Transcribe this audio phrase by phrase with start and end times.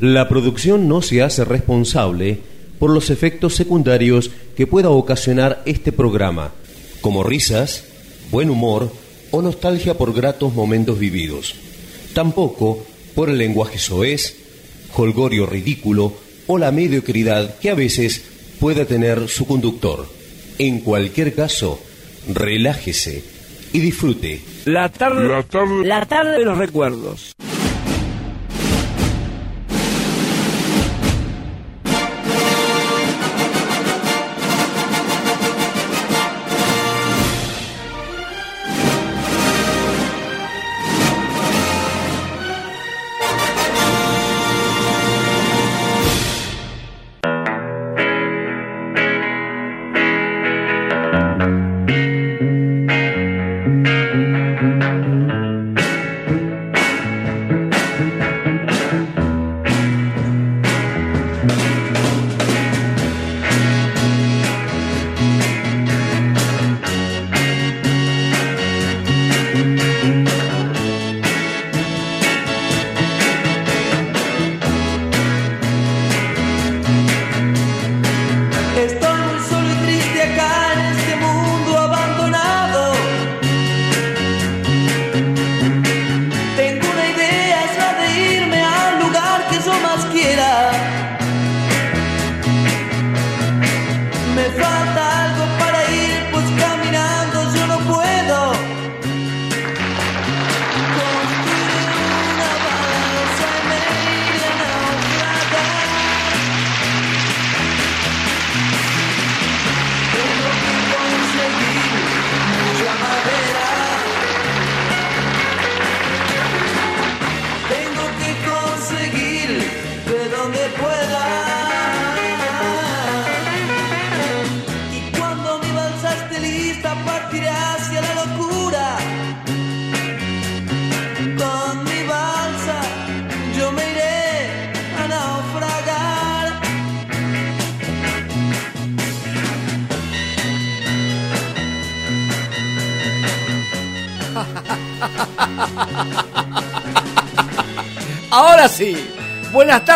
[0.00, 2.38] La producción no se hace responsable
[2.78, 6.52] por los efectos secundarios que pueda ocasionar este programa,
[7.00, 7.84] como risas,
[8.30, 8.92] buen humor
[9.32, 11.56] o nostalgia por gratos momentos vividos.
[12.14, 14.36] Tampoco por el lenguaje soez,
[14.94, 16.12] holgorio ridículo
[16.46, 18.22] o la mediocridad que a veces
[18.60, 20.06] pueda tener su conductor.
[20.58, 21.80] En cualquier caso,
[22.32, 23.24] relájese
[23.72, 24.42] y disfrute.
[24.64, 27.34] La tarde, la tarde, la tarde de los recuerdos.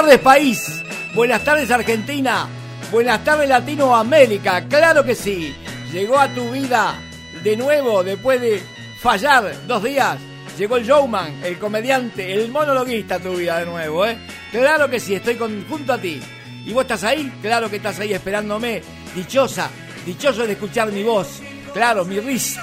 [0.02, 0.82] Tardes país.
[1.14, 2.48] Buenas tardes Argentina.
[2.90, 4.66] Buenas tardes Latinoamérica.
[4.66, 5.54] Claro que sí.
[5.92, 6.98] Llegó a tu vida
[7.44, 8.60] de nuevo después de
[9.00, 10.18] fallar dos días.
[10.58, 14.18] Llegó el showman, el comediante, el monologuista a tu vida de nuevo, ¿eh?
[14.50, 16.20] Claro que sí, estoy junto a ti.
[16.66, 17.32] ¿Y vos estás ahí?
[17.40, 18.82] Claro que estás ahí esperándome.
[19.14, 19.70] Dichosa,
[20.04, 21.40] dichoso de escuchar mi voz.
[21.72, 22.60] Claro, mi risa.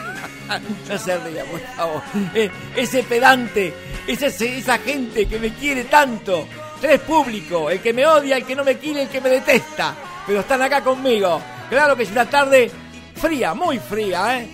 [0.90, 2.02] no se ría, por favor.
[2.36, 3.74] Eh, ese pedante
[4.08, 6.46] es esa gente que me quiere tanto.
[6.82, 9.96] Tres públicos, el que me odia, el que no me quiere, el que me detesta.
[10.26, 11.42] Pero están acá conmigo.
[11.70, 12.72] Claro que es una tarde
[13.16, 14.50] fría, muy fría, ¿eh?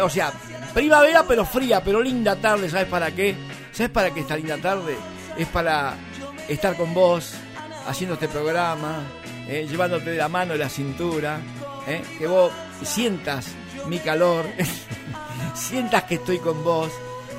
[0.00, 0.32] o sea,
[0.72, 3.34] primavera pero fría, pero linda tarde, ¿sabes para qué?
[3.72, 4.96] ¿Sabes para qué esta linda tarde?
[5.36, 5.94] Es para
[6.48, 7.34] estar con vos,
[7.86, 9.02] haciendo este programa,
[9.48, 9.66] ¿eh?
[9.68, 11.40] llevándote de la mano de la cintura,
[11.86, 12.02] ¿eh?
[12.18, 13.48] que vos sientas
[13.88, 14.46] mi calor,
[15.54, 16.90] sientas que estoy con vos,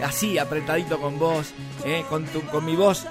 [0.03, 1.53] así, apretadito con vos,
[1.85, 3.05] eh, con, tu, con mi voz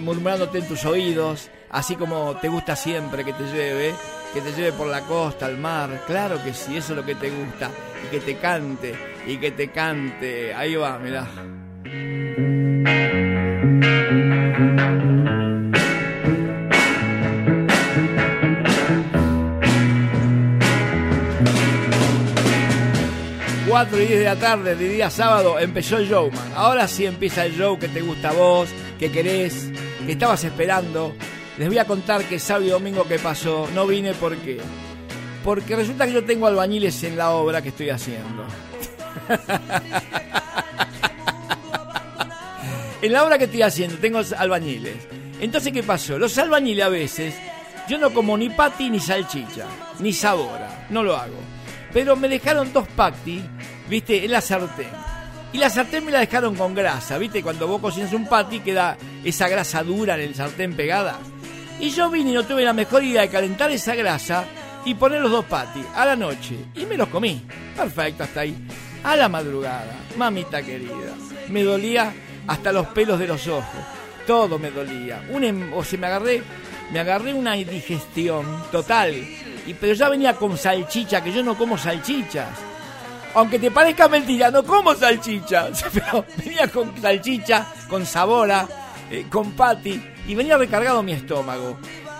[0.00, 3.94] murmurándote en tus oídos, así como te gusta siempre que te lleve,
[4.34, 7.14] que te lleve por la costa, al mar, claro que sí, eso es lo que
[7.14, 7.70] te gusta,
[8.04, 8.94] y que te cante,
[9.26, 11.26] y que te cante, ahí va, mirá.
[23.76, 26.52] 4 y 10 de la tarde de día sábado empezó el showman.
[26.54, 29.70] Ahora sí empieza el show que te gusta a vos, que querés,
[30.06, 31.14] que estabas esperando.
[31.58, 34.58] Les voy a contar que sábado y domingo que pasó no vine porque
[35.42, 38.44] porque resulta que yo tengo albañiles en la obra que estoy haciendo.
[43.02, 44.96] en la obra que estoy haciendo tengo albañiles.
[45.40, 46.18] Entonces, ¿qué pasó?
[46.18, 47.34] Los albañiles a veces,
[47.88, 49.66] yo no como ni pati ni salchicha,
[50.00, 51.38] ni sabora, no lo hago.
[51.92, 53.42] Pero me dejaron dos pati
[53.88, 54.90] viste, en la sartén.
[55.52, 58.96] Y la sartén me la dejaron con grasa, viste, cuando vos cocinas un patty queda
[59.24, 61.18] esa grasa dura en el sartén pegada.
[61.80, 64.44] Y yo vine y no tuve la mejor idea de calentar esa grasa
[64.84, 66.56] y poner los dos patis a la noche.
[66.74, 67.42] Y me los comí.
[67.76, 68.56] Perfecto, hasta ahí.
[69.04, 71.14] A la madrugada, mamita querida.
[71.48, 72.12] Me dolía
[72.46, 73.80] hasta los pelos de los ojos.
[74.26, 75.22] Todo me dolía.
[75.30, 76.42] Un, em, o sea, me agarré,
[76.92, 79.14] me agarré una indigestión total.
[79.66, 82.48] Y, pero ya venía con salchicha, que yo no como salchichas
[83.36, 88.66] aunque te parezca mentira, no como salchicha, pero venía con salchicha, con sabora,
[89.10, 91.76] eh, con pati, y venía recargado mi estómago.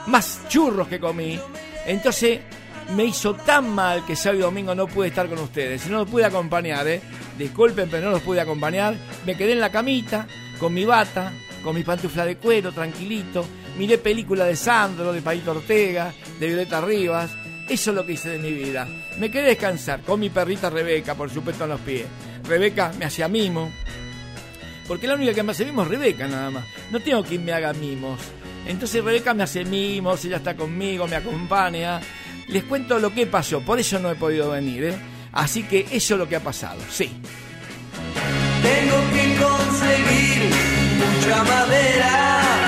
[0.09, 1.41] Más churros que comí.
[1.87, 2.41] Entonces
[2.95, 5.87] me hizo tan mal que sábado y domingo no pude estar con ustedes.
[5.87, 7.01] No los pude acompañar, ¿eh?
[7.39, 8.95] Disculpen, pero no los pude acompañar.
[9.25, 10.27] Me quedé en la camita,
[10.61, 11.33] con mi bata,
[11.65, 13.47] con mi pantufla de cuero, tranquilito.
[13.79, 17.31] Miré película de Sandro, de Paito Ortega, de Violeta Rivas.
[17.69, 18.87] Eso es lo que hice de mi vida.
[19.19, 22.07] Me quedé descansar con mi perrita Rebeca, por supuesto, en los pies.
[22.45, 23.71] Rebeca me hacía mimo.
[24.87, 26.65] Porque la única que me hace mimo es Rebeca, nada más.
[26.93, 28.21] No tengo quien me haga mimos.
[28.67, 32.01] Entonces Rebeca me hace mimos, ella está conmigo, me acompaña.
[32.49, 34.97] Les cuento lo que pasó, por eso no he podido venir, ¿eh?
[35.33, 37.11] Así que eso es lo que ha pasado, sí.
[38.63, 40.51] Tengo que conseguir
[40.99, 42.66] mucha madera.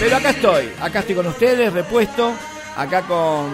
[0.00, 2.32] Pero acá estoy, acá estoy con ustedes, repuesto,
[2.76, 3.48] acá con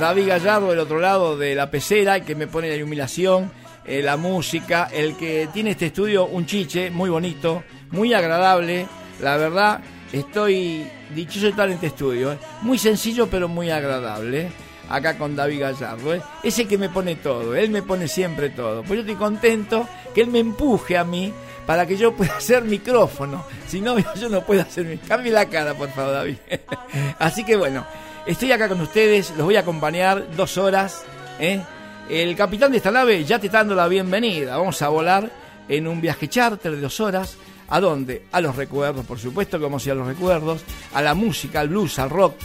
[0.00, 3.50] David Gallardo del otro lado de la pecera, que me pone la iluminación,
[3.84, 8.86] eh, la música, el que tiene este estudio, un chiche muy bonito, muy agradable,
[9.20, 9.80] la verdad,
[10.12, 12.38] estoy dichoso de estar en este estudio, eh.
[12.62, 14.40] muy sencillo pero muy agradable.
[14.42, 14.48] eh.
[14.90, 18.82] Acá con David Gallardo, ese que me pone todo, él me pone siempre todo.
[18.82, 21.30] Pues yo estoy contento que él me empuje a mí
[21.68, 23.44] para que yo pueda hacer micrófono.
[23.66, 24.96] Si no, yo no puedo hacer mi...
[24.96, 26.38] Cambie la cara, por favor, David.
[27.18, 27.84] Así que bueno,
[28.26, 31.04] estoy acá con ustedes, los voy a acompañar dos horas.
[31.38, 31.60] ¿eh?
[32.08, 34.56] El capitán de esta nave ya te está dando la bienvenida.
[34.56, 35.30] Vamos a volar
[35.68, 37.36] en un viaje charter de dos horas.
[37.68, 38.24] ¿A dónde?
[38.32, 40.62] A los recuerdos, por supuesto, como si a los recuerdos,
[40.94, 42.36] a la música, al blues, al rock,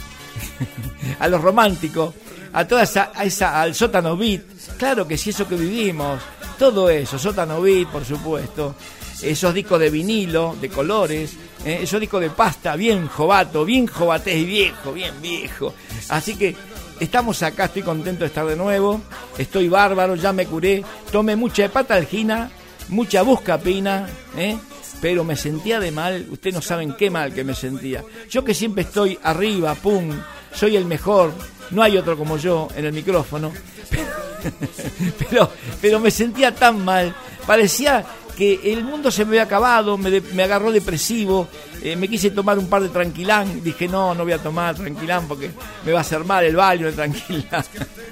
[1.18, 2.12] a lo romántico,
[2.52, 4.42] a toda esa, a esa, al sótano beat.
[4.76, 6.20] Claro que sí, eso que vivimos,
[6.58, 8.74] todo eso, sótano beat, por supuesto.
[9.22, 11.34] Esos discos de vinilo, de colores,
[11.64, 15.74] eh, esos discos de pasta, bien jovato, bien jovatés viejo, bien viejo.
[16.08, 16.54] Así que
[17.00, 19.00] estamos acá, estoy contento de estar de nuevo,
[19.38, 22.50] estoy bárbaro, ya me curé, tomé mucha hepatalgina,
[22.88, 24.56] mucha buscapina, ¿eh?
[25.00, 28.04] pero me sentía de mal, ustedes no saben qué mal que me sentía.
[28.30, 30.10] Yo que siempre estoy arriba, pum,
[30.52, 31.32] soy el mejor,
[31.70, 33.52] no hay otro como yo en el micrófono,
[35.18, 35.50] pero,
[35.80, 37.14] pero me sentía tan mal,
[37.46, 38.04] parecía
[38.36, 41.48] que el mundo se me había acabado, me, de- me agarró depresivo,
[41.82, 45.26] eh, me quise tomar un par de tranquilán, dije no, no voy a tomar tranquilán
[45.28, 45.50] porque
[45.84, 47.64] me va a hacer mal el baño de tranquilán.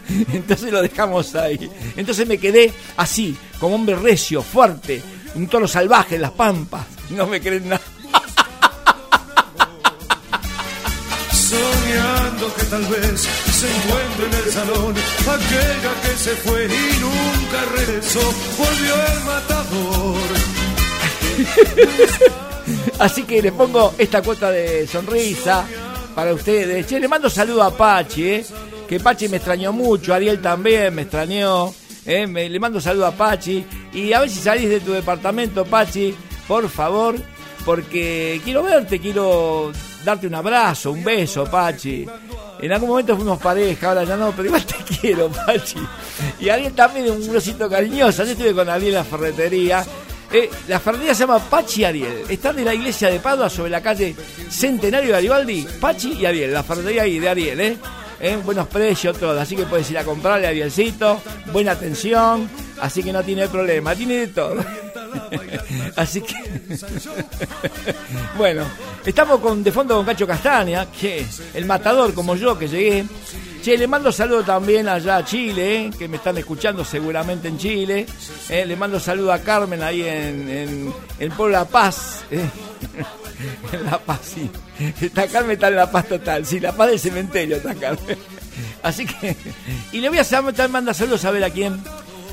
[0.33, 1.71] Entonces lo dejamos ahí.
[1.97, 5.03] Entonces me quedé así, como hombre recio, fuerte,
[5.35, 6.87] un toro salvaje en las pampas.
[7.11, 7.83] No me creen nada.
[12.43, 18.21] Que tal vez se encuentre en el salón aquella que se fue y nunca regresó,
[18.59, 20.19] volvió el matador.
[22.99, 25.65] Así que le pongo esta cuota de sonrisa
[26.17, 26.85] para ustedes.
[26.89, 28.44] Che, le mando saludo a Pachi, ¿eh?
[28.89, 31.73] que Pachi me extrañó mucho, Ariel también me extrañó.
[32.05, 32.27] ¿eh?
[32.27, 33.65] Le mando saludo a Pachi.
[33.93, 36.12] Y a ver si salís de tu departamento, Pachi,
[36.49, 37.15] por favor,
[37.65, 39.71] porque quiero verte, quiero
[40.05, 42.07] darte un abrazo, un beso, Pachi.
[42.61, 45.79] En algún momento fuimos pareja, ahora ya no, pero igual te quiero, Pachi.
[46.41, 48.25] Y Ariel también un besito cariñoso.
[48.25, 49.85] Yo estuve con Ariel en la ferretería.
[50.33, 52.23] Eh, la ferretería se llama Pachi Ariel.
[52.29, 54.15] Están en la iglesia de Padua sobre la calle
[54.49, 55.67] Centenario de Garibaldi.
[55.81, 57.77] Pachi y Ariel, la ferretería ahí de Ariel, ¿eh?
[58.21, 59.39] Eh, buenos precios, todo.
[59.41, 61.21] Así que puedes ir a comprarle a Arielcito.
[61.53, 62.49] Buena atención.
[62.81, 63.97] Así que no tiene problema.
[63.97, 64.55] Tiene de todo.
[65.97, 66.35] Así que.
[68.37, 68.65] bueno,
[69.05, 73.05] estamos con de fondo con Cacho Castaña, que el matador como yo que llegué.
[73.63, 77.58] Che, le mando saludo también allá a Chile, eh, que me están escuchando seguramente en
[77.58, 78.06] Chile.
[78.48, 82.25] Eh, le mando saludo a Carmen ahí en, en, en Pueblo La Paz.
[82.32, 82.41] eh.
[83.72, 84.51] en La Paz, sí.
[85.01, 86.44] Está Carmen está en La Paz total.
[86.44, 88.19] Sí, La Paz del cementerio está Carmen.
[88.82, 89.37] Así que.
[89.93, 91.81] Y le voy a hacer, también manda saludos a ver a quién.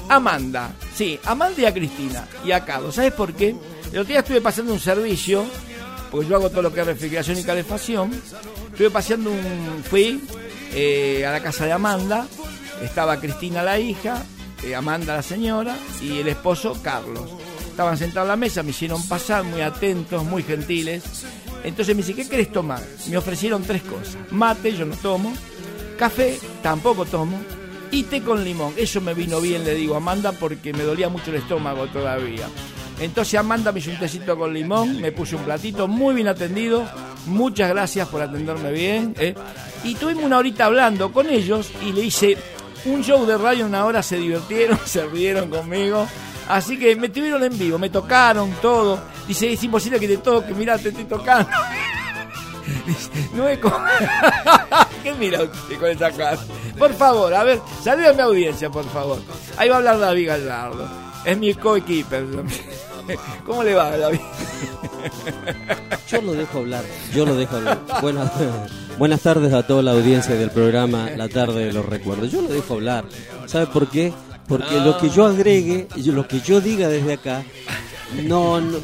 [0.09, 2.95] Amanda, sí, Amanda y a Cristina y a Carlos.
[2.95, 3.55] ¿Sabes por qué?
[3.91, 5.45] El otro día estuve pasando un servicio,
[6.09, 8.11] porque yo hago todo lo que es refrigeración y calefacción.
[8.71, 9.83] Estuve paseando un.
[9.87, 10.19] Fui
[10.73, 12.27] eh, a la casa de Amanda,
[12.81, 14.23] estaba Cristina la hija,
[14.63, 17.29] eh, Amanda la señora y el esposo Carlos.
[17.69, 21.03] Estaban sentados a la mesa, me hicieron pasar, muy atentos, muy gentiles.
[21.63, 22.81] Entonces me dice, ¿qué querés tomar?
[23.07, 24.17] Me ofrecieron tres cosas.
[24.31, 25.33] Mate, yo no tomo.
[25.97, 27.39] Café, tampoco tomo.
[27.91, 28.73] Y té con limón.
[28.77, 32.47] Eso me vino bien, le digo a Amanda, porque me dolía mucho el estómago todavía.
[32.99, 36.85] Entonces Amanda me hizo un tecito con limón, me puso un platito muy bien atendido.
[37.25, 39.15] Muchas gracias por atenderme bien.
[39.17, 39.33] ¿eh?
[39.83, 42.37] Y tuvimos una horita hablando con ellos y le hice
[42.85, 46.07] un show de radio, una hora se divirtieron, se rieron conmigo.
[46.49, 48.99] Así que me tuvieron en vivo, me tocaron todo.
[49.27, 51.49] Dice, es imposible que te toque, mirá, te estoy tocando.
[53.35, 53.77] No es como...
[55.03, 56.39] ¿Qué mira usted con esa cara?
[56.77, 59.19] Por favor, a ver, saluda a mi audiencia, por favor.
[59.57, 60.87] Ahí va a hablar David Gallardo.
[61.25, 62.25] Es mi co-keeper.
[63.45, 64.19] ¿Cómo le va, David?
[66.09, 67.79] Yo lo dejo hablar, yo lo dejo hablar.
[68.01, 68.31] Buenas,
[68.97, 72.31] buenas tardes a toda la audiencia del programa La Tarde de los Recuerdos.
[72.31, 73.05] Yo lo dejo hablar.
[73.45, 74.13] ¿Sabe por qué?
[74.49, 77.43] Porque lo que yo agregue, lo que yo diga desde acá,
[78.23, 78.79] no, no,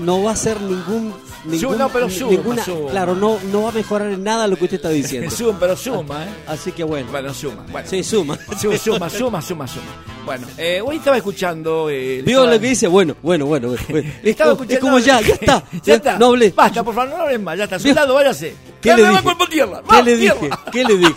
[0.00, 1.14] no va a ser ningún...
[1.46, 2.90] ningún no, pero suma, ninguna- suma.
[2.90, 5.30] Claro, no, no va a mejorar en nada lo que usted está diciendo.
[5.34, 6.28] Suma, pero suma, ¿eh?
[6.46, 7.10] Así que bueno.
[7.10, 7.64] Bueno, suma.
[7.72, 7.88] Bueno.
[7.88, 8.38] Sí, suma.
[8.60, 9.86] Suma, suma, suma, suma, suma.
[10.26, 11.88] Bueno, eh, hoy estaba escuchando.
[11.88, 13.68] Eh, Vio estaba- lo que dice, bueno, bueno, bueno.
[13.68, 14.08] bueno, bueno.
[14.22, 15.64] Es, Estaba como, es escuchando- como ya, ya está.
[15.82, 16.18] ya está.
[16.18, 16.50] No hablé.
[16.54, 17.56] Basta, por favor, no hables más.
[17.56, 17.78] Ya está.
[17.78, 18.54] Soldado, váyase.
[18.82, 19.22] ¿Qué Ya le dije?
[19.50, 19.82] tierra.
[19.88, 20.50] ¿Qué le dije?
[20.70, 21.14] ¿Qué le dije?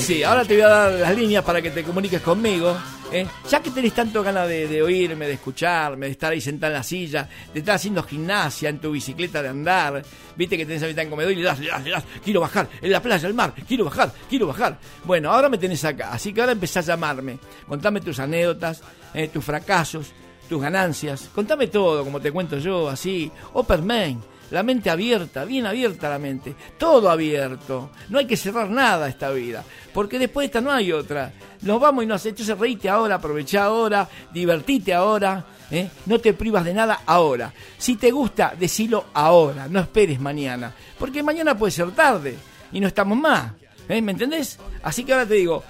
[0.00, 2.76] Sí, ahora te voy a dar las líneas para que te comuniques conmigo.
[3.12, 3.26] ¿eh?
[3.48, 6.82] Ya que tenés tanto ganas de, oírme, de escucharme, de estar ahí sentado en la
[6.82, 10.02] silla, de estar haciendo gimnasia en tu bicicleta de andar,
[10.36, 12.40] viste que tenés a mitad en comedor y le das, le das, le das, quiero
[12.40, 14.78] bajar, en la playa, al mar, quiero bajar, quiero bajar.
[15.04, 17.38] Bueno, ahora me tenés acá, así que ahora empezás a llamarme.
[17.68, 20.12] Contame tus anécdotas, eh, tus fracasos,
[20.48, 21.28] tus ganancias.
[21.34, 23.30] Contame todo, como te cuento yo, así.
[23.52, 26.54] Operman, la mente abierta, bien abierta la mente.
[26.78, 27.90] Todo abierto.
[28.08, 29.64] No hay que cerrar nada esta vida.
[29.94, 31.32] Porque después de esta no hay otra.
[31.62, 35.44] Nos vamos y nos Entonces reíte ahora, aprovecha ahora, divertite ahora.
[35.70, 35.88] ¿eh?
[36.06, 37.52] No te privas de nada ahora.
[37.78, 39.68] Si te gusta, decilo ahora.
[39.68, 40.74] No esperes mañana.
[40.98, 42.36] Porque mañana puede ser tarde.
[42.72, 43.52] Y no estamos más.
[43.88, 44.02] ¿eh?
[44.02, 44.58] ¿Me entendés?
[44.82, 45.62] Así que ahora te digo.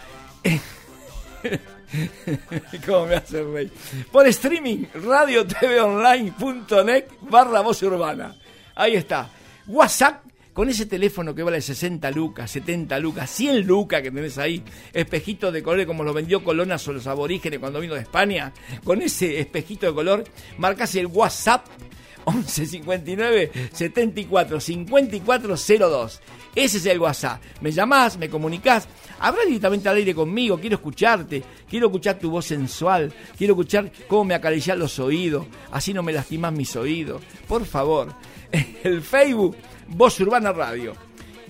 [2.87, 3.73] ¿Cómo me hace reír?
[4.13, 8.37] Por streaming, radiotvonline.net barra voz urbana.
[8.75, 9.31] Ahí está.
[9.67, 14.63] WhatsApp, con ese teléfono que vale 60 lucas, 70 lucas, 100 lucas que tenés ahí,
[14.93, 18.53] espejito de color como lo vendió Colonas o los aborígenes cuando vino de España,
[18.85, 20.25] con ese espejito de color,
[20.59, 21.67] marcas el WhatsApp
[22.25, 26.21] 11 59 74 54 02.
[26.55, 27.41] Ese es el WhatsApp.
[27.61, 28.89] Me llamás, me comunicás,
[29.21, 34.25] habla directamente al aire conmigo, quiero escucharte, quiero escuchar tu voz sensual, quiero escuchar cómo
[34.25, 37.23] me acaricias los oídos, así no me lastimas mis oídos.
[37.47, 38.13] Por favor,
[38.85, 39.57] el Facebook,
[39.89, 40.95] Voz Urbana Radio.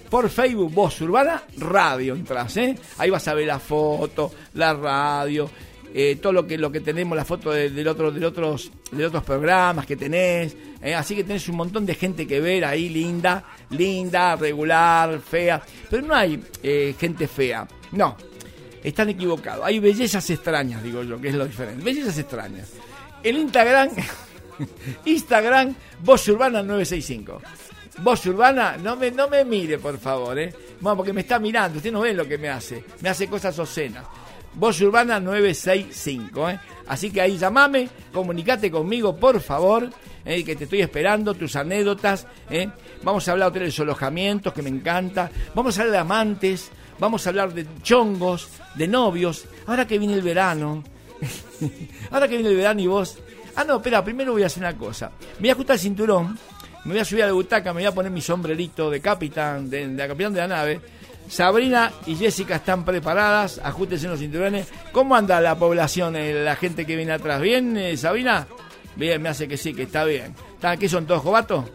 [0.09, 2.77] Por Facebook, Voz Urbana Radio entras, ¿eh?
[2.99, 5.49] Ahí vas a ver la foto, la radio,
[5.95, 9.07] eh, todo lo que lo que tenemos, la foto de- del otro, del otros, de
[9.07, 10.57] otros programas que tenés.
[10.83, 10.95] ¿eh?
[10.95, 15.63] Así que tenés un montón de gente que ver ahí, linda, linda, regular, fea.
[15.89, 17.69] Pero no hay eh, gente fea.
[17.93, 18.17] No,
[18.83, 19.65] están equivocados.
[19.65, 21.85] Hay bellezas extrañas, digo yo, que es lo diferente.
[21.85, 22.69] Bellezas extrañas.
[23.23, 23.91] El Instagram,
[25.05, 27.41] Instagram, Voz Urbana 965.
[27.99, 30.55] Voz Urbana, no me, no me mire, por favor, ¿eh?
[30.81, 32.85] Bueno, porque me está mirando, usted no ve lo que me hace.
[33.01, 34.05] Me hace cosas obscenas.
[34.55, 36.61] Voz Urbana 965, ¿eh?
[36.89, 39.89] Así que ahí llamame, comunicate conmigo, por favor,
[40.25, 40.43] ¿eh?
[40.45, 42.69] que te estoy esperando, tus anécdotas, ¿eh?
[43.03, 45.31] Vamos a hablar de y alojamientos, que me encanta.
[45.55, 49.45] Vamos a hablar de amantes, vamos a hablar de chongos, de novios.
[49.67, 50.83] Ahora que viene el verano,
[52.11, 53.19] ahora que viene el verano y vos...
[53.61, 55.11] Ah, no, espera, primero voy a hacer una cosa.
[55.35, 56.39] Me voy a ajustar el cinturón,
[56.85, 59.69] me voy a subir a la butaca, me voy a poner mi sombrerito de capitán,
[59.69, 60.81] de, de capitán de la nave.
[61.29, 64.67] Sabrina y Jessica están preparadas, ajustense los cinturones.
[64.93, 67.41] ¿Cómo anda la población, eh, la gente que viene atrás?
[67.43, 68.47] ¿Bien, eh, Sabrina?
[68.97, 70.35] Bien, me hace que sí, que está bien.
[70.55, 71.67] ¿Están, ¿Qué son todos jovatos?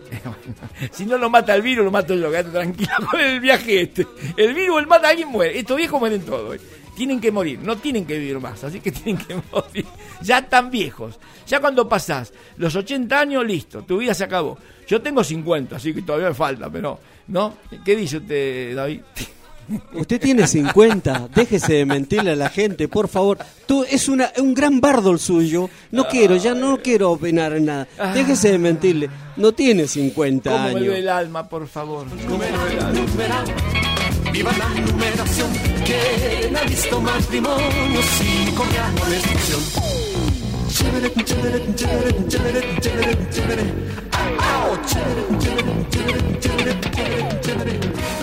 [0.92, 4.08] si no lo mata el virus, lo mato yo, quédate tranquilo con el viaje este.
[4.36, 5.58] El virus, el mata, alguien muere.
[5.60, 6.56] Estos viejos mueren todos.
[6.56, 6.60] eh.
[6.96, 9.86] Tienen que morir, no tienen que vivir más, así que tienen que morir.
[10.22, 11.20] Ya están viejos.
[11.48, 14.58] Ya cuando pasás los 80 años, listo, tu vida se acabó.
[14.88, 17.56] Yo tengo 50, así que todavía me falta, pero, ¿no?
[17.84, 19.02] ¿Qué dice usted, David?
[19.94, 23.40] Usted tiene 50, déjese de mentirle a la gente, por favor.
[23.66, 25.70] Tú, es una, un gran bardo el suyo.
[25.92, 27.88] No quiero, ya no quiero opinar en nada.
[28.14, 29.10] Déjese de mentirle.
[29.38, 30.96] No tiene 50 ¿Cómo me años.
[30.96, 32.06] el alma, por favor?
[32.28, 32.80] ¿Cómo me duele el
[33.32, 33.95] alma?
[34.36, 35.50] Viva la numeración.
[35.86, 39.62] ¿Quién ha visto matrimonio sin cortar la menstruación?
[40.68, 44.05] Chévere, chévere, chévere, chévere, chévere, chévere.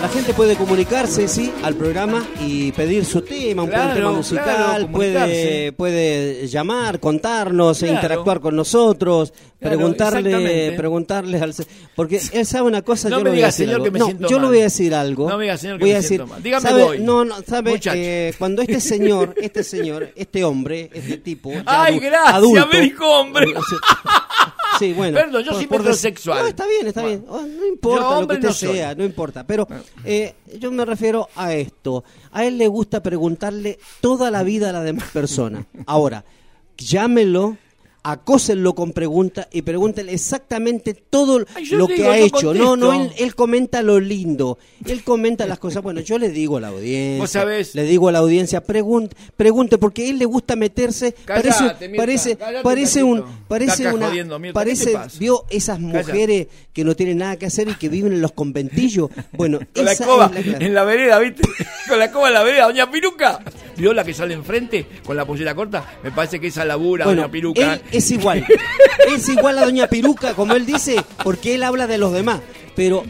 [0.01, 4.13] La gente puede comunicarse, sí, al programa y pedir su tema, un Claro, tema claro,
[4.15, 11.53] musical, puede, puede llamar, contarnos, e interactuar con nosotros, preguntarle, preguntarle al
[11.95, 13.85] porque él sabe una cosa, No yo me le voy diga, a decir señor, algo.
[13.85, 14.47] que me no, siento yo le mal.
[14.49, 15.29] voy a decir algo.
[15.29, 16.43] No me diga, señor, que voy me a decir, mal.
[16.43, 16.83] Dígame ¿sabe?
[16.83, 16.99] voy.
[16.99, 22.33] No, no, sabe, eh, cuando este señor, este señor, este hombre, este tipo, Ay, gracias,
[22.35, 23.53] adulto, hombre.
[24.79, 25.15] Sí, bueno.
[25.17, 26.41] Perdón, yo por- soy por metrosexual.
[26.41, 27.19] No, está bien, está Bueno.
[27.19, 27.29] bien.
[27.29, 28.77] Oh, no importa Yo lo que hombre usted no soy.
[28.77, 29.45] sea, no importa.
[29.45, 29.67] Pero
[30.03, 32.03] eh, yo me refiero a esto.
[32.31, 35.65] A él le gusta preguntarle toda la vida a la demás persona.
[35.85, 36.23] Ahora,
[36.77, 37.57] llámelo
[38.03, 42.53] acósenlo con preguntas y pregúntenle exactamente todo Ay, lo digo, que ha hecho.
[42.53, 45.81] No, no, él, él comenta lo lindo, él comenta las cosas.
[45.83, 47.73] Bueno, yo le digo a la audiencia, Vos sabés.
[47.75, 51.13] le digo a la audiencia, pregunte, pregunte, porque a él le gusta meterse.
[51.25, 55.79] Cállate, parece, Mirta, parece, parece un parece una, jodiendo, Mirta, ¿qué te parece, vio esas
[55.79, 59.09] mujeres que no tienen nada que hacer y que viven en los conventillos.
[59.33, 60.65] Bueno, Con la escoba es la clase.
[60.65, 61.43] en la vereda, ¿viste?
[61.87, 63.39] Con la escoba en la vereda, doña Piruca.
[63.75, 65.97] ¿Vio la que sale enfrente con la pollera corta?
[66.03, 67.73] Me parece que esa labura, Bueno, doña Piruca.
[67.73, 68.45] él es igual.
[69.15, 72.41] es igual a Doña Peruca, como él dice, porque él habla de los demás.
[72.75, 73.03] Pero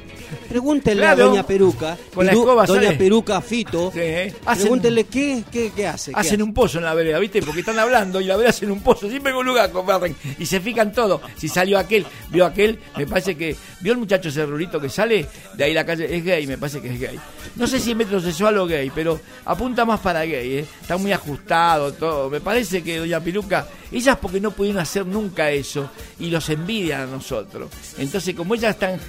[0.49, 1.23] pregúntenle Claro.
[1.23, 2.97] a Doña Peruca, Con la Piru- escoba Doña.
[2.97, 4.33] Peruca Fito, Sí, ¿eh?
[4.45, 6.11] Hacen- pregúntenle qué, qué, qué hace.
[6.11, 6.43] qué Hacen hace.
[6.43, 7.41] un pozo en la vereda, ¿viste?
[7.41, 9.09] Porque están hablando y la vereda hacen un pozo.
[9.09, 10.15] Siempre en un lugar comparten.
[10.39, 11.21] Y se fijan todo.
[11.37, 13.55] Si salió aquel, vio aquel, me parece que.
[13.81, 15.25] ¿Vio el muchacho ese rurito que sale?
[15.55, 16.15] De ahí la calle.
[16.15, 17.19] Es gay, me parece que es gay.
[17.55, 20.65] No sé si es metrosexual o gay, pero apunta más para gay, ¿eh?
[20.81, 22.29] Está muy ajustado todo.
[22.29, 27.01] Me parece que Doña Piruca, ellas porque no pudieron hacer nunca eso y los envidian
[27.01, 27.69] a nosotros.
[27.97, 28.99] Entonces, como ellas están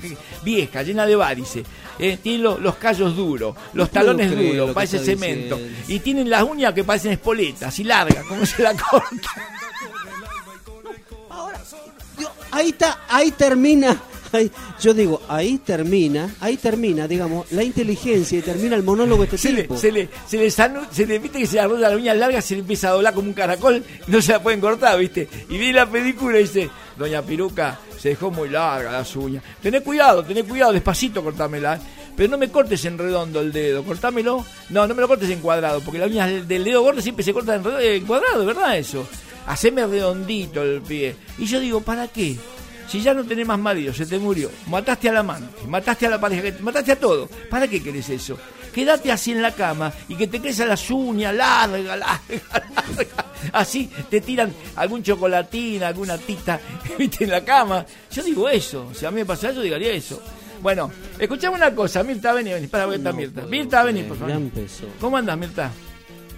[0.43, 1.67] viejas, llenas de varices,
[1.99, 5.57] eh, tienen lo- los callos duros, los No talones lo duros, parece cemento.
[5.57, 5.83] diciendo.
[5.89, 9.29] Y tienen las uñas que parecen espoletas y largas, como se la corta.
[12.19, 14.01] Yo- ahí está, ahí termina.
[14.39, 14.51] Ahí-
[14.81, 19.39] yo digo, ahí termina, ahí termina, digamos, la inteligencia y termina el monólogo de este
[19.39, 19.77] Se le, tipo.
[19.77, 22.45] se le, se le, sanu- se le viste que se le arrolla las uñas largas,
[22.45, 25.29] se le empieza a doblar como un caracol, no se la pueden cortar, ¿viste?
[25.49, 29.43] Y viene la película y dice, Doña Piruca, se dejó muy larga las uñas.
[29.63, 31.75] Tené cuidado, tené cuidado, despacito cortámela.
[31.77, 31.79] ¿eh?
[32.17, 34.45] Pero no me cortes en redondo el dedo, cortámelo.
[34.71, 37.33] No, no me lo cortes en cuadrado, porque las uñas del, dedo gordo siempre se
[37.33, 39.05] cortan en, redo- en cuadrado, ¿verdad eso?
[39.47, 41.17] Haceme redondito el pie.
[41.39, 42.37] Y yo digo, ¿para qué?
[42.89, 46.21] Si ya no tenés más marido, se te murió, mataste al amante, mataste a la
[46.21, 48.39] pareja, mataste a todo, ¿para qué querés eso?
[48.73, 53.25] Quédate así en la cama y que te crezcan las uñas, larga, larga, larga.
[53.53, 56.61] Así te tiran algún chocolatín, alguna tita,
[56.99, 57.87] viste, en la cama.
[58.11, 60.21] Yo digo eso, si a mí me pasa eso, diría eso.
[60.61, 63.43] Bueno, escuchame una cosa, Mirta, vení, vení, para ver No Mirta.
[63.43, 64.37] Mirta, vení, por ya favor.
[64.37, 64.87] empezó.
[65.01, 65.71] ¿Cómo andas, Mirta?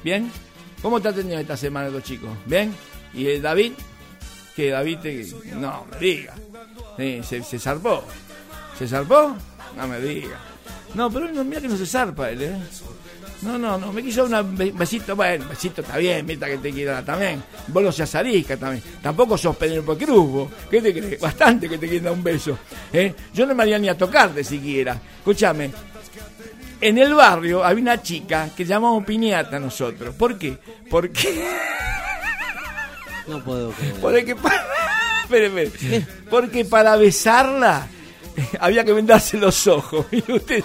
[0.02, 0.30] ¿Bien?
[0.82, 2.30] ¿Cómo te ha tenido esta semana los chicos?
[2.44, 2.74] ¿Bien?
[3.14, 3.72] ¿Y el David?
[4.56, 4.98] ¿Qué David?
[5.54, 6.34] No, me diga.
[6.96, 8.02] Se, se zarpó.
[8.78, 9.36] ¿Se zarpó?
[9.76, 10.38] No me diga.
[10.94, 12.56] No, pero mira que no se zarpa él, ¿eh?
[13.42, 16.72] No, no, no, me quiso un be- besito, bueno, besito está bien, Mirta que te
[16.72, 17.42] quiera también.
[17.68, 18.82] Vos no seas arisca también.
[19.02, 20.48] Tampoco sos Penélope Cruz, vos.
[20.70, 21.20] ¿Qué te crees?
[21.20, 22.58] Bastante que te quieren dar un beso.
[22.94, 23.14] ¿eh?
[23.34, 24.98] Yo no me haría ni a tocarte siquiera.
[25.18, 25.70] Escúchame,
[26.80, 30.14] en el barrio había una chica que llamamos piñata nosotros.
[30.14, 30.56] ¿Por qué?
[30.88, 31.44] Porque,
[33.26, 33.94] No puedo creer.
[34.00, 34.64] porque, pa-
[35.24, 36.06] espere, espere.
[36.30, 37.86] porque para besarla
[38.60, 40.06] había que vendarse los ojos.
[40.12, 40.64] Mire usted.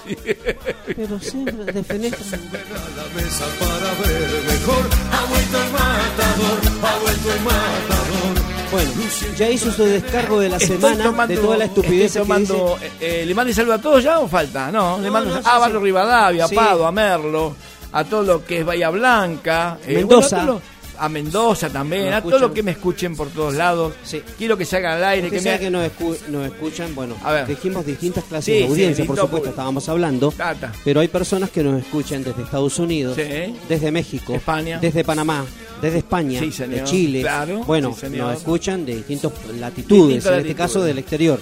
[0.95, 2.41] Pero siempre defenestran.
[2.41, 4.89] a la mesa para ver mejor.
[5.11, 8.51] Ha vuelto el matador, ha vuelto el matador.
[8.71, 8.91] Bueno,
[9.37, 12.33] ya hizo su descargo de la Estoy semana tomando- de toda la estupidez estoy que
[12.39, 12.53] dice.
[12.53, 14.71] tomando, eh, eh, ¿Le mande saludo a todos ya o falta?
[14.71, 15.83] No, le No, mando no, a sí, Barrio sí.
[15.85, 16.55] Rivadavia, Sí.
[16.55, 17.55] a Pado, a Merlo,
[17.91, 19.77] a todo lo que es Bahía Blanca.
[19.85, 20.37] eh, Mendoza.
[20.37, 20.61] bueno,
[21.05, 23.93] a, Mendoza también, Nos a todo lo que me escuchen por todos lados.
[24.03, 24.21] Sí.
[24.37, 25.59] Quiero que se hagan al aire, Usted que me...
[25.59, 27.47] que nos, escu- nos escuchan, bueno, A ver.
[27.47, 30.71] dijimos distintas clases Sí, de sí, audiencia, por supuesto, estábamos hablando, Tata.
[30.83, 34.79] pero hay personas que nos escuchan desde Estados Unidos, desde México, España.
[34.79, 35.45] desde Panamá,
[35.81, 40.97] desde España, de Chile, Claro, bueno, nos escuchan de distintas latitudes, en este caso del
[40.99, 41.39] exterior.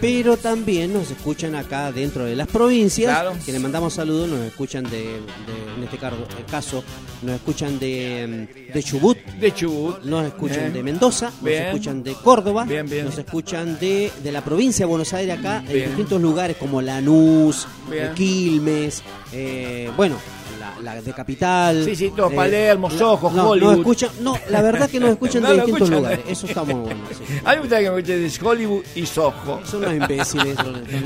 [0.00, 3.32] Pero también nos escuchan acá dentro de las provincias, Claro.
[3.44, 6.14] que le mandamos saludos, nos escuchan de, de- en este car-
[6.48, 6.84] caso,
[7.22, 10.00] nos escuchan de, mm, de Chubut, De Chubut.
[10.04, 10.72] nos escuchan Bien.
[10.72, 11.58] de Mendoza, Bien.
[11.64, 13.06] nos escuchan de Córdoba, Bien, bien.
[13.06, 17.66] nos escuchan de, de la provincia de Buenos Aires acá, en distintos lugares como Lanús,
[17.90, 20.16] eh, Quilmes, eh, bueno,
[20.60, 21.84] la, la de Capital.
[21.84, 23.70] Sí, sí, todo, Palermo, Soho, no, Hollywood.
[23.70, 26.02] Nos escuchan, no, la verdad que nos escuchan No de distintos escuchan.
[26.02, 27.00] lugares, eso está muy bueno.
[27.10, 27.34] sí.
[27.44, 29.60] A mí me gusta que me escuchen de Hollywood y Soho.
[29.64, 30.56] Son unos imbéciles.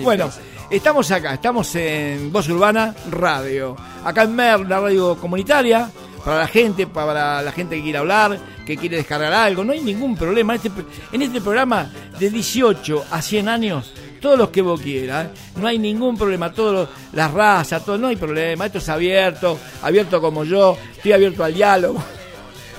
[0.02, 0.30] Bueno,
[0.70, 3.76] estamos acá, estamos en Voz Urbana Radio.
[4.04, 5.90] Acá en Mer, la radio comunitaria,
[6.24, 9.80] para la gente, para la gente que quiere hablar, que quiere descargar algo, no hay
[9.80, 10.54] ningún problema.
[10.54, 10.70] Este,
[11.12, 15.78] en este programa de 18 a 100 años, todos los que vos quieras, no hay
[15.78, 18.66] ningún problema, todas las razas, todo, no hay problema.
[18.66, 22.02] Esto es abierto, abierto como yo, estoy abierto al diálogo.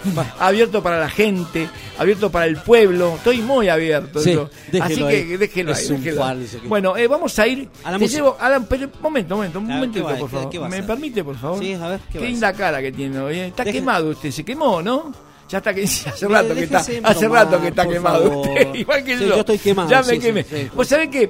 [0.40, 4.20] abierto para la gente, abierto para el pueblo, estoy muy abierto.
[4.20, 4.38] Sí.
[4.82, 5.38] Así que ahí.
[5.38, 5.98] déjelo Es ahí.
[5.98, 6.30] déjelo ahí.
[6.38, 7.70] falso que- Bueno, eh, vamos a ir.
[7.84, 10.50] A la te llevo, Alan, pero, momento, momento, un momentito, ¿qué por ¿Qué- favor.
[10.52, 11.60] qué ¿Me permite, por favor?
[11.60, 13.40] Sí, a ver, ¿qué a linda cara que tiene hoy.
[13.40, 13.48] eh.
[13.48, 15.14] Está Deje- quemado usted, se quemó, ¿no?
[15.50, 18.48] Ya está que hace rato que está, hace rato que está quemado favor.
[18.50, 19.30] usted, igual que Sí, yo.
[19.36, 20.46] yo estoy quemado, Ya me sí, quemé.
[20.76, 21.30] Vos sabés que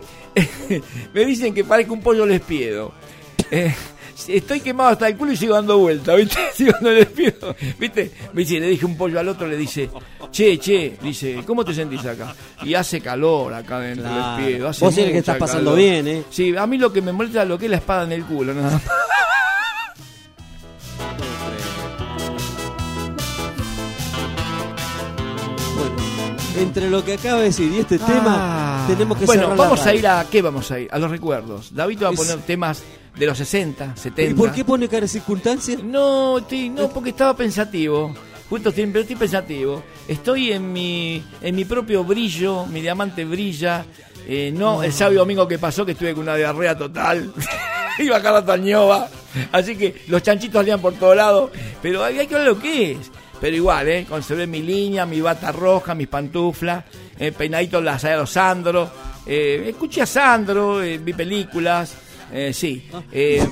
[1.14, 2.92] me dicen que parezco un pollo lespiedo.
[3.52, 3.74] Eh,
[4.28, 6.38] estoy quemado hasta el culo y sigo dando vueltas, ¿viste?
[6.56, 8.12] Sigo dando el despido, ¿viste?
[8.34, 9.90] Me dice, le dije un pollo al otro, le dice,
[10.32, 12.34] che, che, dice, ¿cómo te sentís acá?
[12.64, 14.36] Y hace calor acá dentro Claro.
[14.38, 14.70] del despido.
[14.70, 15.78] hace Vos eres que estás pasando calor.
[15.78, 16.24] bien, ¿eh?
[16.30, 18.24] Sí, a mí lo que me molesta es lo que es la espada en el
[18.26, 18.82] culo, nada más.
[25.76, 25.96] Bueno,
[26.60, 29.28] entre lo que acaba de decir y este tema, tenemos que Ah.
[29.28, 30.26] Bueno, cerrar la vamos a ir a.
[30.30, 30.88] ¿Qué vamos a ir?
[30.92, 31.74] A los recuerdos.
[31.74, 32.84] David va a Es- poner temas
[33.16, 34.32] de los 60, 70.
[34.32, 35.78] ¿Y por qué pone cara de circunstancia?
[35.84, 38.14] No, estoy- no, porque estaba pensativo.
[38.50, 39.84] Justo estoy, pero estoy pensativo.
[40.08, 43.86] Estoy en mi, en mi propio brillo, mi diamante brilla.
[44.28, 47.34] Eh, no, el sábado y domingo que pasó que estuve con una diarrea total.
[48.00, 49.08] Iba Carla Tañova.
[49.52, 51.52] Así que los chanchitos salían por todos lados.
[51.82, 53.12] Pero hay, hay que ver lo que es.
[53.42, 54.06] Pero igual, ¿eh?
[54.08, 56.86] Conservé mi línea, mi bata roja, mis pantuflas,
[57.20, 58.90] eh, peinadito la saya de Sandro.
[59.26, 61.94] Eh, escuché a Sandro, eh, vi películas.
[62.34, 62.84] Eh, sí.
[63.12, 63.46] Eh,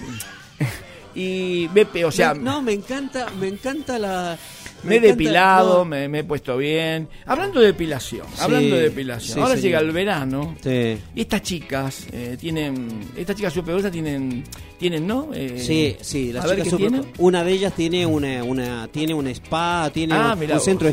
[1.15, 1.67] y
[2.05, 4.37] o sea, Me- no, me encanta, me encanta la.
[4.83, 5.85] me he encanta- depilado, no.
[5.85, 7.07] me, me he puesto bien.
[7.25, 9.33] Hablando de depilación, Sí, hablando de depilación.
[9.35, 9.63] sí, Ahora señor.
[9.63, 10.55] llega el verano.
[10.63, 10.97] Sí.
[11.15, 14.43] Y estas chicas eh, tienen, estas chicas superpoderosas tienen,
[14.79, 15.29] tienen, ¿no?
[15.33, 17.11] Eh, Sí, sí, las a ver chicas qué super- tienen.
[17.17, 20.87] una de ellas tiene una, una tiene un spa, tiene Ah, un, mirá un centro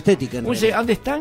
[0.57, 1.21] se- ¿Dónde están?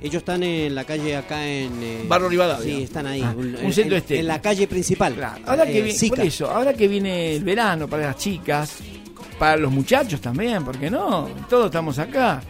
[0.00, 2.76] Ellos están en la calle acá en eh, Barrio Rivadavia.
[2.76, 3.20] Sí, están ahí.
[3.22, 4.20] Ah, en- un en- centro en, estético.
[4.20, 5.14] en la calle principal.
[5.14, 5.42] Claro.
[5.46, 6.16] Ahora que Eh, viene, Sica.
[6.16, 8.76] por eso, ahora que viene el verano para las chicas,
[9.38, 11.28] para los muchachos también, ¿por qué no?
[11.48, 12.40] Todos estamos acá.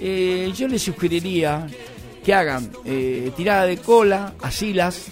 [0.00, 1.66] Eh, yo les sugeriría
[2.24, 5.06] que hagan eh, tirada de cola, asilas,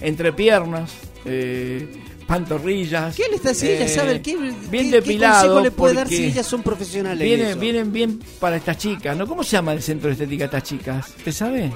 [0.00, 0.90] entrepiernas,
[1.24, 1.86] eh,
[2.30, 3.16] pantorrillas.
[3.16, 3.84] ¿Qué le está haciendo?
[3.84, 5.34] Eh, sabe qué, bien qué- qué depilado.
[5.54, 7.20] consejo le puede dar si ellas son profesionales.
[7.20, 7.58] en Vienen, eso?
[7.58, 9.26] vienen bien para estas chicas, ¿no?
[9.26, 11.08] ¿Cómo se llama el centro de estética de estas chicas?
[11.18, 11.72] ¿Usted sabe?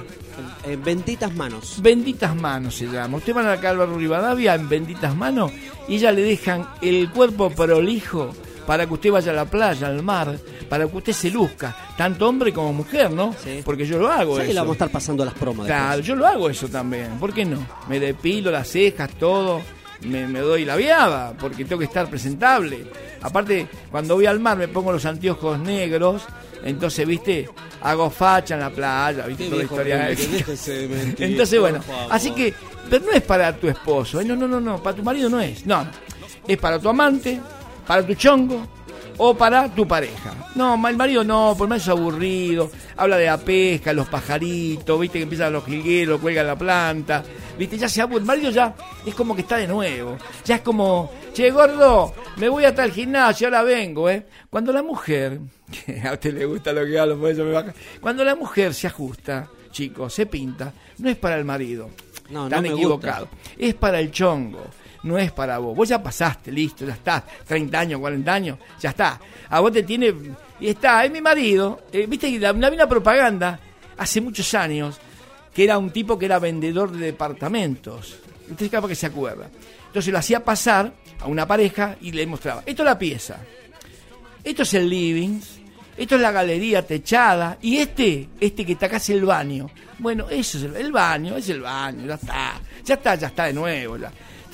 [0.65, 1.81] En benditas manos.
[1.81, 3.17] Benditas manos se llama.
[3.17, 5.51] Usted van acá al barrio Rivadavia en benditas manos
[5.87, 8.31] y ya le dejan el cuerpo prolijo
[8.65, 12.27] para que usted vaya a la playa, al mar, para que usted se luzca, tanto
[12.27, 13.35] hombre como mujer, ¿no?
[13.43, 13.61] Sí.
[13.63, 14.53] Porque yo lo hago Sí, eso.
[14.53, 15.67] le vamos a estar pasando las promos.
[15.67, 15.83] después.
[15.85, 17.11] Claro, yo lo hago eso también.
[17.19, 17.63] ¿Por qué no?
[17.87, 19.61] Me depilo las cejas, todo.
[20.01, 22.85] Me, me doy la viada, porque tengo que estar presentable.
[23.21, 26.23] Aparte, cuando voy al mar me pongo los anteojos negros.
[26.63, 27.47] Entonces, viste,
[27.81, 29.97] hago facha en la playa, viste, toda la historia.
[30.89, 31.79] mentir, Entonces, bueno,
[32.09, 32.53] así que,
[32.89, 34.25] pero no es para tu esposo, ¿eh?
[34.25, 35.85] no, no, no, no, para tu marido no es, no.
[36.47, 37.39] es para tu amante,
[37.85, 38.67] para tu chongo
[39.17, 40.33] o para tu pareja.
[40.55, 45.19] No, el marido no, por más es aburrido, habla de la pesca, los pajaritos, viste
[45.19, 47.23] que empiezan los jilgueros, cuelgan la planta,
[47.57, 48.73] viste, ya se aburre, el marido ya
[49.05, 52.91] es como que está de nuevo, ya es como, che gordo, me voy hasta el
[52.91, 54.25] gimnasio, ahora vengo, ¿eh?
[54.49, 55.39] Cuando la mujer,
[55.71, 58.73] que a usted le gusta lo que hablo, por eso me baja, cuando la mujer
[58.73, 61.89] se ajusta, chicos, se pinta, no es para el marido,
[62.29, 64.63] No, no están me equivocados, es para el chongo.
[65.05, 65.75] No es para vos.
[65.75, 67.23] Vos ya pasaste, listo, ya está.
[67.47, 69.19] 30 años, 40 años, ya está.
[69.49, 70.13] A vos te tiene.
[70.59, 71.83] Y está, es mi marido.
[71.93, 73.59] eh, Viste que había una propaganda
[73.97, 74.99] hace muchos años
[75.53, 78.17] que era un tipo que era vendedor de departamentos.
[78.49, 79.47] Usted capaz que se acuerda.
[79.87, 82.63] Entonces lo hacía pasar a una pareja y le mostraba.
[82.65, 83.37] Esto es la pieza.
[84.43, 85.39] Esto es el living.
[85.97, 87.57] Esto es la galería techada.
[87.61, 89.69] Y este, este que está acá es el baño.
[89.99, 92.59] Bueno, eso es el, el baño, es el baño, ya está.
[92.83, 93.97] Ya está, ya está de nuevo.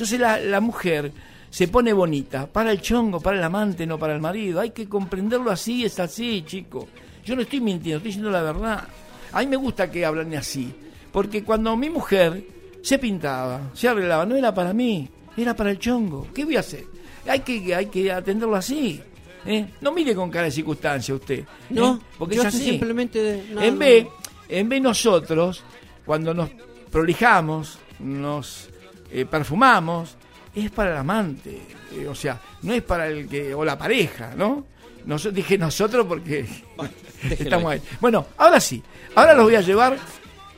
[0.02, 1.12] Entonces la, la mujer
[1.48, 4.60] se pone bonita para el chongo, para el amante, no para el marido.
[4.60, 6.88] Hay que comprenderlo así, es así, chico.
[7.24, 8.88] Yo no estoy mintiendo, estoy diciendo la verdad.
[9.32, 10.74] A mí me gusta que hablen así.
[11.12, 12.44] Porque cuando mi mujer
[12.82, 16.30] se pintaba, se arreglaba, no era para mí, era para el chongo.
[16.34, 16.86] ¿Qué voy a hacer?
[17.28, 19.00] Hay que, hay que atenderlo así.
[19.46, 19.68] ¿eh?
[19.82, 21.46] No mire con cara de circunstancia usted.
[21.70, 22.00] No, ¿eh?
[22.18, 22.72] porque yo es así.
[22.72, 23.46] simplemente.
[23.54, 23.80] no, en no.
[23.80, 24.08] vez,
[24.50, 25.64] en vez nosotros,
[26.04, 26.50] cuando nos
[26.90, 28.71] prolijamos, nos
[29.12, 30.16] eh, perfumamos,
[30.56, 31.62] es para el amante.
[31.94, 34.66] eh, o sea, no es para el que, o la pareja, ¿no?
[35.06, 36.46] Nos, dije nosotros porque
[37.30, 37.82] estamos ahí.
[38.00, 38.82] Bueno, ahora sí,
[39.16, 39.98] ahora los voy a llevar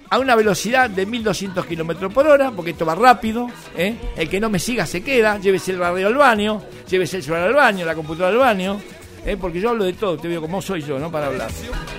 [0.09, 3.49] a una velocidad de 1200 kilómetros por hora, porque esto va rápido.
[3.75, 3.95] ¿eh?
[4.15, 7.47] El que no me siga se queda, llévese el radio al baño, llévese el celular
[7.47, 8.79] al baño, la computadora al baño.
[9.25, 9.37] ¿eh?
[9.39, 11.09] Porque yo hablo de todo, te veo como soy yo, ¿no?
[11.11, 11.49] Para hablar.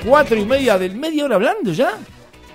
[0.07, 1.95] Cuatro y media del media hora hablando ya.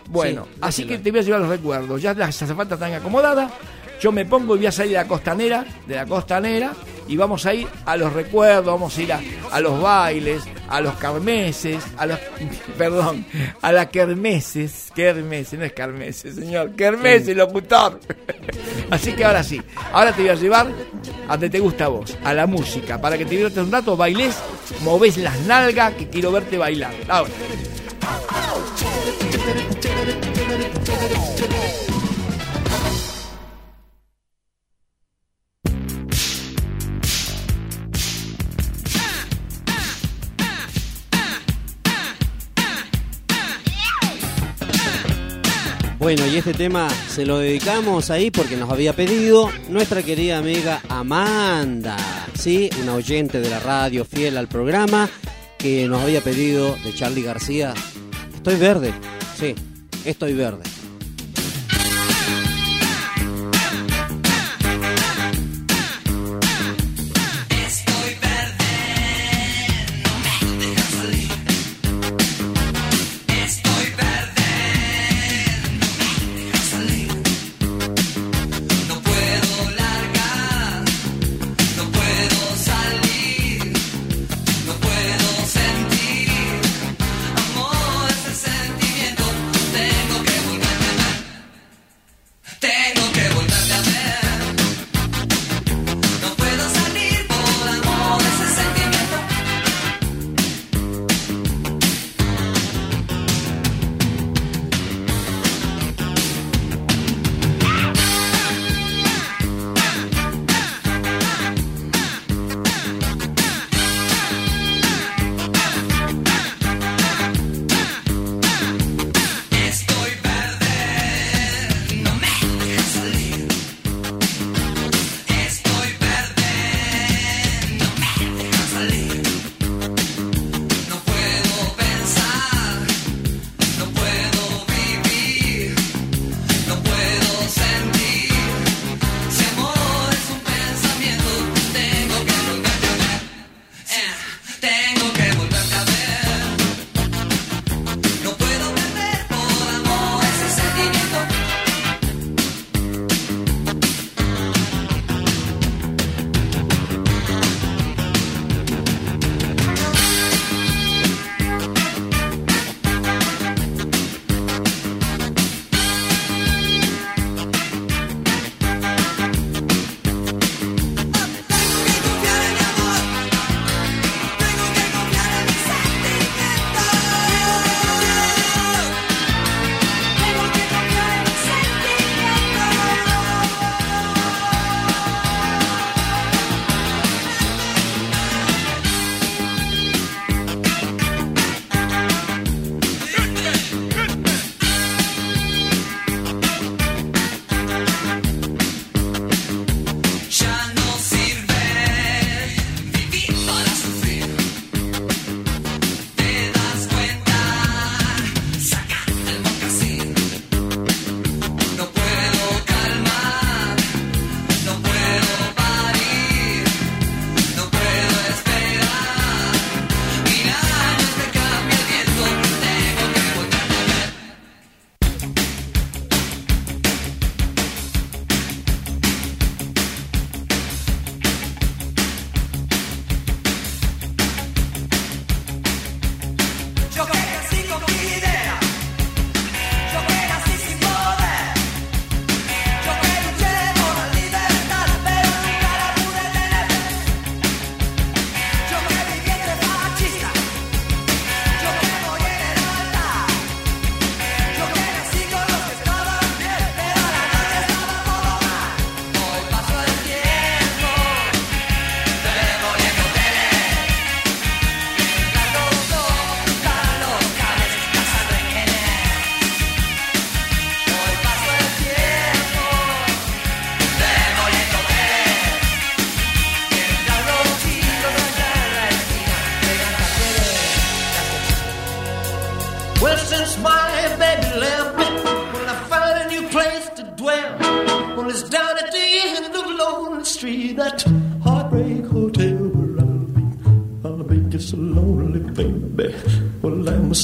[0.07, 2.01] Bueno, Sí, así que te voy a llevar los recuerdos.
[2.01, 3.51] Ya las azafatas están acomodadas.
[3.99, 6.73] Yo me pongo y voy a salir de la costanera, de la costanera,
[7.07, 9.19] y vamos a ir a los recuerdos, vamos a ir a,
[9.51, 12.19] a los bailes, a los carmeses, a los,
[12.77, 13.25] perdón,
[13.61, 17.99] a las kermeses, kermeses, no es carmeses, señor, kermeses, locutor.
[18.89, 19.59] Así que ahora sí,
[19.91, 20.67] ahora te voy a llevar
[21.27, 23.97] a donde te gusta a vos, a la música, para que te diviertas un rato,
[23.97, 24.37] bailes,
[24.83, 26.93] moves las nalgas, que quiero verte bailar.
[27.07, 27.31] Ahora.
[45.99, 50.81] Bueno, y este tema se lo dedicamos ahí porque nos había pedido nuestra querida amiga
[50.87, 51.97] Amanda,
[52.35, 52.69] ¿sí?
[52.81, 55.09] Una oyente de la radio fiel al programa
[55.57, 57.73] que nos había pedido de Charlie García.
[58.33, 58.93] Estoy verde,
[59.37, 59.55] sí,
[60.05, 60.63] estoy verde.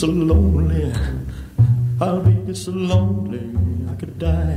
[0.05, 0.93] so lonely.
[1.99, 3.41] I'll be so lonely
[3.89, 4.54] I could die.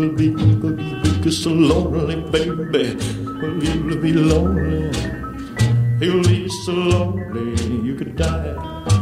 [0.00, 2.96] will be because so lonely, baby.
[3.42, 4.90] Well, you will be lonely.
[6.00, 8.99] You'll be so lonely, you could die.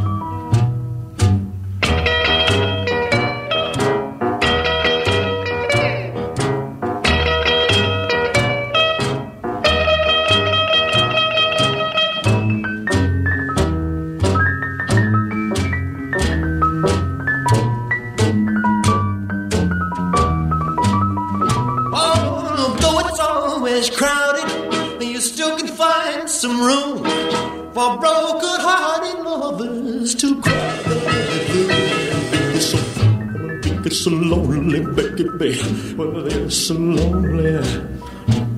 [36.69, 37.57] so lonely.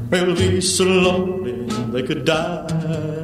[0.10, 3.21] They'll be so lonely they could die.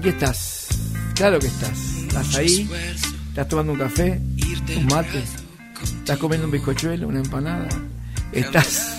[0.00, 0.68] Aquí estás.
[1.14, 1.78] Claro que estás.
[1.78, 2.66] Estás ahí,
[3.28, 4.18] estás tomando un café,
[4.78, 5.22] un mate,
[5.98, 7.68] estás comiendo un bizcochuelo, una empanada.
[8.32, 8.96] Estás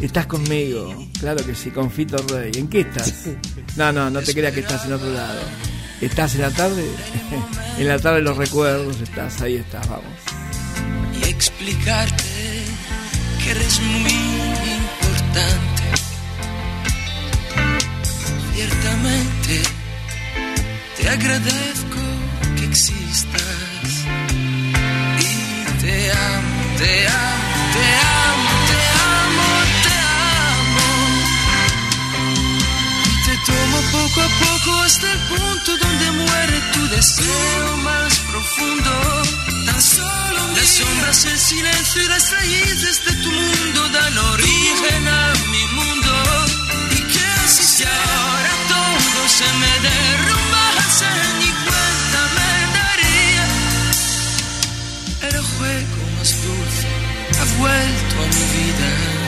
[0.00, 1.06] estás conmigo.
[1.20, 2.50] Claro que sí, con Fito Rey.
[2.56, 3.28] ¿En qué estás?
[3.76, 5.40] No, no, no te creas que estás en otro lado.
[6.00, 6.84] ¿Estás en la tarde?
[7.78, 10.04] en la tarde los recuerdos estás, ahí estás, vamos.
[11.20, 12.64] Y explicarte
[13.44, 15.72] que eres muy importante
[21.02, 22.00] te agradezco
[22.56, 23.88] que existas
[25.18, 25.32] y
[25.82, 27.86] te amo, te amo, te
[28.30, 28.80] amo, te
[29.18, 29.48] amo,
[29.84, 29.94] te
[30.58, 30.88] amo.
[33.10, 39.22] Y te tomo poco a poco hasta el punto donde muere tu deseo más profundo.
[39.66, 45.32] Tan solo las sombras, el silencio y las raíces de tu mundo dan origen a
[45.50, 46.12] mi mundo.
[46.90, 50.31] Y que si ahora todo se me derrumbase
[57.62, 59.21] vuelto a mi vida.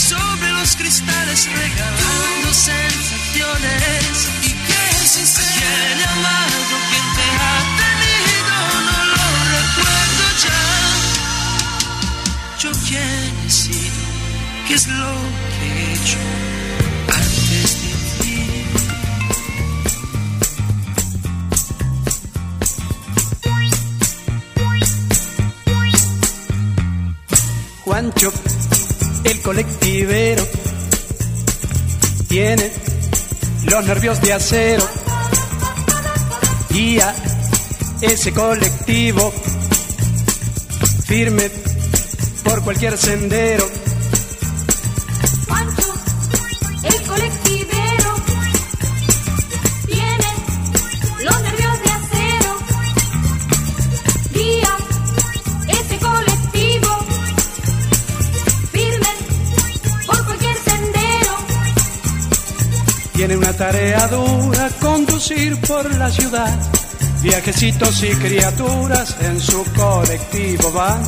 [0.00, 4.28] Sobre los cristales, regalando sensaciones.
[4.42, 5.22] Y que si
[5.58, 8.54] quién he amado, quién te ha tenido,
[8.88, 9.26] no lo
[9.56, 10.62] recuerdo ya.
[12.60, 14.02] Yo quién he sido,
[14.68, 15.12] qué es lo
[15.58, 16.20] que he hecho
[17.08, 17.92] antes de
[18.22, 18.38] ti.
[27.84, 28.30] Juancho,
[29.30, 30.46] el colectivero,
[32.28, 32.72] tiene
[33.64, 34.84] los nervios de acero.
[36.70, 37.14] Guía
[38.00, 39.32] ese colectivo,
[41.06, 41.50] firme
[42.42, 43.79] por cualquier sendero.
[63.60, 66.58] Tarea dura, conducir por la ciudad.
[67.20, 71.02] Viejecitos y criaturas en su colectivo van.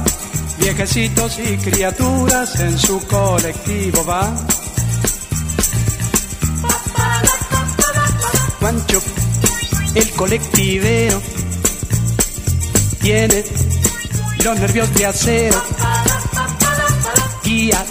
[0.58, 4.36] Viejecitos y criaturas en su colectivo van.
[8.60, 9.00] Juancho,
[9.94, 11.22] el colectivero,
[13.00, 13.44] tiene
[14.44, 15.62] los nervios de acero.
[17.42, 17.82] Guía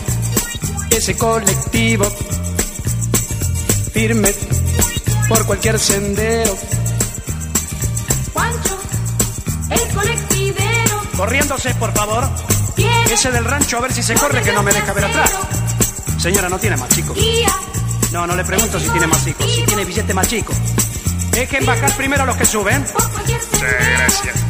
[0.92, 2.06] ese colectivo
[3.92, 4.34] firme
[5.28, 6.56] por cualquier sendero.
[8.34, 8.80] Juancho,
[9.70, 12.30] el colectivero, Corriéndose, por favor.
[13.12, 15.32] Ese del rancho, a ver si se corre, que no me deja ver atrás.
[16.18, 17.18] Señora, no tiene más chicos.
[18.12, 19.52] No, no le pregunto si tiene más chicos.
[19.52, 20.54] Si tiene billete más chico.
[21.32, 22.84] Dejen bajar primero a los que suben.
[22.86, 24.42] por cualquier sendero.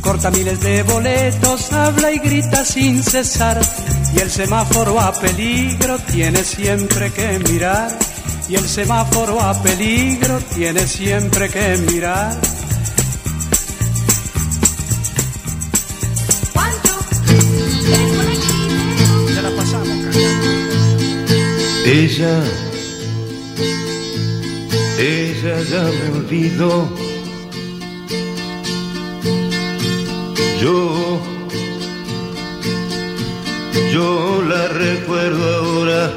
[0.00, 3.60] Corta miles de boletos, habla y grita sin cesar.
[4.16, 7.98] Y el semáforo a peligro tiene siempre que mirar.
[8.48, 12.34] Y el semáforo a peligro tiene siempre que mirar.
[19.34, 20.16] Ya la pasamos.
[21.84, 22.42] Ella
[24.98, 26.88] Ella ya me olvidó.
[30.62, 30.95] Yo,
[33.96, 36.12] yo la recuerdo ahora.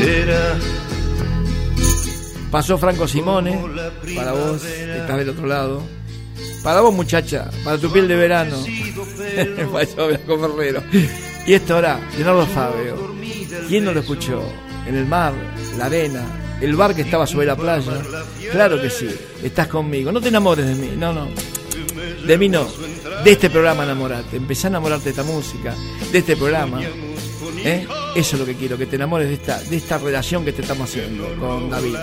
[0.00, 0.58] Era
[2.52, 3.60] Pasó Franco Simone,
[4.14, 5.82] para vos, que estás del otro lado.
[6.62, 8.56] Para vos, muchacha, para tu piel de verano.
[9.72, 10.82] Pasó Blanco Ferrero.
[11.46, 13.14] Y esto ahora, Leonardo Fabio.
[13.68, 14.40] ¿Quién no lo escuchó?
[14.86, 15.32] En el mar,
[15.76, 16.22] la arena,
[16.60, 18.00] el bar que estaba sobre la playa.
[18.52, 19.08] Claro que sí,
[19.42, 20.12] estás conmigo.
[20.12, 21.26] No te enamores de mí, no, no.
[22.26, 22.66] De mí no.
[23.22, 24.36] De este programa enamorate.
[24.36, 25.74] Empezá a enamorarte de esta música,
[26.10, 26.80] de este programa.
[26.82, 27.86] ¿Eh?
[28.14, 30.62] Eso es lo que quiero, que te enamores de esta, de esta relación que te
[30.62, 31.96] estamos haciendo con David.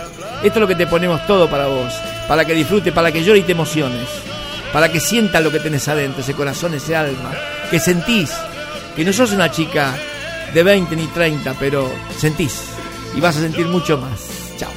[0.44, 1.94] Esto es lo que te ponemos todo para vos,
[2.28, 4.08] para que disfrutes, para que llores y te emociones,
[4.74, 7.34] para que sientas lo que tenés adentro, ese corazón, ese alma,
[7.70, 8.32] que sentís,
[8.96, 9.96] que no sos una chica
[10.54, 12.64] de 20 ni 30, pero sentís
[13.16, 14.20] y vas a sentir mucho más.
[14.58, 14.72] Chao.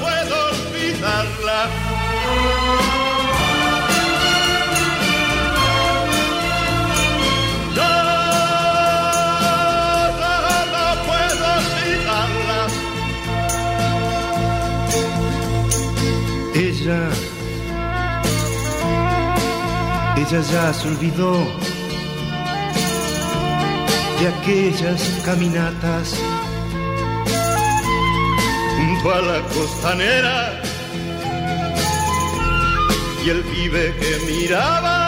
[0.00, 1.47] Puedo.
[20.30, 21.32] Ella ya se olvidó
[24.20, 26.14] de aquellas caminatas
[28.76, 30.60] junto a la costanera
[33.24, 35.07] y el pibe que miraba.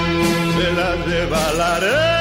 [0.61, 2.20] se la lleva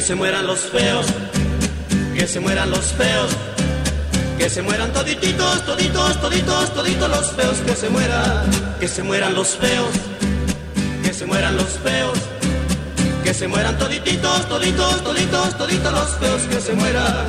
[0.00, 1.06] Que se mueran los feos,
[2.14, 3.32] que se mueran los feos,
[4.38, 9.34] que se mueran todititos, toditos, toditos, toditos los feos, que se mueran, que se mueran
[9.34, 9.90] los feos,
[11.02, 12.18] que se mueran los feos,
[13.22, 17.26] que se mueran todititos, toditos, toditos, toditos los feos, que se mueran.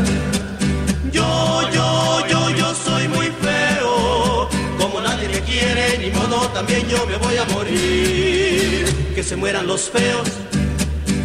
[1.11, 4.47] Yo, yo, yo, yo soy muy feo,
[4.79, 8.85] como nadie me quiere, ni modo, también yo me voy a morir.
[9.13, 10.25] Que se mueran los feos,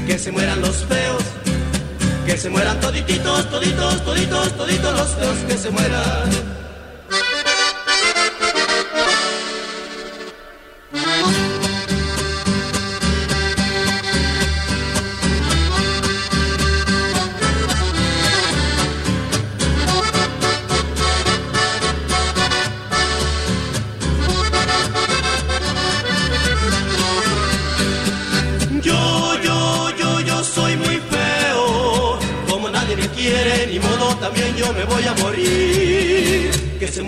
[0.09, 1.36] que se mueran los feos,
[2.27, 6.46] que se mueran todititos, toditos, toditos, toditos los feos, que se mueran.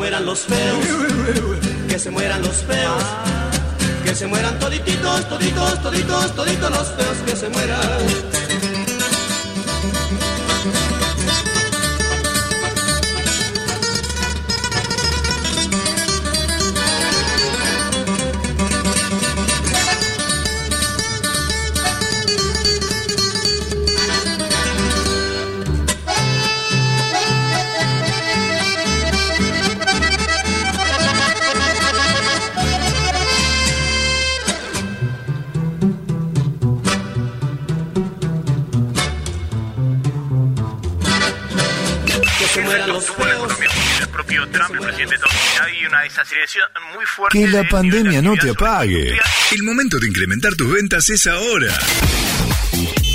[0.09, 0.86] Mueran los feos,
[1.86, 3.04] que se mueran los feos,
[4.04, 8.47] que se mueran todititos, toditos, toditos, toditos los feos, que se mueran.
[46.95, 47.39] Muy fuerte.
[47.39, 49.18] Que la de- pandemia no te apague.
[49.53, 51.72] El momento de incrementar tus ventas es ahora.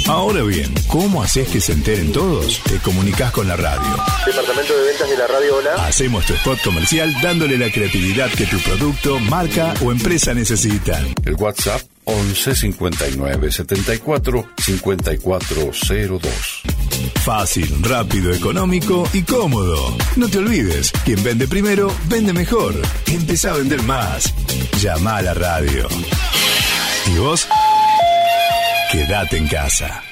[0.08, 2.62] Ahora bien, ¿cómo haces que se enteren todos?
[2.64, 3.90] Te comunicas con la radio.
[4.26, 5.88] Departamento de ventas de la radio Hola.
[5.88, 11.14] Hacemos tu spot comercial dándole la creatividad que tu producto, marca o empresa necesitan.
[11.24, 16.64] El WhatsApp 11 59 74 5402.
[17.24, 19.98] Fácil, rápido, económico y cómodo.
[20.16, 22.76] No te olvides, quien vende primero, vende mejor.
[23.08, 24.34] Empezá a vender más.
[24.82, 25.88] Llama a la radio.
[27.08, 27.48] ¿Y vos?
[28.92, 30.04] Quédate en casa.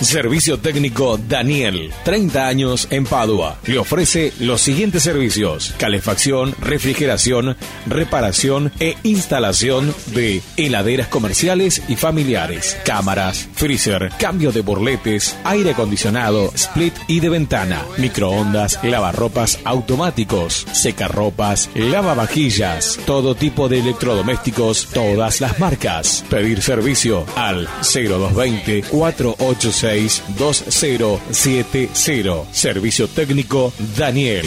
[0.00, 3.58] Servicio técnico Daniel, 30 años en Padua.
[3.66, 7.54] Le ofrece los siguientes servicios: calefacción, refrigeración,
[7.86, 16.50] reparación e instalación de heladeras comerciales y familiares, cámaras, freezer, cambio de burletes, aire acondicionado,
[16.54, 25.58] split y de ventana, microondas, lavarropas automáticos, secarropas, lavavajillas, todo tipo de electrodomésticos, todas las
[25.58, 26.24] marcas.
[26.30, 29.89] Pedir servicio al 0220 486
[30.36, 32.46] 2070.
[32.52, 34.46] Servicio técnico Daniel.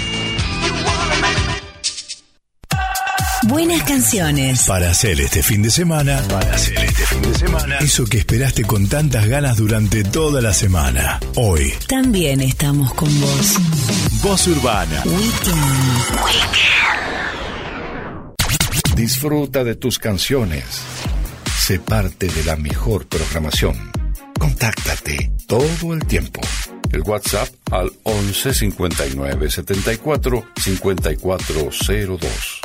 [3.51, 4.65] Buenas canciones.
[4.65, 8.63] Para hacer este fin de semana, para hacer este fin de semana, eso que esperaste
[8.63, 11.19] con tantas ganas durante toda la semana.
[11.35, 13.57] Hoy, También estamos con vos.
[14.23, 15.03] Voz Urbana.
[18.95, 20.63] Disfruta de tus canciones.
[21.59, 23.91] Sé parte de la mejor programación.
[24.39, 26.39] Contáctate todo el tiempo.
[26.89, 32.61] El WhatsApp al 11 59 74 5402.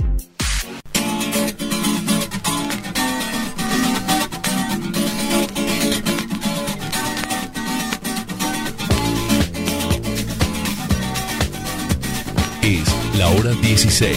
[13.62, 14.16] 16,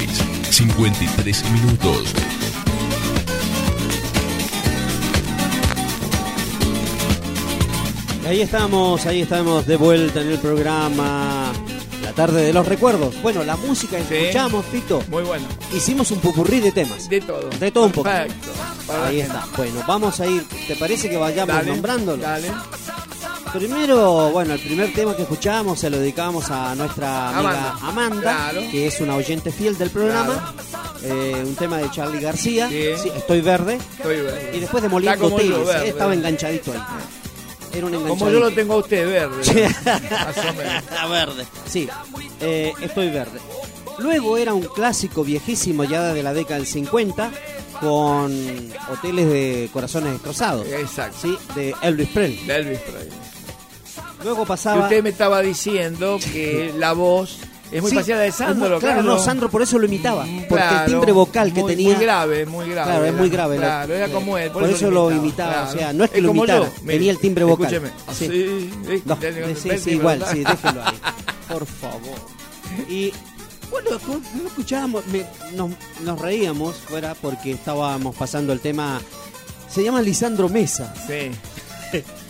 [0.49, 2.13] 53 minutos.
[8.23, 11.51] Y ahí estamos, ahí estamos de vuelta en el programa
[12.03, 13.19] La tarde de los recuerdos.
[13.21, 15.03] Bueno, la música que escuchamos, Fito.
[15.09, 15.47] Muy bueno.
[15.73, 17.09] Hicimos un pupurrí de temas.
[17.09, 17.49] De todo.
[17.49, 18.09] De todo un poco.
[18.09, 18.49] Perfecto.
[19.03, 19.45] Ahí está.
[19.55, 20.43] Bueno, vamos a ir.
[20.67, 22.21] ¿Te parece que vayamos Dale, nombrándolo?
[22.21, 22.51] Dale.
[23.53, 27.87] Primero, bueno, el primer tema que escuchamos se lo dedicamos a nuestra amiga Amanda.
[27.87, 28.61] Amanda, Claro.
[28.71, 30.53] que es una oyente fiel del programa.
[31.03, 32.69] Eh, un tema de Charlie García.
[32.69, 33.79] Sí, Estoy verde.
[33.97, 34.51] Estoy verde.
[34.55, 35.89] Y después de Moliendo Está verde.
[35.89, 36.79] Estaba enganchadito ahí.
[37.73, 38.19] Era un enganchadito.
[38.19, 39.43] Como yo lo tengo a usted verde.
[39.43, 39.61] Sí.
[39.85, 40.83] Más o menos.
[40.99, 41.45] A verde.
[41.67, 41.89] Sí,
[42.41, 43.39] eh, estoy verde.
[43.97, 47.31] Luego era un clásico viejísimo ya de la década del 50
[47.81, 48.31] con
[48.91, 50.67] hoteles de corazones destrozados.
[50.67, 51.17] Exacto.
[51.21, 52.45] Sí, de Elvis Presley.
[52.45, 53.28] De Elvis Presley.
[54.23, 54.83] Luego pasaba.
[54.83, 57.37] usted me estaba diciendo que la voz
[57.71, 58.79] es muy Sí, parecida a la de es muy- Sandro.
[58.79, 60.23] claro, no, Sandro por eso lo imitaba.
[60.23, 61.95] Porque el Claro, timbre vocal que muy- tenía.
[61.95, 62.91] Muy grave, muy grave.
[62.91, 63.57] Claro, es muy grave.
[63.57, 64.51] Claro, era como él.
[64.51, 65.51] Por, eso, lo imitaba.
[65.53, 65.69] claro.
[65.69, 66.59] O sea, no es que lo imitara.
[66.65, 67.73] yo, mire, tenía el timbre vocal.
[67.73, 67.91] Escúcheme.
[68.13, 68.71] Sí.
[69.05, 70.95] Dale, sí, dale, sí, igual, sí, déjelo ahí.
[71.47, 72.19] Por favor.
[72.89, 73.13] Y
[73.71, 73.89] bueno,
[74.41, 75.69] no escuchábamos, me- nos,
[76.03, 78.99] nos reíamos fuera porque estábamos pasando el tema.
[79.69, 80.91] Se llama Lisandro Mesa.
[81.07, 81.29] Sí.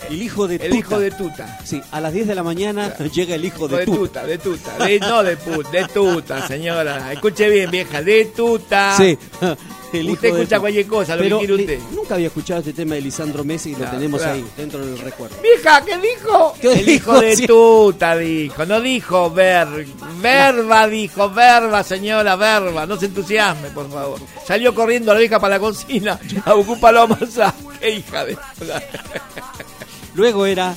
[0.08, 0.76] El hijo de El Tuta.
[0.78, 1.60] hijo de Tuta.
[1.64, 3.98] Sí, a las 10 de la mañana llega el hijo de, de Tuta.
[3.98, 7.12] tuta, de tuta, de- no de put, de tuta, señora.
[7.14, 8.96] Escuche bien, vieja, de tuta.
[8.98, 9.18] Sí.
[9.92, 11.80] El usted de escucha cualquier cosa, lo Pero que quiere usted.
[11.96, 14.36] Nunca había escuchado este tema de Lisandro Messi y lo tenemos claro.
[14.36, 15.36] ahí, dentro del recuerdo.
[15.42, 16.54] Vieja, ¿qué dijo?
[16.62, 17.12] ¿Qué el dijo?
[17.14, 17.48] hijo de Sí.
[17.48, 19.68] tuta dijo, no dijo ver,
[20.22, 24.20] verba dijo, verba señora, verba, no se entusiasme por favor.
[24.46, 27.52] Salió corriendo la vieja para la cocina a ocupar la masa.
[27.82, 28.38] Qué hija de...
[30.16, 30.74] Luego era,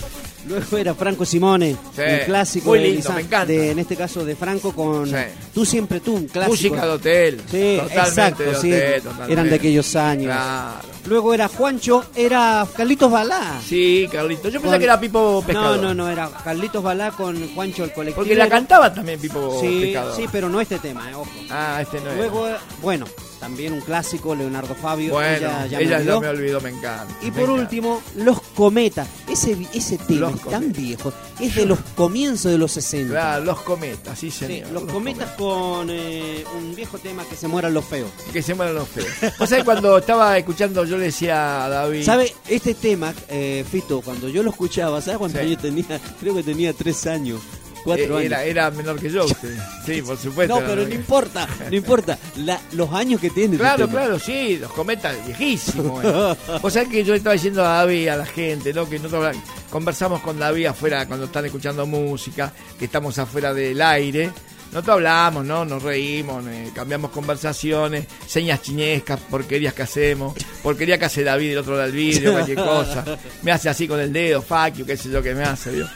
[0.47, 3.47] luego era Franco Simone, Sí, un clásico muy de lindo, Lisan- me encanta.
[3.47, 5.14] de- en este caso de Franco con Sí.
[5.55, 6.51] Tú siempre tú, un clásico.
[6.53, 7.41] Música de hotel.
[7.51, 9.03] Sí, totalmente exacto, de sí.
[9.03, 9.33] totalmente.
[9.33, 10.24] Eran de aquellos años.
[10.26, 10.89] Claro.
[11.07, 13.61] Luego era Juancho, era Carlitos Balá.
[13.66, 14.53] Sí, Carlitos.
[14.53, 15.80] Yo pensé Con- que era Pipo No, Pescador.
[15.80, 18.22] no, no, era Carlitos Balá con Juancho el colectivo.
[18.22, 20.14] Porque la cantaba también Pipo Sí, Pescador.
[20.16, 21.28] sí, pero no este tema, eh, ojo.
[21.51, 22.16] Ah, este no es.
[22.16, 23.07] Luego, eh, bueno,
[23.43, 25.14] también un clásico, Leonardo Fabio.
[25.14, 26.20] Bueno, ella ya ella me ya olvidó.
[26.20, 27.07] me olvidó, me encanta.
[27.20, 27.61] Y me por encanta.
[27.62, 29.09] último, Los Cometas.
[29.28, 31.12] Ese, ese tema Los es tan viejo.
[31.40, 33.11] Es de los comienzos de los 60.
[33.12, 34.70] Claro, los cometas, sí, Sí, señor.
[34.70, 38.11] los cometas con eh, un viejo tema que se mueran los feos.
[38.32, 39.09] Que se mueran los feos.
[39.40, 42.05] Vos sabés, cuando estaba escuchando, yo le decía a David.
[42.05, 42.32] ¿Sabe?
[42.49, 45.47] Este tema, eh, Fito, cuando yo lo escuchaba, ¿sabes cuántos Sí.
[45.49, 46.01] años tenía?
[46.20, 47.40] Creo que tenía tres años,
[47.85, 48.51] cuatro Eh, era, años.
[48.51, 49.57] era menor que yo, usted.
[49.87, 50.61] Sí, por supuesto.
[50.61, 52.18] No, pero no importa, no importa.
[52.37, 53.55] La- los años que tiene.
[53.55, 56.05] este Claro, claro, sí, los cometas viejísimos.
[56.05, 56.35] eh.
[56.61, 58.89] Vos sabés que yo estaba diciendo a David, a la gente, ¿no?
[58.89, 59.37] Que nosotros
[59.70, 64.30] conversamos con David afuera cuando están escuchando música, que estamos afuera del aire.
[64.72, 65.66] Nosotros hablamos, ¿no?
[65.66, 71.59] Nos reímos, eh, cambiamos conversaciones, señas chinescas, porquerías que hacemos, porquería que hace David del
[71.59, 73.05] otro lado del vidrio, cualquier cosa.
[73.43, 75.87] Me hace así con el dedo, fuck you, qué sé yo que me hace, ¿vio?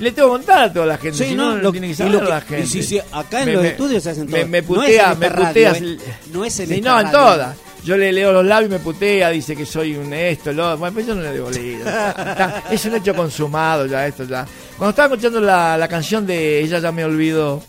[0.00, 1.94] Le tengo que contar a toda la gente, Sí, si no, no, lo- tiene que
[1.94, 2.64] saber lo que- la gente.
[2.64, 4.48] y si- si acá en Me- los me- estudios se hacen me, todo.
[4.48, 5.72] me No es en putea, esta me radio, putea.
[5.72, 5.98] eh.
[6.32, 7.18] No es en esta no, en radio.
[7.18, 7.56] todas.
[7.84, 10.78] Yo le leo los labios y me putea, dice que soy un esto, lo otro.
[10.78, 11.80] Bueno, pues yo no le debo leer.
[11.86, 14.46] Está- es un hecho consumado ya esto ya.
[14.78, 17.62] Cuando estaba escuchando la, la canción de Ella ya me olvidó,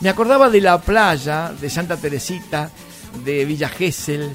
[0.00, 2.70] me acordaba de la playa de Santa Teresita,
[3.24, 4.30] de Villa Gesell,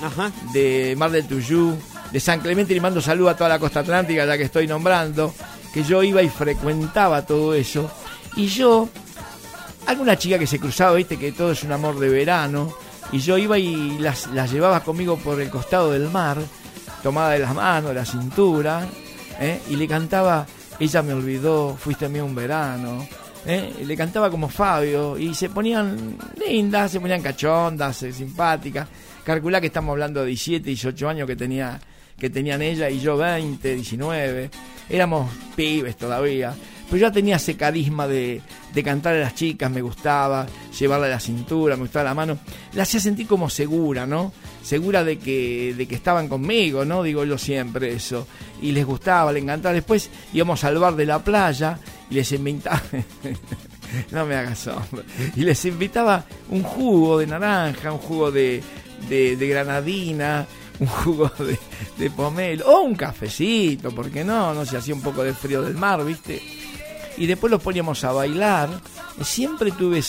[0.52, 1.76] de Mar del Tuyú,
[2.12, 4.66] de San Clemente, y le mando saludos a toda la costa atlántica, ya que estoy
[4.68, 5.34] nombrando,
[5.74, 7.89] que yo iba y frecuentaba todo eso.
[8.36, 8.89] Y yo,
[9.86, 12.74] alguna chica que se cruzaba, viste, que todo es un amor de verano,
[13.11, 16.38] y yo iba y las, las llevaba conmigo por el costado del mar,
[17.01, 18.88] tomada de las manos, la cintura,
[19.39, 19.59] ¿eh?
[19.70, 20.45] y le cantaba,
[20.80, 23.07] ella me olvidó, fuiste mío un verano,
[23.45, 23.74] ¿eh?
[23.82, 26.17] y le cantaba como Fabio, y se ponían
[26.47, 28.88] lindas, se ponían cachondas, eh, simpáticas,
[29.24, 31.80] calculá que estamos hablando de 17, 18 años que tenía
[32.20, 34.49] que tenían ella y yo 20, 19,
[34.90, 36.56] éramos pibes todavía,
[36.90, 38.42] pero ya tenía ese carisma de,
[38.74, 42.40] de cantar a las chicas, me gustaba, llevarla a la cintura, me gustaba la mano,
[42.74, 44.34] la hacía sentir como segura, ¿no?
[44.64, 47.04] Segura de que, de que estaban conmigo, ¿no?
[47.04, 48.28] Digo yo siempre eso,
[48.62, 49.74] y les gustaba, les encantaba.
[49.74, 51.80] Después íbamos al bar de la playa
[52.10, 52.82] y les invitaba,
[54.12, 55.04] no me hagas hombre,
[55.36, 58.64] y les invitaba un jugo de naranja, un jugo de,
[59.08, 60.48] de granadina,
[60.80, 61.32] un jugo
[61.97, 65.75] de, pomelo o un cafecito, porque no, no se hacía un poco de frío del
[65.75, 66.41] mar, ¿viste?
[67.17, 68.69] Y después los poníamos a bailar.
[69.21, 69.99] Siempre tuve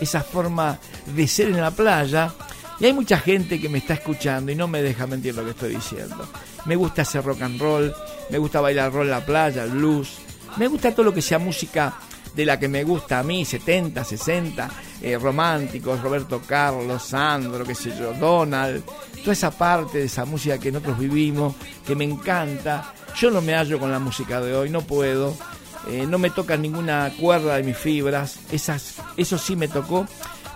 [0.00, 0.78] esa forma
[1.14, 2.32] de ser en la playa.
[2.78, 5.50] Y hay mucha gente que me está escuchando y no me deja mentir lo que
[5.50, 6.28] estoy diciendo.
[6.66, 7.92] Me gusta hacer rock and roll,
[8.30, 10.18] me gusta bailar roll en la playa, blues.
[10.56, 11.94] Me gusta todo lo que sea música
[12.36, 14.70] de la que me gusta a mí, 70, 60,
[15.00, 18.84] eh, románticos, Roberto Carlos, Sandro, qué sé yo, Donald,
[19.20, 21.54] toda esa parte de esa música que nosotros vivimos,
[21.86, 22.92] que me encanta.
[23.16, 25.34] Yo no me hallo con la música de hoy, no puedo,
[25.88, 30.06] eh, no me toca ninguna cuerda de mis fibras, esas, eso sí me tocó,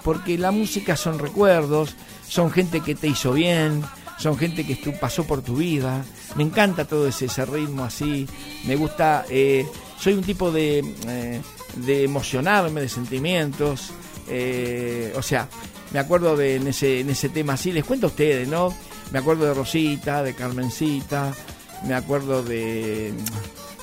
[0.04, 1.96] porque la música son recuerdos,
[2.28, 3.82] son gente que te hizo bien,
[4.18, 6.04] son gente que pasó por tu vida.
[6.36, 8.28] Me encanta todo ese, ese ritmo así.
[8.66, 9.24] Me gusta.
[9.30, 9.66] eh,
[10.00, 11.42] soy un tipo de,
[11.76, 13.92] de emocionarme, de sentimientos.
[14.28, 15.48] eh, o sea,
[15.92, 17.72] me acuerdo de en ese, en ese tema así.
[17.72, 18.74] Les cuento a ustedes, ¿no?
[19.10, 21.32] Me acuerdo de Rosita, de Carmencita.
[21.86, 23.14] Me acuerdo de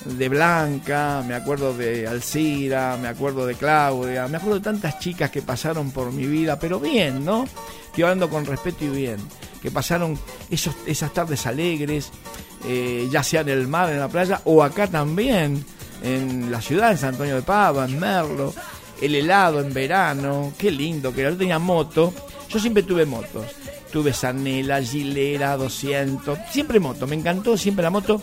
[0.06, 5.30] de Blanca, me acuerdo de Alcira, me acuerdo de Claudia, me acuerdo de tantas chicas
[5.32, 7.46] que pasaron por mi vida, pero bien, ¿no?
[7.88, 9.18] Estoy hablando con respeto y bien,
[9.62, 10.18] que pasaron
[10.50, 12.12] esos, esas tardes alegres,
[12.66, 15.66] eh, ya sea en el mar, en la playa, o acá también,
[16.04, 18.54] en la ciudad, en San Antonio de Pava, en Merlo,
[19.02, 21.32] el helado en verano, qué lindo que era.
[21.32, 22.14] Yo tenía moto,
[22.50, 23.46] yo siempre tuve motos.
[23.92, 28.22] Tuve Sanela, Gilera, 200, siempre moto, me encantó siempre la moto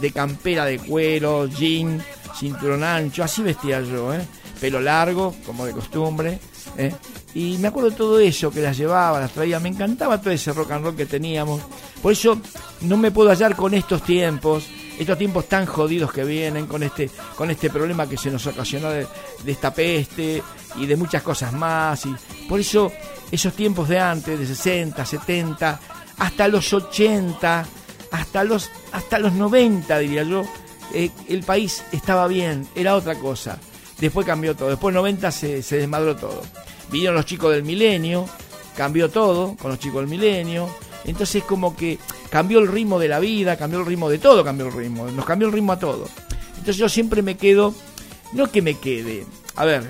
[0.00, 2.02] de campera de cuero, jean,
[2.34, 4.22] cinturón ancho, así vestía yo, ¿eh?
[4.60, 6.38] pelo largo, como de costumbre.
[6.76, 6.94] ¿eh?
[7.34, 10.52] Y me acuerdo de todo eso, que las llevaba, las traía, me encantaba todo ese
[10.52, 11.60] rock and roll que teníamos.
[12.00, 12.40] Por eso
[12.82, 14.64] no me puedo hallar con estos tiempos,
[14.98, 18.90] estos tiempos tan jodidos que vienen, con este, con este problema que se nos ocasionó
[18.90, 19.06] de,
[19.46, 20.42] esta peste
[20.76, 22.04] y de muchas cosas más.
[22.06, 22.14] Y
[22.48, 22.92] por eso
[23.30, 25.80] esos tiempos de antes, de 60, 70,
[26.18, 27.66] hasta los 80,
[28.10, 30.44] hasta los, hasta los 90, diría yo,
[30.94, 33.58] eh, el país estaba bien, era otra cosa.
[33.98, 36.42] Después cambió todo, después 90 se, se desmadró todo.
[36.90, 38.28] Vinieron los chicos del milenio,
[38.76, 40.68] cambió todo con los chicos del milenio.
[41.04, 41.98] Entonces como que
[42.30, 45.24] cambió el ritmo de la vida, cambió el ritmo de todo, cambió el ritmo, nos
[45.24, 46.08] cambió el ritmo a todo.
[46.50, 47.74] Entonces yo siempre me quedo,
[48.32, 49.26] no que me quede,
[49.56, 49.82] a ver,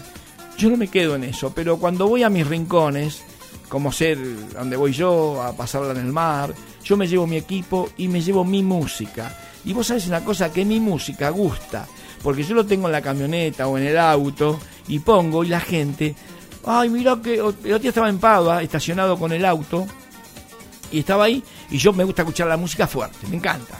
[0.56, 3.22] yo no me quedo en eso, pero cuando voy a mis rincones,
[3.68, 4.18] como ser
[4.50, 6.54] donde voy yo, a pasarla en el mar,
[6.84, 9.36] yo me llevo mi equipo y me llevo mi música.
[9.64, 11.86] Y vos sabés una cosa, que mi música gusta,
[12.22, 14.58] porque yo lo tengo en la camioneta o en el auto
[14.88, 16.14] y pongo y la gente,
[16.66, 19.86] ay, mira que el otro día estaba en Padua, estacionado con el auto,
[20.92, 23.78] y estaba ahí y yo me gusta escuchar la música fuerte, me encanta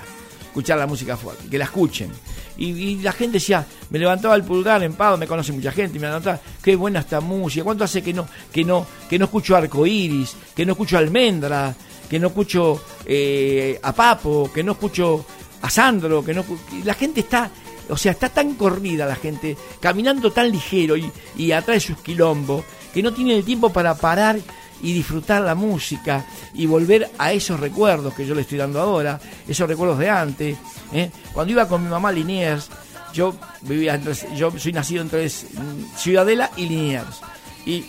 [0.52, 2.10] escuchar la música fuerte, que la escuchen.
[2.58, 6.06] Y, la gente decía, me levantaba el pulgar en Pado, me conoce mucha gente, me
[6.06, 10.36] levantaba, qué buena esta música, ¿cuánto hace que no, que no, que no escucho arcoíris,
[10.54, 11.74] que no escucho almendra,
[12.08, 15.24] que no escucho eh, a Papo, que no escucho
[15.62, 17.50] a Sandro, que no y la gente está,
[17.88, 22.02] o sea, está tan corrida la gente, caminando tan ligero y, y atrás de sus
[22.02, 24.38] quilombos, que no tiene el tiempo para parar
[24.83, 29.18] y disfrutar la música y volver a esos recuerdos que yo le estoy dando ahora,
[29.49, 30.57] esos recuerdos de antes.
[30.93, 31.11] ¿eh?
[31.33, 32.68] Cuando iba con mi mamá a Liniers,
[33.12, 37.20] yo vivía entre, yo soy nacido entre mm, Ciudadela y Liniers.
[37.64, 37.85] Y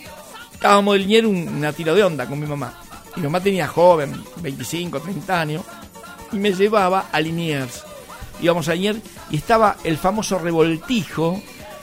[0.52, 2.80] estábamos de Liniers un- una tiro de onda con mi mamá.
[3.16, 5.62] Mi mamá tenía joven, 25, 30 años,
[6.32, 7.82] y me llevaba a Liniers.
[8.40, 8.98] Íbamos a Liniers
[9.30, 11.40] y estaba el famoso revoltijo,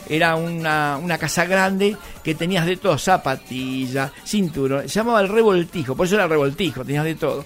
[0.08, 5.96] era una, una casa grande que tenías de todo, zapatilla, cinturón, se llamaba el revoltijo,
[5.96, 7.44] por eso era revoltijo, tenías de todo.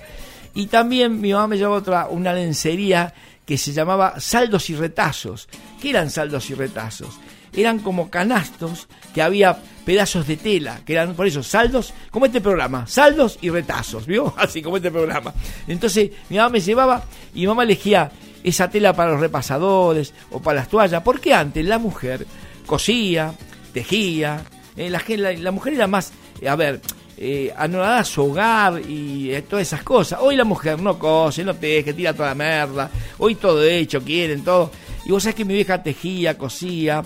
[0.55, 3.13] Y también mi mamá me llevaba otra, una lencería
[3.45, 5.49] que se llamaba saldos y retazos.
[5.81, 7.19] ¿Qué eran saldos y retazos?
[7.53, 12.41] Eran como canastos que había pedazos de tela, que eran por eso saldos, como este
[12.41, 14.35] programa, saldos y retazos, ¿vio?
[14.39, 15.33] Así como este programa.
[15.69, 17.05] Entonces mi mamá me llevaba
[17.35, 18.11] y mi mamá elegía
[18.43, 22.27] esa tela para los repasadores o para las toallas, porque antes la mujer
[22.67, 23.33] cosía,
[23.73, 24.43] tejía,
[24.77, 25.03] eh, la,
[25.33, 26.81] la, mujer era más, eh, a ver,
[27.17, 30.19] eh, anonadada a su hogar y eh, todas esas cosas.
[30.21, 34.45] Hoy la mujer no cose, no teje, tira toda la merda, hoy todo hecho, quieren
[34.45, 34.71] todo.
[35.05, 37.03] Y vos sabés que mi vieja tejía, cosía,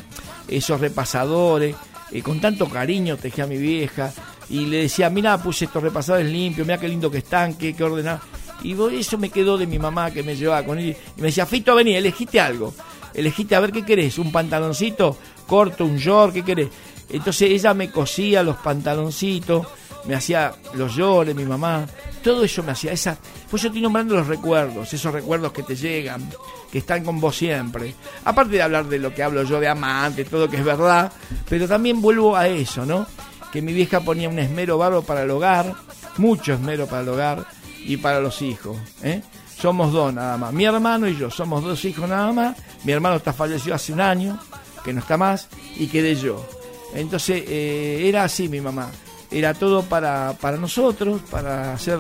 [0.49, 1.77] esos repasadores,
[2.25, 4.13] con tanto cariño tejía mi vieja,
[4.49, 7.85] y le decía, mira, puse estos repasadores limpios, mira qué lindo que están, qué, qué
[7.85, 8.21] ordenado.
[8.63, 10.97] Y eso me quedó de mi mamá que me llevaba con él.
[11.17, 12.75] Y me decía, Fito, vení, elegiste algo.
[13.15, 15.17] Elegiste a ver qué querés, un pantaloncito
[15.47, 16.69] corto, un short, ¿qué querés?
[17.13, 19.67] Entonces ella me cosía los pantaloncitos,
[20.05, 21.87] me hacía los llores, mi mamá,
[22.23, 23.19] todo eso me hacía esa.
[23.51, 26.29] Pues yo estoy nombrando los recuerdos, esos recuerdos que te llegan,
[26.71, 27.95] que están con vos siempre.
[28.25, 31.13] Aparte de hablar de lo que hablo yo de amante, todo que es verdad,
[31.49, 33.07] pero también vuelvo a eso, ¿no?
[33.53, 35.75] Que mi vieja ponía un esmero barro para el hogar,
[36.19, 37.47] mucho esmero para el hogar
[37.85, 39.23] y para los hijos, ¿eh?
[39.59, 42.57] Somos dos nada más, mi hermano y yo, somos dos hijos nada más.
[42.85, 44.39] Mi hermano está fallecido hace un año,
[44.83, 46.47] que no está más, y quedé yo.
[46.95, 48.91] Entonces eh, era así mi mamá.
[49.31, 51.99] Era todo para, para nosotros, para hacer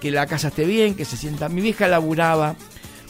[0.00, 1.48] que la casa esté bien, que se sienta.
[1.48, 2.56] Mi vieja laburaba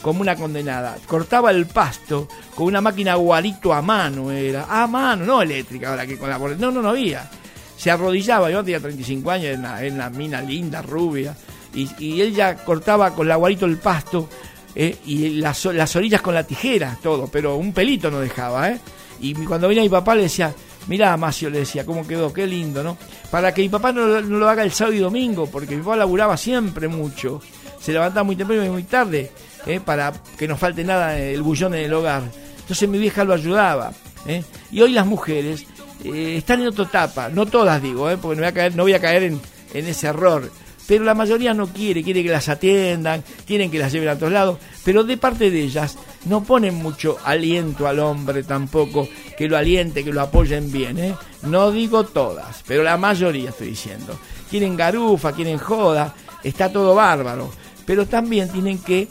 [0.01, 0.97] como una condenada.
[1.07, 4.65] Cortaba el pasto con una máquina guarito a mano, era.
[4.69, 7.29] A mano, no eléctrica, ahora que con la No, no, no había.
[7.75, 11.35] Se arrodillaba, yo tenía 35 años, en la, en la mina linda, rubia.
[11.73, 14.29] Y, y él ya cortaba con la guarito el pasto
[14.75, 18.79] eh, y las, las orillas con la tijera, todo, pero un pelito no dejaba, ¿eh?
[19.21, 20.53] Y cuando venía mi papá le decía,
[20.87, 22.97] mirá, Macio, le decía, cómo quedó, qué lindo, ¿no?
[23.31, 26.37] Para que mi papá no, lo- haga el sábado y domingo, porque mi papá laburaba
[26.37, 27.41] siempre mucho.
[27.79, 29.31] Se levantaba muy temprano y muy tarde,
[29.65, 29.79] ¿eh?
[29.83, 32.23] para que no falte nada el bullón en el hogar.
[32.59, 33.91] Entonces mi vieja lo ayudaba.
[34.25, 34.43] ¿eh?
[34.71, 35.65] Y hoy las mujeres
[36.03, 38.17] eh, están en otra etapa, no todas digo, ¿eh?
[38.17, 40.49] porque no voy a caer, no voy a caer en ese error.
[40.87, 44.33] Pero la mayoría no quiere, quiere que las atiendan, quieren que las lleven a todos
[44.33, 49.07] lados, pero de parte de ellas no ponen mucho aliento al hombre tampoco,
[49.37, 51.15] que lo aliente, que lo apoyen bien, ¿eh?
[51.43, 54.17] No digo todas, pero la mayoría estoy diciendo.
[54.49, 57.49] Quieren garufa, quieren joda, está todo bárbaro,
[57.85, 59.07] pero también tienen que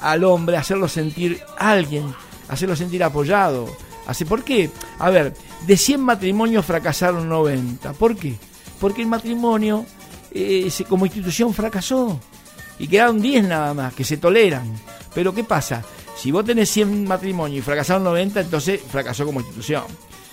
[0.00, 2.14] al hombre hacerlo sentir alguien,
[2.48, 3.66] hacerlo sentir apoyado.
[4.06, 4.70] Así, ¿Por qué?
[4.98, 5.34] A ver,
[5.66, 7.92] de 100 matrimonios fracasaron 90.
[7.94, 8.36] ¿Por qué?
[8.80, 9.84] Porque el matrimonio
[10.36, 12.20] eh, como institución fracasó.
[12.78, 14.70] Y quedaron 10 nada más, que se toleran.
[15.14, 15.82] Pero ¿qué pasa?
[16.16, 19.84] Si vos tenés 100 matrimonios y fracasaron 90, entonces fracasó como institución.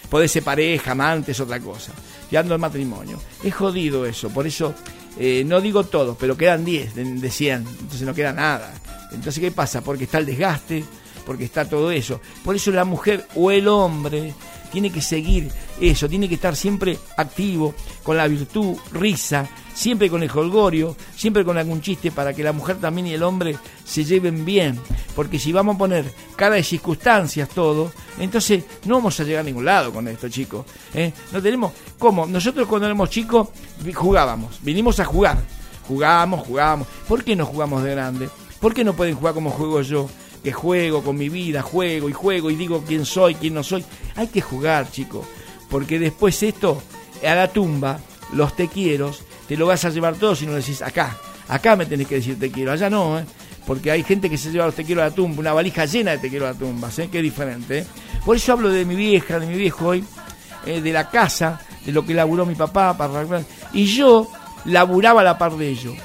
[0.10, 1.94] Podés ser pareja, amantes, otra cosa.
[2.30, 3.20] Quedando el matrimonio.
[3.44, 4.74] Es jodido eso, por eso
[5.18, 8.74] eh, no digo todo, pero quedan 10 de, de 100, entonces no queda nada.
[9.12, 9.82] Entonces, ¿qué pasa?
[9.82, 10.84] Porque está el desgaste,
[11.26, 12.20] porque está todo eso.
[12.44, 14.34] Por eso la mujer o el hombre
[14.74, 20.24] tiene que seguir eso, tiene que estar siempre activo, con la virtud, risa, siempre con
[20.24, 23.56] el jolgorio, siempre con algún chiste para que la mujer también y el hombre
[23.86, 24.80] se lleven bien.
[25.16, 29.44] Porque si vamos a poner cara de circunstancias todo, entonces no vamos a llegar a
[29.44, 30.66] ningún lado con esto, chicos.
[30.96, 31.14] ¿eh?
[31.32, 32.26] No tenemos cómo.
[32.26, 33.50] Nosotros cuando éramos chicos
[33.94, 35.38] jugábamos, vinimos a jugar.
[35.88, 36.88] Jugábamos, jugábamos.
[37.08, 38.30] ¿Por qué no jugamos de grande?
[38.60, 40.10] ¿Por qué no pueden jugar como juego yo?
[40.44, 43.84] Que juego con mi vida, juego y juego y digo quién soy, quién no soy.
[44.16, 45.26] Hay que jugar, chicos.
[45.70, 46.82] Porque después esto,
[47.26, 48.00] a la tumba,
[48.34, 49.12] los te quiero,
[49.48, 51.18] te lo vas a llevar todo si no decís acá.
[51.48, 53.26] Acá me tenés que decir te quiero, allá no, ¿eh?
[53.66, 56.12] Porque hay gente que se lleva los te quiero a la tumba, una valija llena
[56.12, 57.10] de te quiero a la tumba, ¿eh?
[57.10, 57.86] Que es diferente, ¿eh?
[58.26, 60.04] Por eso hablo de mi vieja, de mi viejo hoy,
[60.66, 63.44] eh, de la casa, de lo que laburó mi papá para.
[63.74, 64.28] Y yo
[64.66, 65.96] laburaba a la par de ellos.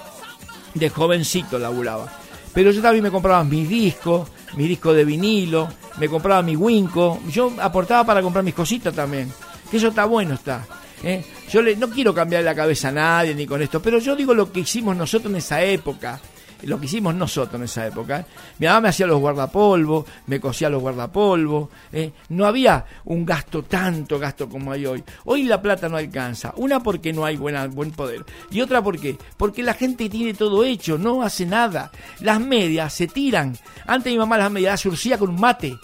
[0.74, 2.17] De jovencito laburaba.
[2.58, 7.20] Pero yo también me compraba mis discos, mis discos de vinilo, me compraba mi Winco.
[7.30, 9.32] Yo aportaba para comprar mis cositas también.
[9.70, 10.66] Que eso está bueno, está.
[11.04, 11.24] ¿eh?
[11.48, 14.34] Yo le, no quiero cambiar la cabeza a nadie ni con esto, pero yo digo
[14.34, 16.20] lo que hicimos nosotros en esa época.
[16.62, 18.20] Lo que hicimos nosotros en esa época.
[18.20, 18.24] ¿eh?
[18.58, 21.68] Mi mamá me hacía los guardapolvos, me cosía los guardapolvos.
[21.92, 22.10] ¿eh?
[22.30, 25.04] No había un gasto, tanto gasto como hay hoy.
[25.24, 26.52] Hoy la plata no alcanza.
[26.56, 28.24] Una porque no hay buena, buen poder.
[28.50, 31.90] Y otra porque porque la gente tiene todo hecho, no hace nada.
[32.20, 33.56] Las medias se tiran.
[33.86, 35.78] Antes mi mamá las medias las surcía con un mate.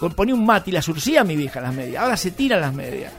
[0.00, 2.02] Con- Ponía un mate y las surcía mi vieja las medias.
[2.02, 3.12] Ahora se tiran las medias.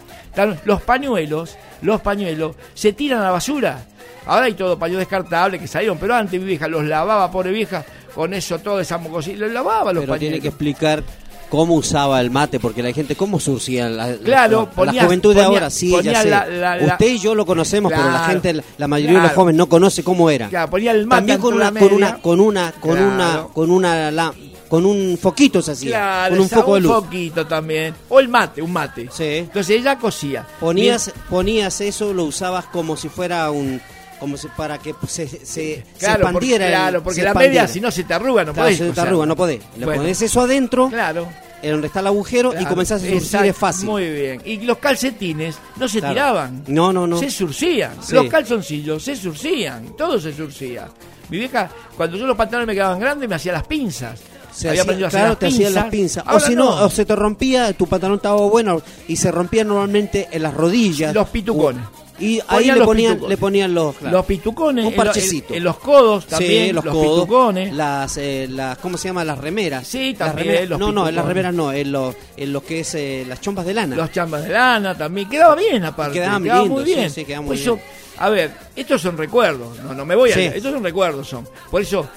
[0.63, 3.85] Los pañuelos, los pañuelos, se tiran a la basura.
[4.29, 7.83] Ahora hay todo pañuelo descartable que salieron, pero antes mi vieja los lavaba, pobre vieja,
[8.13, 9.39] con eso todo esa mocosilla.
[9.39, 10.19] Los lavaba los Pero pañuelos.
[10.19, 11.03] tiene que explicar
[11.49, 15.03] cómo usaba el mate, porque la gente, ¿cómo surcía la, la- Claro, la, ponía- la
[15.05, 15.69] juventud de ponía- ahora?
[15.71, 16.29] Sí, ya sé.
[16.29, 19.67] la- Usted y yo lo conocemos, pero la gente, la, mayoría de los jóvenes no
[19.67, 20.47] conoce cómo era.
[20.47, 24.33] Claro, ponía el mate También con una, con una, con una, con una, con una,
[24.69, 26.91] con un foquito se hacía, Claro, con un foco de luz.
[26.93, 27.95] foquito también.
[28.09, 29.09] O el mate, un mate.
[29.19, 30.45] Entonces ella cosía.
[30.59, 33.81] Ponías, ponías eso, lo usabas como si fuera un,
[34.19, 36.65] como si para que se, se, se Claro, porque, expandiera.
[36.65, 37.61] el- claro, porque se la expandiera.
[37.63, 38.77] media, si no se te arruga, no Claro, podés.
[38.77, 39.61] se te arruga, no podés.
[39.77, 40.01] Le Bueno.
[40.01, 41.27] pones eso adentro, Claro.
[41.61, 43.85] en donde está el agujero, y Claro, comenzás a surcir, exacto, es fácil.
[43.89, 44.41] Muy bien.
[44.45, 46.13] Y los calcetines no se Claro.
[46.13, 46.63] tiraban.
[46.67, 47.17] No, no, no.
[47.19, 47.93] Se surcían.
[48.01, 48.13] Sí.
[48.15, 49.95] Los calzoncillos se surcían.
[49.97, 50.87] Todo se surcía.
[51.29, 54.19] Mi vieja, cuando yo los pantalones me quedaban grandes, me hacía las pinzas.
[54.51, 56.23] Se Había hacía- aprendido a hacer claro, las te hacían las pinzas.
[56.27, 56.85] O si no, no.
[56.85, 61.13] o se te rompía, tu pantalón estaba bueno y se rompía normalmente en las rodillas.
[61.13, 61.83] Los pitucones.
[61.85, 63.29] O- Y ahí le ponían, pitucones.
[63.29, 64.85] le ponían los, claro, Los pitucones.
[64.85, 65.53] un parchecito.
[65.53, 66.75] En, en los codos Sí, también.
[66.75, 67.73] los, los, codos, pitucones.
[67.73, 69.23] las, eh, las, ¿cómo se llama?
[69.23, 69.87] Las remeras.
[69.87, 72.63] Sí, Las también, remeras- los no, no, en las remeras no, en lo, en lo
[72.63, 73.95] que es eh, las chompas de lana.
[73.95, 75.29] Los chambas de lana también.
[75.29, 76.13] Quedaba bien aparte.
[76.13, 77.09] Quedaban quedaba lindos, muy sí, bien.
[77.09, 77.79] sí, quedaba Por muy bien.
[78.17, 79.79] a ver, estos son recuerdos.
[79.79, 80.35] No, no me voy a.
[80.35, 80.41] Sí.
[80.41, 81.47] Estos son recuerdos son.
[81.71, 82.07] Por eso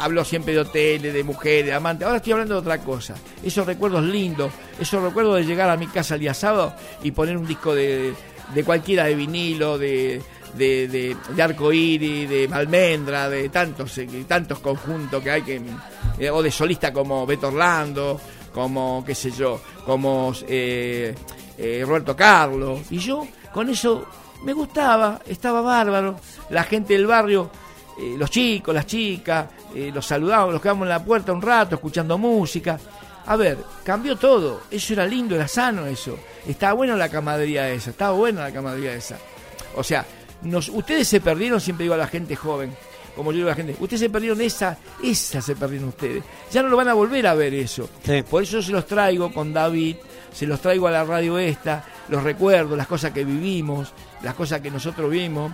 [0.00, 2.04] hablo siempre de hoteles, de mujeres, de amantes.
[2.06, 3.14] Ahora estoy hablando de otra cosa.
[3.44, 4.50] Esos recuerdos lindos.
[4.80, 8.12] Esos recuerdos de llegar a mi casa el día sábado y poner un disco de,
[8.54, 10.22] de cualquiera de vinilo, de.
[10.52, 15.62] De, de, de arcoíris, de almendra, de tantos eh, tantos conjuntos que hay que
[16.18, 18.20] eh, o de solista como Beto Orlando,
[18.52, 21.14] como qué sé yo, como eh,
[21.56, 22.80] eh, Roberto Carlos.
[22.90, 24.04] Y yo con eso
[24.44, 26.16] me gustaba, estaba bárbaro.
[26.50, 27.50] La gente del barrio,
[28.18, 32.78] los chicos, las chicas, los saludábamos, los quedábamos en la puerta un rato escuchando música.
[33.26, 34.62] A ver, cambió todo.
[34.70, 36.18] Eso era lindo, era sano eso.
[36.46, 39.18] Estaba bueno la camadería esa, estaba buena la camadería esa.
[39.76, 40.04] O sea,
[40.42, 42.74] nos, ustedes se perdieron, siempre digo a la gente joven,
[43.14, 46.24] como yo digo a la gente, ustedes se perdieron esa, esa se perdieron ustedes.
[46.50, 47.88] Ya no lo van a volver a ver eso.
[48.28, 49.96] Por eso se los traigo con David,
[50.32, 53.92] se los traigo a la radio esta, los recuerdos, las cosas que vivimos,
[54.22, 55.52] las cosas que nosotros vimos.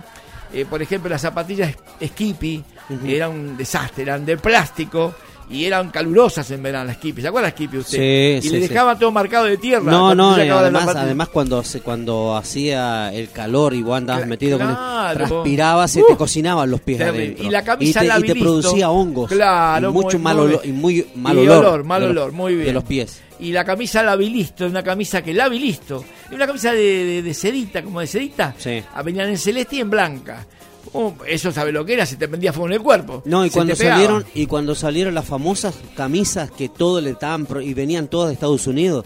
[0.51, 2.63] Eh, por ejemplo, las zapatillas Skippy
[3.05, 5.13] eran un desastre, eran de plástico
[5.49, 7.21] y eran calurosas en verano las Skippy.
[7.21, 7.97] ¿Se acuerda Skippy usted?
[7.97, 8.67] Sí, y sí, le sí.
[8.67, 9.91] dejaba todo marcado de tierra.
[9.91, 14.57] No, no, y además, además cuando se, cuando hacía el calor y vos andabas metido
[14.59, 14.75] con el,
[15.17, 17.43] transpirabas, se Uh, te cocinaban los pies adentro.
[17.45, 19.29] Y la camisa y te, y te producía hongos.
[19.29, 21.65] Claro, y mucho muy- mal olor, y muy mal Y olor.
[21.65, 22.67] olor, mal de los- olor, muy bien.
[22.67, 23.21] De los pies.
[23.41, 28.01] Y la camisa Labilisto, una camisa que Labilisto, una camisa de, de, de sedita, como
[28.01, 28.83] de sedita, Sí.
[29.03, 30.45] Venían en celeste y en blanca.
[30.93, 33.21] Uh, eso sabe lo que era, se te prendía fuego en el cuerpo.
[33.25, 37.45] No, y Se cuando salieron y cuando salieron las famosas camisas que todo le estaban
[37.45, 39.05] pro- y venían todas de Estados Unidos,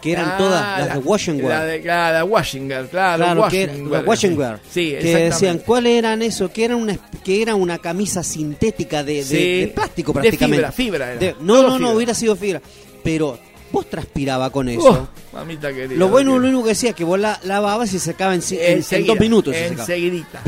[0.00, 1.48] que eran Ah, todas las la- de Washington.
[1.48, 3.24] La de, Washington, claro.
[3.24, 4.04] Claro, que era- Washington.
[4.06, 4.60] Washington.
[4.70, 6.52] Sí, que decían, ¿cuáles eran eso?
[6.52, 10.56] Que era una que era una camisa sintética de, de- Sí, de plástico de prácticamente.
[10.70, 11.20] fibra, fibra era.
[11.20, 11.94] De- no, Todo no, no, fibra.
[11.94, 12.60] hubiera sido fibra.
[13.02, 13.38] Pero
[13.76, 15.08] vos transpiraba con eso.
[15.32, 15.98] Oh, mamita querida.
[15.98, 18.40] lo bueno, lo único que decía que vos la lavabas y se secaba en,
[19.06, 19.54] dos minutos.
[19.54, 20.42] enseguidita.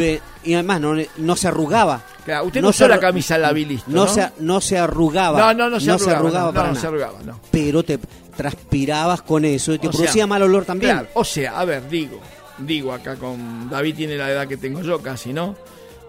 [0.44, 2.02] Y además no, no se arrugaba.
[2.24, 4.08] Claro, usted no usó la camisa labilista, no, ¿no?
[4.08, 5.38] Se, no se arrugaba.
[5.38, 6.80] No, no, no se arrugaba, no, para nada.
[6.80, 7.38] se arrugaba, no.
[7.50, 7.98] Pero te
[8.36, 10.92] transpirabas con eso y te O sea, producía mal olor también.
[10.92, 12.20] Claro, o sea, a ver, digo,
[12.58, 15.54] digo acá con David tiene la edad que tengo yo casi, ¿no?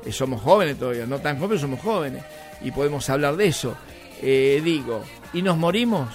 [0.05, 2.23] Eh, somos jóvenes todavía, no tan jóvenes, somos jóvenes
[2.61, 3.75] y podemos hablar de eso.
[4.21, 5.03] Eh, digo,
[5.33, 6.09] ¿y nos morimos?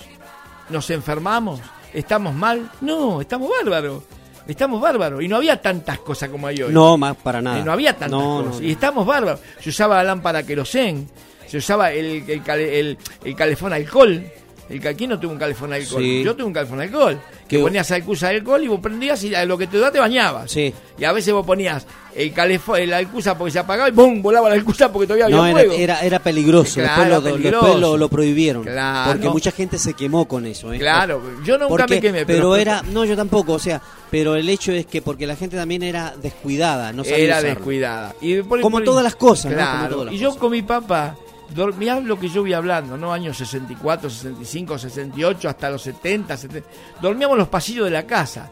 [0.70, 1.60] ¿Nos enfermamos?
[1.92, 2.70] ¿Estamos mal?
[2.80, 4.02] No, estamos bárbaros.
[4.46, 5.22] Estamos bárbaros.
[5.22, 6.72] Y no había tantas cosas como hay hoy.
[6.72, 7.58] No, más para nada.
[7.60, 8.60] Eh, no había tantas No, no, cosas.
[8.60, 8.66] no.
[8.66, 9.40] Y estamos bárbaros.
[9.60, 11.08] Se usaba la lámpara querosén,
[11.46, 14.24] se usaba el, el, el- el calefón alcohol.
[14.68, 16.02] El, ¿Quién no tuvo un calefón alcohol?
[16.02, 16.22] Sí.
[16.24, 17.20] Yo tuve un calefón alcohol.
[17.54, 19.98] Que Que- ponías alcusa de alcohol y vos prendías y lo que te da te
[20.00, 20.50] bañabas.
[20.50, 20.74] Sí.
[20.98, 21.86] Y a veces vos ponías
[22.16, 24.22] el calefón, el alcusa porque se apagaba y ¡bum!
[24.22, 25.72] volaba la alcusa porque todavía había No, fuego.
[25.76, 26.80] era, era peligroso.
[26.80, 27.64] Claro, después lo, peligroso.
[27.66, 28.62] después lo, lo prohibieron.
[28.64, 29.12] Claro.
[29.12, 30.72] Porque mucha gente se quemó con eso.
[30.72, 30.78] ¿eh?
[30.78, 32.26] Claro, yo nunca Porque- me quemé.
[32.26, 33.80] Pero, era, no, yo tampoco, o sea,
[34.10, 37.54] pero el hecho es que porque la gente también era descuidada, no sabía era usarlo.
[37.54, 38.14] descuidada.
[38.20, 39.56] Y por- Como por- todas las cosas, ¿no?
[39.58, 39.78] Claro.
[39.80, 41.16] Como todas las y yo con mi papá
[41.54, 43.12] dormía lo que yo voy hablando, ¿no?
[43.12, 46.68] Años 64, 65, 68, hasta los 70, 70.
[47.00, 48.50] Dormíamos en los pasillos de la casa.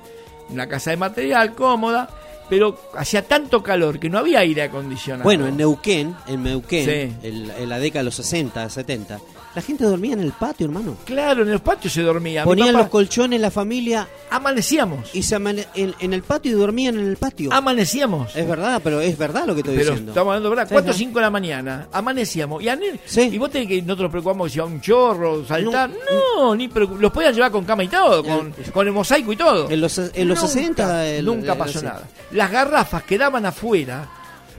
[0.51, 2.09] Una casa de material cómoda,
[2.49, 5.25] pero hacía tanto calor que no había aire acondicionado.
[5.25, 7.17] Bueno, en Neuquén, en Neuquén, Sí.
[7.27, 9.19] en, en la década de los 60, 70,
[9.55, 10.97] la gente dormía en el patio, hermano.
[11.05, 12.45] Claro, en los patios se dormía.
[12.45, 15.15] Ponían papá- los colchones, la familia, Amanecíamos.
[15.15, 17.53] y se amane- en, en el patio y dormían en el patio.
[17.53, 18.35] Amanecíamos.
[18.35, 20.13] Es verdad, pero es verdad lo que estoy Pero diciendo.
[20.13, 20.99] estamos hablando de verdad, Sí, 4 o sí.
[21.05, 22.63] 5 de la mañana, amanecíamos.
[22.63, 23.21] Y, a Nel- Sí.
[23.33, 25.91] y vos tenés que nosotros nos preocupamos si iba un chorro, saltar.
[26.37, 29.37] No, ni preocup- los podían llevar con cama y todo, con, con el mosaico y
[29.37, 29.71] todo.
[29.71, 32.03] En los, en los Nunca, 60 el- nunca el- pasó nada.
[32.33, 34.09] Las garrafas quedaban afuera,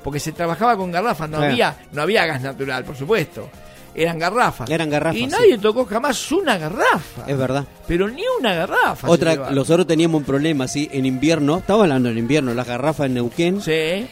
[0.04, 1.52] porque se trabajaba con garrafas, no Claro.
[1.52, 3.50] había no había gas natural, por supuesto.
[3.96, 4.70] Eran garrafas.
[4.70, 5.28] Eran garrafas, Y sí.
[5.28, 7.26] nadie tocó jamás una garrafa.
[7.28, 7.66] Es verdad.
[7.88, 9.08] Pero ni una garrafa.
[9.10, 13.14] Otra, nosotros teníamos un problema así en invierno, estaba hablando en invierno, las garrafas en
[13.16, 14.08] Neuquén Sí.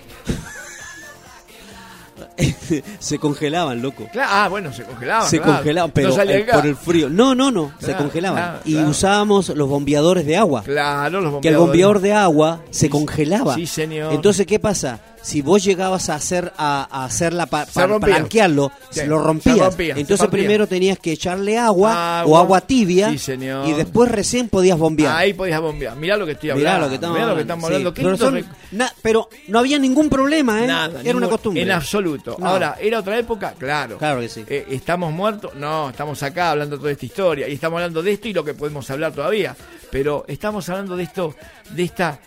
[2.99, 4.07] se congelaban, loco.
[4.11, 5.27] Claro, ah, bueno, se congelaban.
[5.27, 5.53] se claro.
[5.55, 7.09] congelaban, pero No eh, por el frío.
[7.09, 8.59] No, no, no, se congelaban.
[8.65, 10.63] y usábamos los bombeadores de agua.
[10.63, 11.59] Claro, los que el bombeadores.
[11.59, 13.55] bombeador de agua se congelaba.
[13.55, 14.13] sí, señor.
[14.13, 14.99] Entonces, ¿qué pasa?
[15.21, 19.23] Si vos llegabas a hacer a, a hacerla pa- Se pa- blanquearlo, Sí, lo se
[19.23, 19.57] rompías.
[19.59, 22.39] rompía, Entonces primero tenías que echarle agua, Agua.
[22.39, 23.67] o agua tibia Sí, señor.
[23.69, 25.15] y después recién podías bombear.
[25.15, 25.95] Ahí podías bombear.
[25.95, 26.85] Mirá lo que estoy Mirá hablando.
[26.85, 27.41] lo que estamos Mirá lo que hablando.
[27.53, 27.93] estamos Sí, hablando.
[27.93, 30.67] Pero, lindo son- rec- na- pero no había ningún problema, ¿eh?
[30.67, 31.61] Nada, Era una costumbre.
[31.61, 32.35] En absoluto.
[32.39, 32.47] No.
[32.47, 33.53] Ahora, ¿era otra época?
[33.57, 33.97] Claro.
[33.99, 34.43] Claro que sí.
[34.47, 35.53] Eh, ¿Estamos muertos?
[35.55, 37.47] No, estamos acá hablando toda esta historia.
[37.47, 39.55] Y estamos hablando de esto y lo que podemos hablar todavía.
[39.91, 41.35] Pero estamos hablando de esto,
[41.69, 42.19] de esta.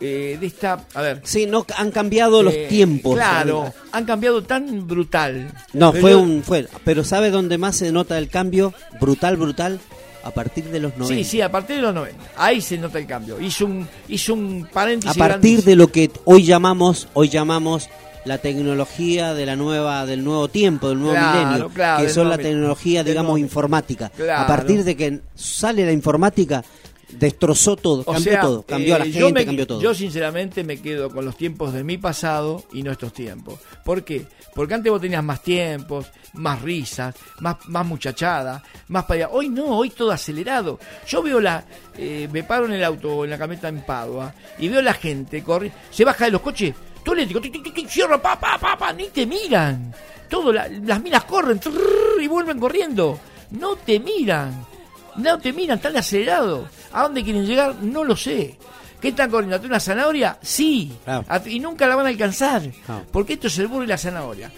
[0.00, 0.84] Eh, de esta.
[0.94, 1.20] A ver.
[1.24, 3.14] Sí, no han cambiado los eh, tiempos.
[3.16, 5.52] Claro, han cambiado tan brutal.
[5.72, 8.72] No, Pero fue yo- un fue, pero ¿sabe dónde más se nota el cambio?
[9.00, 9.80] Brutal, brutal
[10.22, 11.14] a partir de los 90.
[11.14, 12.18] Sí, sí, a partir de los 90.
[12.36, 13.40] Ahí se nota el cambio.
[13.40, 15.16] Hizo un, hizo un a paréntesis.
[15.16, 17.88] partir de lo que hoy llamamos, hoy llamamos
[18.26, 22.28] la tecnología de la nueva del nuevo tiempo, del nuevo Claro, milenio, claro, que son
[22.28, 24.10] la tecnología, digamos, informática.
[24.14, 24.42] Claro.
[24.42, 26.62] A partir de que sale la informática,
[27.12, 29.80] destrozó todo, O cambió sea, todo, cambió a la eh, gente, me- cambió todo.
[29.80, 33.58] Yo sinceramente me quedo con los tiempos de mi pasado y nuestros tiempos.
[33.84, 34.26] ¿Por qué?
[34.54, 39.28] Porque antes vos tenías más tiempos, más risas, más, más muchachada, más para allá.
[39.32, 40.78] Hoy no, hoy todo acelerado.
[41.06, 41.64] Yo veo la...
[41.96, 45.42] eh, me paro en el auto en la camioneta en Padua y veo la gente
[45.42, 47.40] corre, se baja de los coches, todo eléctrico,
[47.88, 49.94] cierra, pa, pa, pa, pa, ni te miran.
[50.28, 53.18] Todo, la- las minas corren trrr, y vuelven corriendo.
[53.52, 54.66] No te miran.
[55.16, 56.68] No te miran, están acelerados.
[56.92, 57.74] ¿A dónde quieren llegar?
[57.82, 58.56] No lo sé.
[59.00, 59.56] ¿Qué están corriendo?
[59.56, 60.38] ¿A una zanahoria?
[60.42, 60.92] Sí.
[61.04, 61.24] Claro.
[61.28, 62.62] A- Y nunca la van a alcanzar.
[62.84, 63.04] Claro.
[63.10, 64.50] Porque esto es el burro y la zanahoria.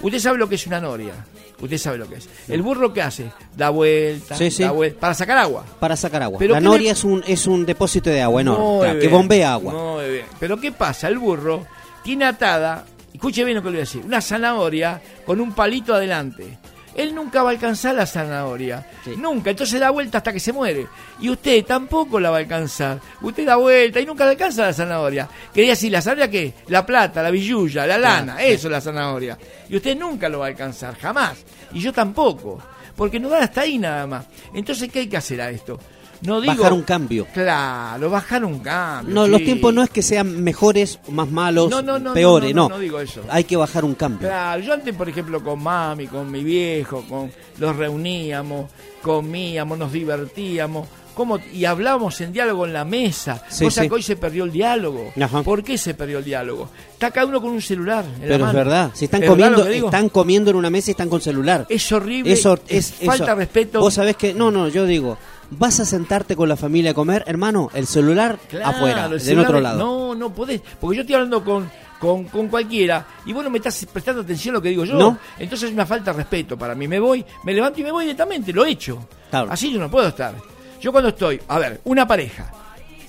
[0.00, 1.12] Usted sabe lo que es una noria.
[1.60, 2.28] Usted sabe lo que es.
[2.46, 3.32] El burro que hace?
[3.56, 4.62] Da vuelta, Sí, sí.
[4.62, 5.00] da vuelta.
[5.00, 5.64] Para sacar agua.
[5.80, 6.38] para sacar agua.
[6.38, 9.08] Pero La ¿qué noria le- es un es un depósito de agua enorme, claro, que
[9.08, 9.72] bombea agua.
[9.72, 10.26] Muy bien.
[10.38, 11.08] Pero ¿qué pasa?
[11.08, 11.66] El burro
[12.04, 15.92] tiene atada, escuche bien lo que le voy a decir, una zanahoria con un palito
[15.94, 16.58] adelante.
[16.98, 18.84] Él nunca va a alcanzar la zanahoria.
[19.16, 19.50] Nunca.
[19.50, 20.88] Entonces da vuelta hasta que se muere.
[21.20, 23.00] Y usted tampoco la va a alcanzar.
[23.22, 25.28] Usted da vuelta y nunca le alcanza la zanahoria.
[25.54, 26.54] Quería decir, ¿la zanahoria qué?
[26.66, 28.42] La plata, la billulla, la lana.
[28.42, 29.38] Eso es la zanahoria.
[29.68, 30.98] Y usted nunca lo va a alcanzar.
[30.98, 31.38] Jamás.
[31.72, 32.60] Y yo tampoco.
[32.96, 34.26] Porque no da hasta ahí nada más.
[34.52, 35.78] Entonces, ¿qué hay que hacer a esto?
[36.22, 37.26] No digo, Bajar un cambio.
[37.32, 39.14] Claro, bajar un cambio.
[39.14, 42.54] No, los tiempos no es que sean mejores o más malos, No, no, no, peores,
[42.54, 43.22] no, no, no, no digo eso.
[43.28, 44.26] Hay que bajar un cambio.
[44.28, 48.70] Claro, yo antes, por ejemplo, con mami, con mi viejo, con los reuníamos,
[49.02, 50.88] comíamos, nos divertíamos.
[51.14, 51.40] ¿Cómo?
[51.52, 53.42] Y hablábamos en diálogo en la mesa.
[53.48, 53.88] Sí, cosa sí.
[53.88, 55.12] que hoy se perdió el diálogo.
[55.20, 55.42] Ajá.
[55.42, 56.68] ¿Por qué se perdió el diálogo?
[56.92, 58.04] Está cada uno con un celular.
[58.04, 58.52] en la Pero es mano.
[58.58, 61.66] verdad, si están ¿Es comiendo, están comiendo en una mesa y están con celular.
[61.68, 62.32] Es horrible.
[62.32, 63.34] Eso es, es falta eso.
[63.34, 63.80] respeto.
[63.80, 65.18] Vos sabés que no, no, yo digo,
[65.50, 69.38] vas a sentarte con la familia a comer, hermano, el celular Claro, afuera, el del
[69.38, 69.78] otro lado.
[69.78, 70.60] No, no podés.
[70.80, 74.54] Porque yo estoy hablando con, con, con cualquiera y vos no me estás prestando atención
[74.54, 74.98] a lo que digo yo.
[74.98, 75.18] No.
[75.38, 76.86] Entonces es una falta de respeto para mí.
[76.88, 79.06] Me voy, me levanto y me voy directamente, lo he hecho.
[79.32, 80.34] Así yo no puedo estar.
[80.80, 82.52] Yo cuando estoy, a ver, una pareja,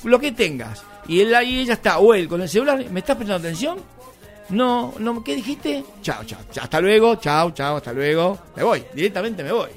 [0.04, 3.16] lo que tengas, y él ahí ella está, o él con el celular, ¿me estás
[3.16, 3.78] prestando atención?
[4.50, 5.84] No, no, ¿qué dijiste?
[6.02, 8.40] Chao, chao, chao, hasta luego, chao, chao, hasta luego.
[8.56, 9.70] Me voy, directamente me voy.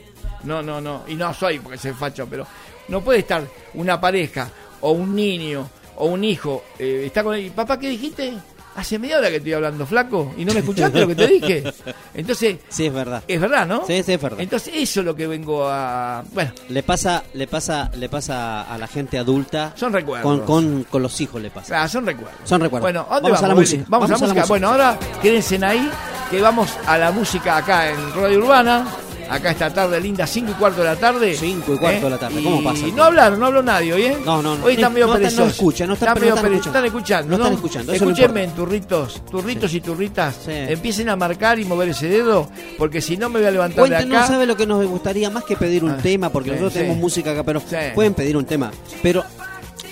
[0.44, 2.46] No, no, no, y no soy porque soy facho, pero
[2.88, 3.42] no puede estar
[3.74, 4.48] una pareja
[4.80, 8.32] o un niño o un hijo, eh, está con él, papá, ¿qué dijiste?
[8.74, 11.62] Hace media hora que estoy hablando, flaco, y no me escuchaste lo que te dije.
[12.14, 13.22] Entonces, Sí, es verdad.
[13.28, 13.86] es verdad, ¿no?
[13.86, 14.40] Sí, sí, es verdad.
[14.40, 16.24] Entonces, eso es lo que vengo a.
[16.32, 19.74] Bueno, Le pasa, le pasa, le pasa a la gente adulta.
[19.76, 20.24] Son recuerdos.
[20.24, 21.82] Con, con, con los hijos le pasa.
[21.82, 22.40] ah, son recuerdos.
[22.44, 22.84] Son recuerdos.
[22.90, 23.44] Bueno, ¿a ¿dónde vamos, vamos?
[23.44, 23.84] a la música.
[23.88, 24.44] Vamos, a la música.
[24.46, 25.90] Bueno, ahora quédense ahí,
[26.30, 28.86] que vamos a la música acá en Radio Urbana.
[29.32, 31.34] Acá esta tarde linda, 5 y cuarto de la tarde.
[31.34, 32.86] 5 y cuarto de la tarde, ¿cómo pasa?
[32.86, 34.18] Y no hablaron, no habló nadie hoy, ¿eh?
[34.24, 34.64] No, no, no.
[34.64, 35.52] Hoy están medio No no perezosos.
[35.54, 36.68] escuchan, no están- medio no están escuchando.
[36.78, 37.28] están escuchando.
[37.30, 40.36] No están escuchando, eso no Escúchenme, turritos, turritos y turritas.
[40.48, 43.88] Empiecen a marcar y mover ese dedo, porque si no me voy a levantar de
[43.90, 44.26] Cuéntenos, acá.
[44.28, 45.30] ¿sabe lo que nos gustaría?
[45.30, 47.62] Más que pedir un Ah, tema, porque sí, nosotros tenemos música acá, pero
[47.94, 48.70] pueden pedir un tema.
[49.02, 49.24] Pero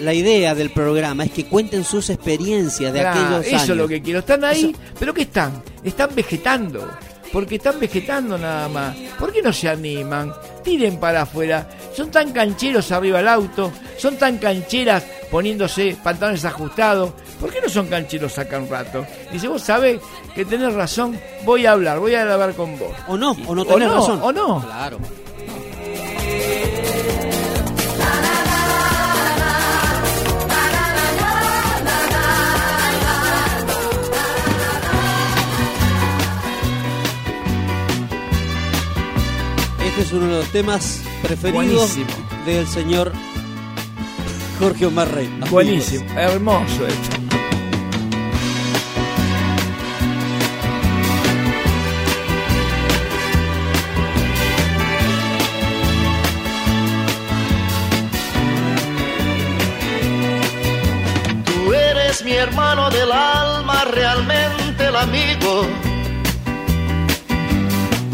[0.00, 3.68] la idea del programa es que cuenten sus experiencias de Claro, aquellos eso años.
[3.70, 4.18] es lo que quiero.
[4.20, 5.62] Están ahí, pero ¿qué están?
[5.82, 6.88] Están vegetando.
[7.32, 8.96] Porque están vegetando nada más.
[9.18, 10.32] ¿Por qué no se animan?
[10.64, 11.68] Tiren para afuera.
[11.94, 13.72] Son tan cancheros arriba del auto.
[13.96, 17.12] Son tan cancheras poniéndose pantalones ajustados.
[17.40, 19.06] ¿Por qué no son cancheros acá un rato?
[19.32, 20.00] Dice, vos sabés
[20.34, 21.18] que tenés razón.
[21.44, 22.92] Voy a hablar, voy a hablar con vos.
[23.06, 24.20] O no, o no tenés razón.
[24.22, 24.60] O no.
[24.60, 24.98] Claro.
[40.00, 42.06] Este es uno de los temas preferidos Buenísimo.
[42.46, 43.12] del señor
[44.58, 45.28] Jorge Omar Rey.
[45.50, 47.16] Buenísimo, hermoso esto.
[61.44, 65.89] Tú eres mi hermano del alma, realmente el amigo.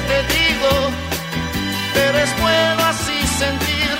[0.00, 0.72] te digo,
[1.94, 3.96] pero es bueno así sentir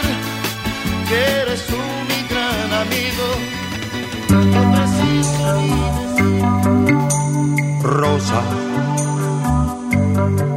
[1.09, 1.77] que eres tú
[2.09, 3.63] mi gran amigo.
[7.83, 8.43] Rosa,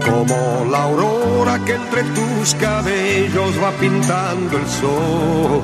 [0.06, 5.64] como la aurora que entre tus cabellos va pintando el sol.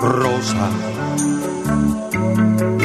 [0.00, 0.70] Rosa,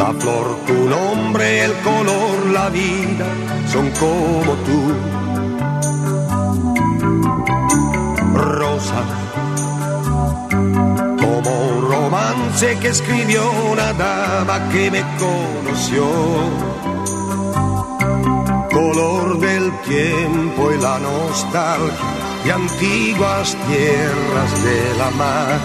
[0.04, 3.28] la flor, tu nombre, el color, la vida
[3.72, 4.80] son como tú.
[8.36, 9.02] Rosa,
[11.24, 16.06] como un romance que escribió una dama que me conoció.
[18.78, 22.10] Color del tiempo y la nostalgia
[22.44, 25.60] de antiguas tierras de la mar,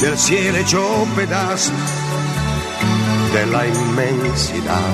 [0.00, 0.82] del cielo hecho
[1.14, 2.00] pedazos
[3.32, 4.90] de la inmensidad.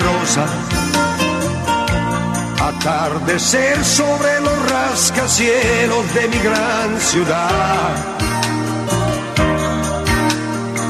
[0.00, 0.46] Rosa,
[2.68, 7.90] atardecer sobre los rascacielos de mi gran ciudad.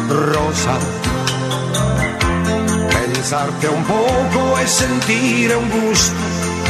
[0.09, 0.79] Rosa,
[2.91, 6.15] pensarte un poco es sentir un gusto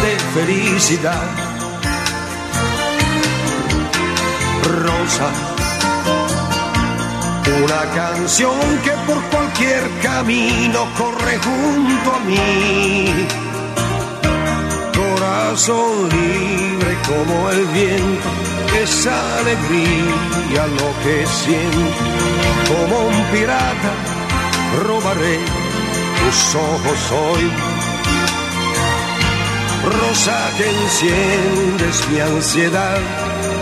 [0.03, 1.29] de felicidad.
[4.65, 5.58] Rosa,
[7.51, 13.27] una canción que por cualquier camino corre junto a mí.
[14.95, 18.29] Corazón libre como el viento,
[18.83, 22.03] esa alegría lo que siento.
[22.69, 23.93] Como un pirata
[24.87, 25.39] robaré
[26.19, 27.51] tus ojos hoy.
[29.85, 32.99] Rosa que enciendes mi ansiedad,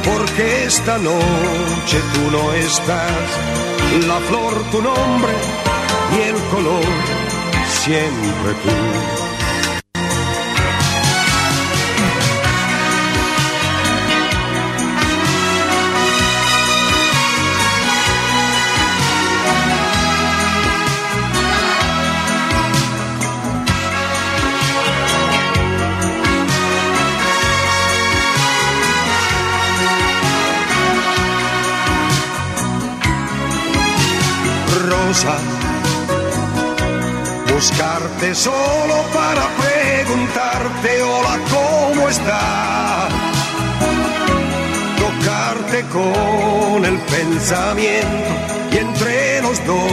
[0.04, 3.55] porque esta noche tú no estás
[4.06, 5.32] la flor tu nombre
[6.16, 6.84] y el color
[7.66, 9.25] siempre tú.
[38.34, 43.12] Solo para preguntarte hola, ¿cómo estás?
[44.98, 48.34] Tocarte con el pensamiento
[48.72, 49.92] y entre los dos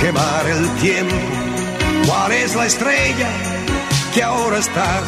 [0.00, 1.14] quemar el tiempo.
[2.06, 3.28] ¿Cuál es la estrella
[4.14, 5.04] que ahora estás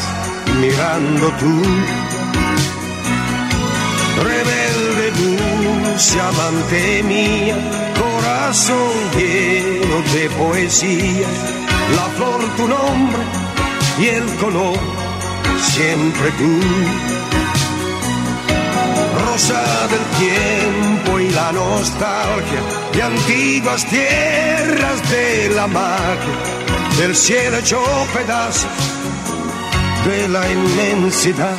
[0.61, 1.63] mirando tú?
[4.23, 7.57] Rebelde dulce amante mía,
[7.99, 11.29] corazón lleno de poesía,
[11.97, 13.23] la flor tu nombre
[13.99, 14.79] y el color
[15.61, 16.61] siempre tú.
[19.27, 22.61] Rosa del tiempo y la nostalgia
[22.93, 26.37] de antiguas tierras de la magia,
[26.99, 27.83] del cielo hecho
[28.15, 28.71] pedazos
[30.07, 31.57] de la inmensidad.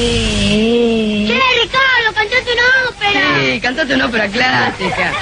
[0.00, 3.38] Che, Ricardo, cantate una ópera.
[3.38, 5.12] Sí, cantate una ópera clásica.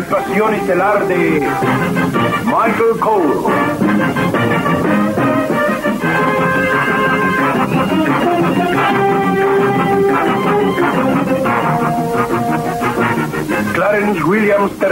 [0.00, 1.46] La actuación estelar de
[2.44, 3.34] Michael Cole.
[13.74, 14.90] Clarence Williams III.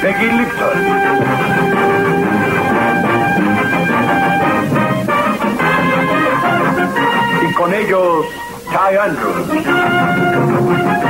[0.00, 1.71] Peggy Lipton.
[7.92, 8.26] Y con ellos,
[8.70, 11.01] Ty Andrews.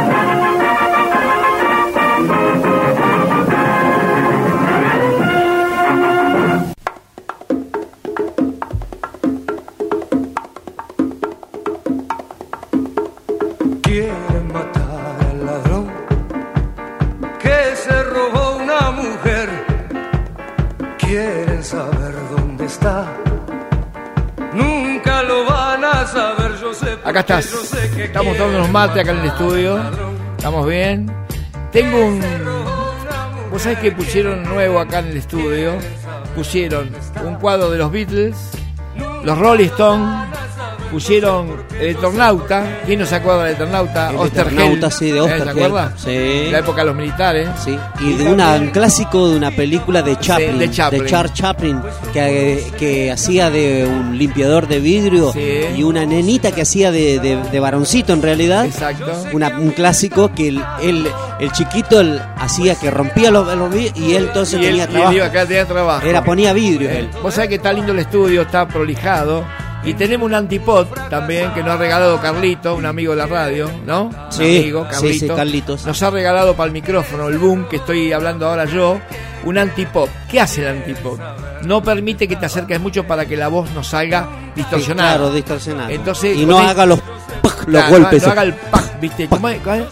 [27.12, 27.74] Acá estás.
[27.98, 29.78] Estamos unos mates acá en el estudio.
[30.34, 31.14] Estamos bien.
[31.70, 32.22] Tengo un.
[33.50, 35.74] Vos sabés que pusieron nuevo acá en el estudio.
[36.34, 36.90] Pusieron
[37.22, 38.52] un cuadro de los Beatles,
[39.24, 40.21] los Rolling Stones.
[40.92, 42.80] Pusieron el Eternauta.
[42.86, 44.10] ¿Quién no se acuerda del Eternauta?
[44.10, 44.26] El.
[44.26, 45.20] Eternauta, sí, de ¿Eh?
[45.22, 45.44] Osterheld.
[45.44, 45.92] ¿Se acuerda?
[45.96, 46.50] Sí.
[46.52, 47.48] La época de los militares.
[47.64, 47.78] Sí.
[48.00, 51.06] Y de una, un clásico de una película de Chaplin, de Chaplin.
[51.06, 51.80] Charles Chaplin,
[52.12, 55.40] que, que hacía de un limpiador de vidrio Sí.
[55.76, 58.66] y una nenita que hacía de, de, de varoncito en realidad.
[58.66, 59.10] Exacto.
[59.32, 61.06] Una- un clásico que el, el,
[61.40, 64.82] el chiquito él hacía que rompía los, los vidrios y él entonces Y él, tenía
[64.84, 65.12] y él trabajo.
[65.14, 66.06] iba acá, tenía trabajo.
[66.06, 67.08] Era, ponía vidrio Eh, él.
[67.22, 69.44] Vos sabés que está lindo el estudio, está prolijado.
[69.84, 73.68] Y tenemos un antipod también que nos ha regalado Carlito, un amigo de la radio,
[73.84, 74.04] ¿no?
[74.04, 75.26] Un Sí, amigo, sí, Carlito.
[75.26, 75.86] sí, Carlitos.
[75.86, 78.98] Nos ha regalado para el micrófono, el boom que estoy hablando ahora yo,
[79.44, 80.08] un antipop.
[80.30, 81.18] ¿Qué hace el antipop?
[81.62, 85.16] No permite que te acerques mucho para que la voz no salga distorsionada.
[85.16, 85.90] Claro, distorsionada.
[85.90, 87.00] Entonces, y no el- haga los,
[87.42, 88.22] los Claro, golpes.
[88.22, 89.26] No, no haga el pac, ¿viste?
[89.28, 89.60] ¿Cómo es?
[89.62, 89.84] ¿Cómo es?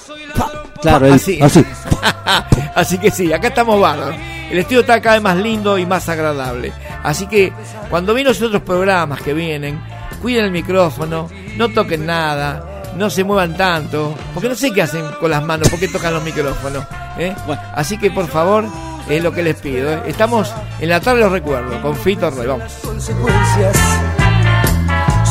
[0.80, 1.40] Claro, el- así.
[1.42, 1.64] así.
[2.74, 4.14] Así que sí, acá estamos bárbaros.
[4.50, 6.72] El estudio está cada vez más lindo y más agradable.
[7.04, 7.52] Así que
[7.88, 9.80] cuando vienen los otros programas que vienen,
[10.20, 15.04] cuiden el micrófono, no toquen nada, no se muevan tanto, porque no sé qué hacen
[15.20, 16.84] con las manos, porque tocan los micrófonos.
[17.18, 17.34] ¿eh?
[17.74, 18.64] Así que por favor,
[19.08, 19.92] es lo que les pido.
[19.92, 20.02] ¿eh?
[20.06, 22.46] Estamos en la tarde, los recuerdo, con Fito Roy.
[22.48, 22.72] Vamos.
[22.82, 23.76] consecuencias.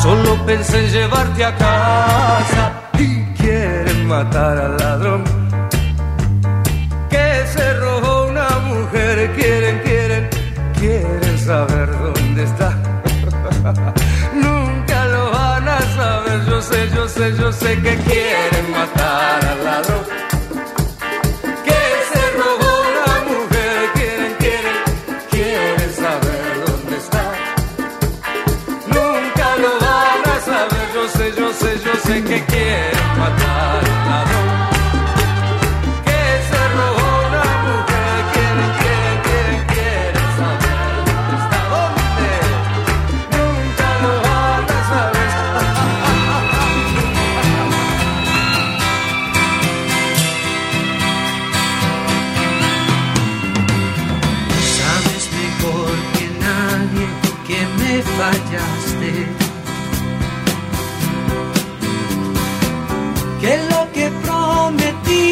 [0.02, 5.39] Solo pensé en llevarte a casa y quieren matar al ladrón
[11.50, 12.70] saber dónde está.
[14.46, 16.38] Nunca lo van a saber.
[16.48, 20.04] Yo sé, yo sé, yo sé que quieren matar al ladrón.
[21.66, 23.78] Que se robó una mujer.
[23.96, 24.78] Quieren, quieren,
[25.32, 27.24] quieren saber dónde está.
[28.96, 34.10] Nunca lo van a saber, yo sé, yo sé, yo sé que quieren matar al
[34.10, 34.39] ladrón.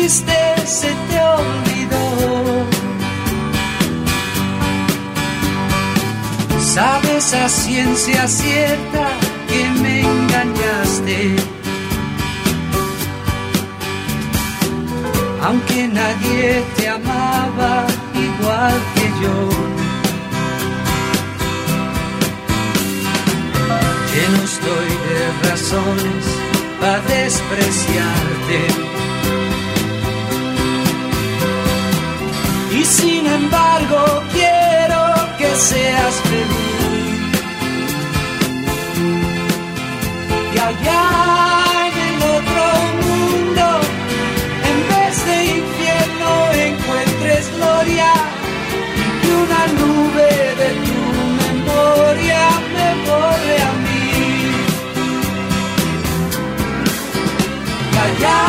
[0.08, 2.64] Prometiste se te olvidó.
[6.60, 9.08] Sabes a ciencia cierta
[9.48, 11.36] que me engañaste.
[15.42, 19.48] Aunque nadie te amaba igual que yo.
[24.12, 25.18] Lleno estoy de
[25.48, 26.24] razones
[26.80, 29.17] para despreciarte.
[33.34, 34.00] Embargo
[34.32, 35.00] quiero
[35.38, 36.78] que seas feliz.
[40.54, 41.04] Y allá
[41.86, 42.64] en el otro
[43.02, 43.66] mundo,
[44.70, 46.30] en vez de infierno
[46.68, 48.12] encuentres gloria
[48.96, 50.30] y que una nube
[50.60, 51.00] de tu
[51.42, 52.42] memoria
[52.74, 54.10] me borre a mí.
[57.92, 58.40] Y allá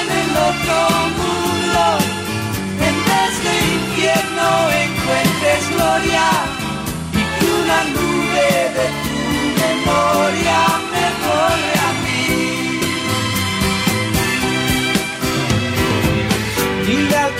[0.00, 1.17] en el otro mundo,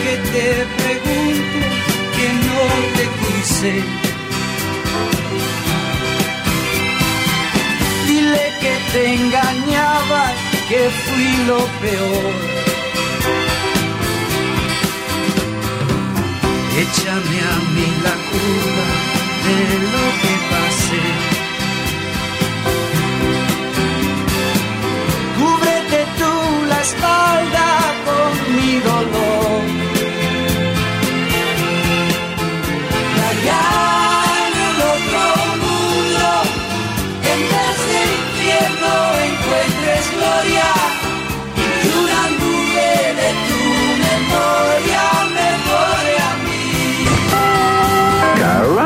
[0.09, 1.61] que te pregunte
[2.17, 2.63] que no
[2.97, 3.73] te quise.
[8.07, 10.23] Dile que te engañaba,
[10.69, 12.33] que fui lo peor.
[16.85, 18.87] Échame a mí la culpa
[19.47, 19.59] de
[19.93, 21.05] lo que pasé.
[25.39, 26.33] Cúbrete tú
[26.71, 27.69] la espalda
[28.07, 29.48] con mi dolor.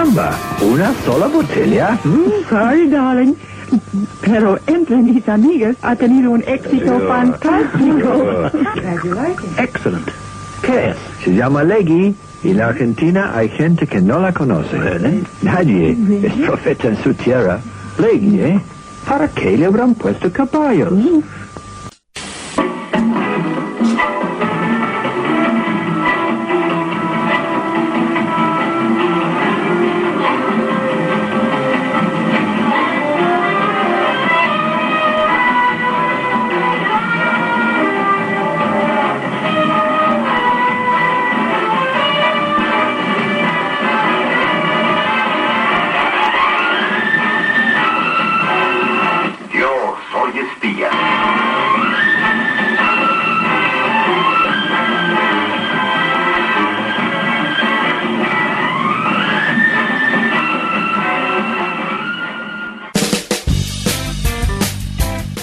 [0.02, 1.96] ¿Una sola botella?
[2.02, 3.34] Mm, sorry, darling.
[4.20, 8.50] Pero entre mis amigas ha tenido un éxito fantástico.
[9.58, 10.08] Excellent.
[10.62, 10.96] ¿Qué es?
[11.24, 12.16] Se llama Leggy.
[12.42, 14.76] Y en la Argentina hay gente que no la conoce.
[15.42, 17.60] Nadie es profeta en su tierra.
[17.98, 18.60] Leggy, ¿eh?
[19.08, 20.92] ¿Para qué le habrán puesto caballos?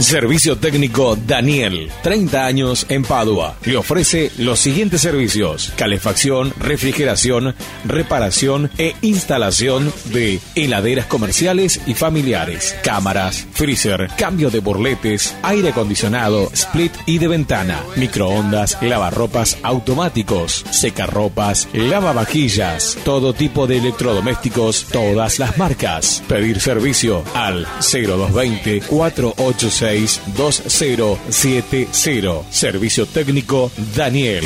[0.09, 3.55] Servicio técnico Daniel, 30 años en Padua.
[3.63, 7.55] Le ofrece los siguientes servicios: calefacción, refrigeración,
[7.85, 16.49] reparación e instalación de heladeras comerciales y familiares, cámaras, freezer, cambio de burletes, aire acondicionado,
[16.53, 25.57] split y de ventana, microondas, lavarropas automáticos, secarropas, lavavajillas, todo tipo de electrodomésticos, todas las
[25.57, 26.23] marcas.
[26.27, 32.43] Pedir servicio al 0220 486 2070.
[32.51, 34.45] Servicio técnico Daniel.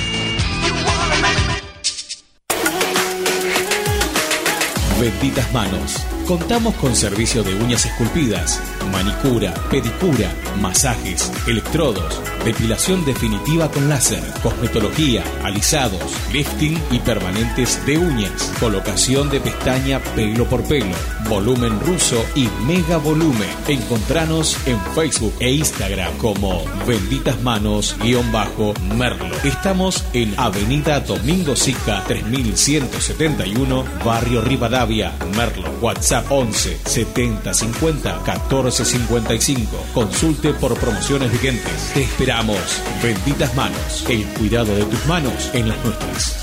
[5.01, 6.20] Benditas Manos.
[6.31, 15.25] Contamos con servicio de uñas esculpidas, manicura, pedicura, masajes, electrodos, depilación definitiva con láser, cosmetología,
[15.43, 16.01] alisados,
[16.31, 20.95] lifting y permanentes de uñas, colocación de pestaña pelo por pelo,
[21.27, 23.49] volumen ruso y mega volumen.
[23.67, 29.35] Encontranos en Facebook e Instagram como Benditas Manos-Merlo.
[29.43, 35.69] Estamos en Avenida Domingo Sica 3171, Barrio Rivadavia, Merlo.
[35.81, 39.85] WhatsApp 11 70 50 14 55.
[39.93, 41.91] Consulte por promociones vigentes.
[41.93, 42.81] Te esperamos.
[43.01, 44.05] Benditas Manos.
[44.09, 46.41] El cuidado de tus manos en las nuestras.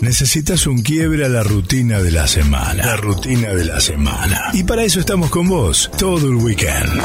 [0.00, 2.86] Necesitas un quiebre a la rutina de la semana.
[2.86, 4.50] La rutina de la semana.
[4.52, 7.02] Y para eso estamos con vos todo el weekend.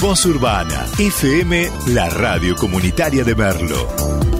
[0.00, 4.31] Voz Urbana, FM, la radio comunitaria de Merlo.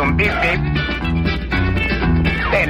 [0.00, 0.16] Un.
[0.16, 0.72] Ten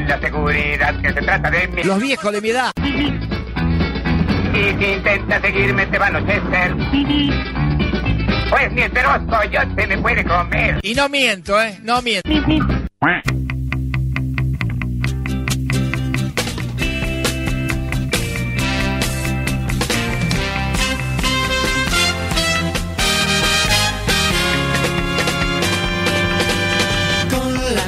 [0.08, 1.82] la seguridad que se trata de mí.
[1.82, 2.72] Los viejos de mi edad.
[4.54, 6.76] Y si intentas seguirme te va a anochecer.
[8.50, 10.80] Pues mientras coyote me puede comer.
[10.82, 11.78] Y no miento, ¿eh?
[11.82, 12.28] No miento.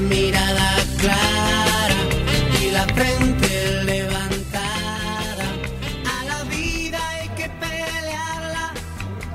[0.09, 1.95] Mirada clara
[2.63, 5.45] y la frente levantada,
[6.05, 8.73] a la vida hay que pelearla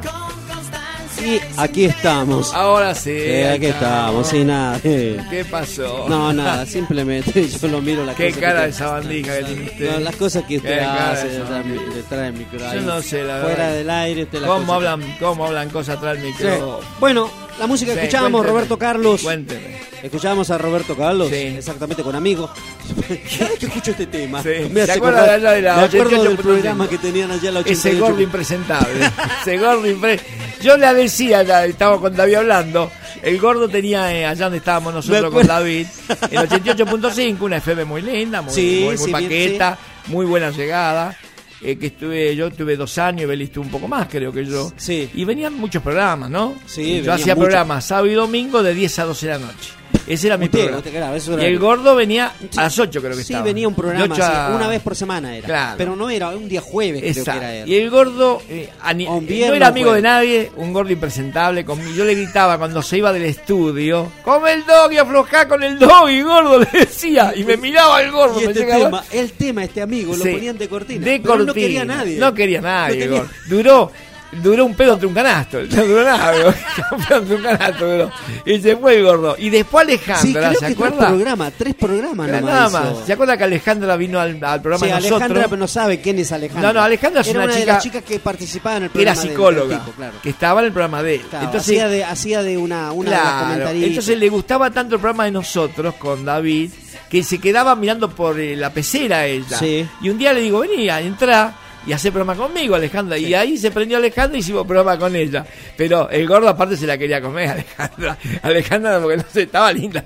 [0.04, 1.28] con constancia.
[1.28, 2.54] Y aquí estamos.
[2.54, 3.12] Ahora sí.
[3.12, 4.80] Eh, aquí estamos, sin nada.
[4.82, 6.06] ¿Qué pasó?
[6.10, 9.64] No, nada, simplemente yo lo miro la Qué cosa cara que de sabandija que tiene
[9.66, 9.92] usted.
[9.94, 11.84] No, las cosas que usted Qué cara hace sabandija.
[11.96, 12.60] detrás del micro.
[12.74, 13.74] Yo no sé, la Fuera verdad.
[13.74, 16.44] del aire, usted la ¿Cómo cosa- hablan, cómo hablan cosas atrás del Sí.
[16.44, 16.80] micro?
[17.00, 17.30] Bueno,
[17.60, 18.46] la música que Sí, escuchábamos.
[18.46, 19.22] Roberto Carlos.
[19.22, 19.78] Cuénteme.
[20.02, 22.50] Escuchábamos a Roberto Carlos, exactamente con amigos.
[23.08, 26.10] Que escucho este tema, me ¿Se hace acuerda acordar- de allá de la me acuerdo
[26.24, 26.28] 88.5?
[26.28, 27.90] del programa que tenían allá en la 88.
[27.90, 29.12] Ese gordo impresentable.
[29.42, 30.20] Ese gordo impre-
[30.62, 32.92] Yo le decía, estaba con David hablando,
[33.22, 35.48] el gordo tenía eh, allá donde estábamos nosotros Me con.
[35.48, 35.88] David,
[36.32, 39.78] en 88.5, una FM muy linda, muy, Sí, muy, muy sí, bien, paqueta,
[40.08, 41.16] muy buena llegada.
[41.62, 44.72] Eh, que estuve, yo tuve dos años, Beli estuvo un poco más, creo que yo.
[44.78, 45.10] Sí.
[45.14, 46.56] Y venían muchos programas, ¿no?
[46.66, 47.48] Sí, Yo hacía muchos.
[47.50, 49.72] programas sábado y domingo de 10 a 12 de la noche.
[50.08, 50.78] Ese era mi Usted, programa.
[50.80, 53.44] usted, claro, eso y el gordo venía a las 8, creo que Sí, estaba.
[53.46, 55.46] venía un programa a- una vez por semana era.
[55.46, 55.76] Claro.
[55.78, 57.70] Pero no era un día jueves, creo que era él.
[57.70, 61.64] Y el gordo eh, ani- un no era amigo de nadie, un gordo impresentable.
[61.66, 61.92] conmigo.
[61.96, 65.78] Yo le gritaba cuando se iba del estudio: ¡Come el dog y aflojá con el
[65.78, 66.10] dog!
[66.10, 67.34] Y gordo le decía.
[67.36, 68.40] Y me miraba el gordo.
[68.42, 70.24] Y este tema, el tema, este amigo, Sí.
[70.24, 71.06] lo ponían de cortina.
[71.06, 71.46] De pero cortina.
[71.48, 72.18] no quería nadie.
[72.18, 72.96] No quería nadie.
[72.96, 73.34] No tenía- gordo.
[73.50, 73.92] Duró.
[74.32, 75.60] Duró un pedo entre un canasto.
[75.70, 76.54] No duró nada, gordo.
[76.92, 78.12] un pedo entre un canasto.
[78.46, 79.36] Y se fue el gordo.
[79.40, 81.08] Y después Sí, Alejandra, creo ¿se que tres acuerda?
[81.08, 83.06] programas, tres programas Era nada más.
[83.06, 85.12] ¿Se acuerda que Alejandra vino al, al programa Sí, de nosotros?
[85.22, 86.68] Alejandra pero no sabe quién es Alejandra.
[86.74, 88.90] No, no, Alejandra es Era una una de chica las chicas que participaba en el
[88.90, 90.14] era programa del- psicóloga, del tipo, claro.
[90.22, 91.22] que estaba en el programa de él.
[91.30, 95.26] Claro, Entonces, hacía de, hacía de una, una claro, entonces le gustaba tanto el programa
[95.26, 96.72] de nosotros con David
[97.10, 99.58] que se quedaba mirando por eh, la pecera ella.
[99.58, 99.88] Sí.
[100.02, 101.54] Y un día le digo, vení, entra
[101.86, 103.18] y hace programa conmigo, Alejandra.
[103.18, 105.46] Y ahí se prendió Alejandra y hicimos programa con ella.
[105.78, 108.18] Pero el gordo aparte se la quería comer, Alejandra.
[108.42, 110.04] Alejandra, porque no sé, estaba linda.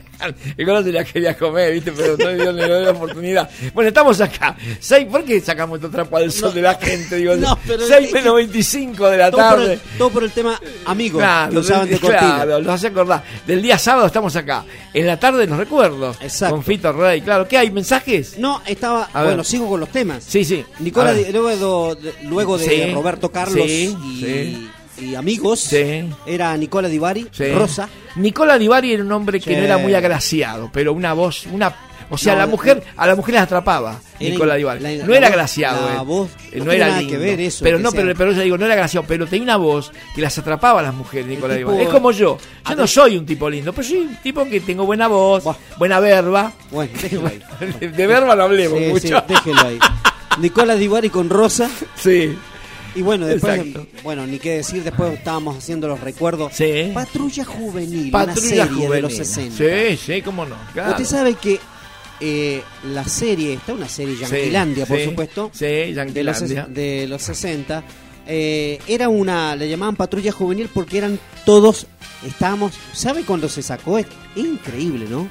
[0.58, 1.92] Gordo se la quería comer, ¿viste?
[1.92, 3.50] Pero no le dio, la oportunidad.
[3.74, 4.56] Bueno, estamos acá.
[4.80, 7.16] Seis, ¿Por qué sacamos estos trapos al sol de la gente?
[7.18, 9.74] Digo, No, pero 6 es que- menos 25 de la todo, por tarde.
[9.74, 13.24] el, todo por el tema amigos Claro, que usaban de claro, los hace acordar.
[13.46, 14.64] Del día sábado estamos acá.
[14.94, 16.16] En la tarde nos recuerdo.
[16.22, 16.56] Exacto.
[16.56, 17.22] Con Fito Rey.
[17.22, 17.72] Claro, ¿qué hay?
[17.72, 18.38] ¿Mensajes?
[18.38, 19.10] No, estaba.
[19.14, 19.30] A ver.
[19.32, 20.24] bueno, sigo con los temas.
[20.24, 20.64] Sí, sí.
[20.80, 24.70] Nicola, luego de, luego de Sí, Roberto Carlos sí, y, sí.
[25.00, 26.06] Y amigos, Sí.
[26.26, 27.52] era Nicola Divari, Sí.
[27.54, 27.88] Rosa.
[28.16, 29.56] Nicola Divari era un hombre que Sí.
[29.56, 31.74] no era muy agraciado, pero una voz, una.
[32.10, 34.82] O sea, No, la mujer, a la mujer la atrapaba, Nicola Divari.
[34.82, 36.06] la- no era la eh.
[36.06, 37.12] voz Eh, no era nada lindo.
[37.14, 39.44] que ver eso, Pero no, sea- pero, pero yo digo, no era agraciado, pero tenía
[39.46, 41.88] una voz que las atrapaba a las mujeres, Nicola tipo- Divari.
[41.88, 42.38] Es como yo.
[42.70, 45.44] Yo no soy un tipo lindo, pero soy un tipo que tengo buena voz,
[45.80, 46.52] buena verba.
[46.70, 47.42] Bueno, déjelo ahí.
[47.80, 49.08] De, de verba no hablemos Sí, mucho.
[49.08, 49.80] sí, déjelo ahí.
[50.40, 51.70] Nicola Divari con Rosa.
[51.96, 52.36] Sí.
[52.96, 53.88] Y bueno, después, Exacto.
[54.04, 56.54] bueno, ni qué decir, después estábamos haciendo los recuerdos.
[56.54, 56.92] Sí.
[56.94, 58.92] Patrulla Juvenil, Patrulla una serie juvenil.
[58.92, 59.58] de los 60.
[59.58, 60.56] Sí, sí, cómo no.
[60.74, 60.92] Claro.
[60.92, 61.60] Usted sabe que
[62.20, 62.62] eh,
[62.92, 66.40] la serie, está una serie Yanquilandia, por sí, supuesto, Sí, de los,
[66.74, 67.84] de los 60,
[68.28, 71.88] eh, era una, le llamaban patrulla juvenil porque eran todos,
[72.26, 73.98] estábamos, ¿sabe cuándo se sacó?
[73.98, 74.06] Es
[74.36, 75.28] increíble, ¿no?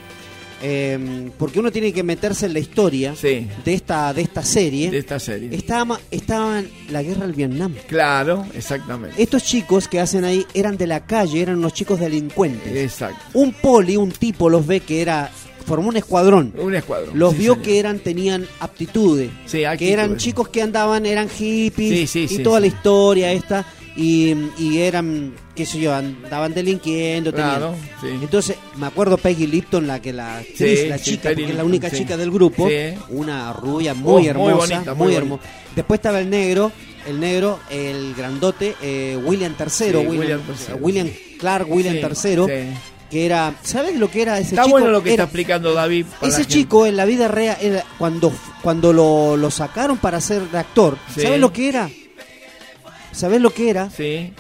[0.64, 3.48] Eh, porque uno tiene que meterse en la historia Sí.
[3.64, 4.90] de esta de esta serie.
[4.90, 5.48] De esta serie.
[5.54, 7.74] Estaba, estaba en la guerra del Vietnam.
[7.88, 9.20] Claro, exactamente.
[9.20, 12.74] Estos chicos que hacen ahí eran de la calle, eran unos chicos delincuentes.
[12.76, 13.18] Exacto.
[13.34, 15.30] Un poli, un tipo los ve que era
[15.66, 16.52] formó un escuadrón.
[16.58, 17.18] Un escuadrón.
[17.18, 17.64] Los sí, vio señor.
[17.66, 22.42] que eran tenían aptitudes, Sí, que eran chicos que andaban, eran hippies Sí, sí, y
[22.42, 23.64] toda la historia esta
[23.96, 25.32] y, y eran
[25.64, 28.08] qué sé yo, andaban delinquiendo, tenían- Claro, sí.
[28.22, 31.64] Entonces, me acuerdo Peggy Lipton, la que la actriz, Sí, la chica, porque es la
[31.64, 32.68] única chica del grupo,
[33.10, 35.42] una rubia Oh, muy muy hermosa, bonita, muy hermosa.
[35.76, 36.72] Después estaba el negro,
[37.06, 40.74] el negro, el grandote, eh, William III, William, William III.
[40.80, 42.74] William Clark, William III,
[43.10, 44.70] que era, ¿sabes lo que era ese Está chico?
[44.78, 46.06] bueno lo que Era- está explicando David.
[46.22, 48.32] ese chico en la vida real, era- cuando,
[48.62, 51.22] cuando lo, lo sacaron para ser de actor, Sí.
[51.22, 51.88] ¿sabes lo que era?
[53.12, 53.90] ¿Sabes lo que era?
[53.90, 54.32] Sí.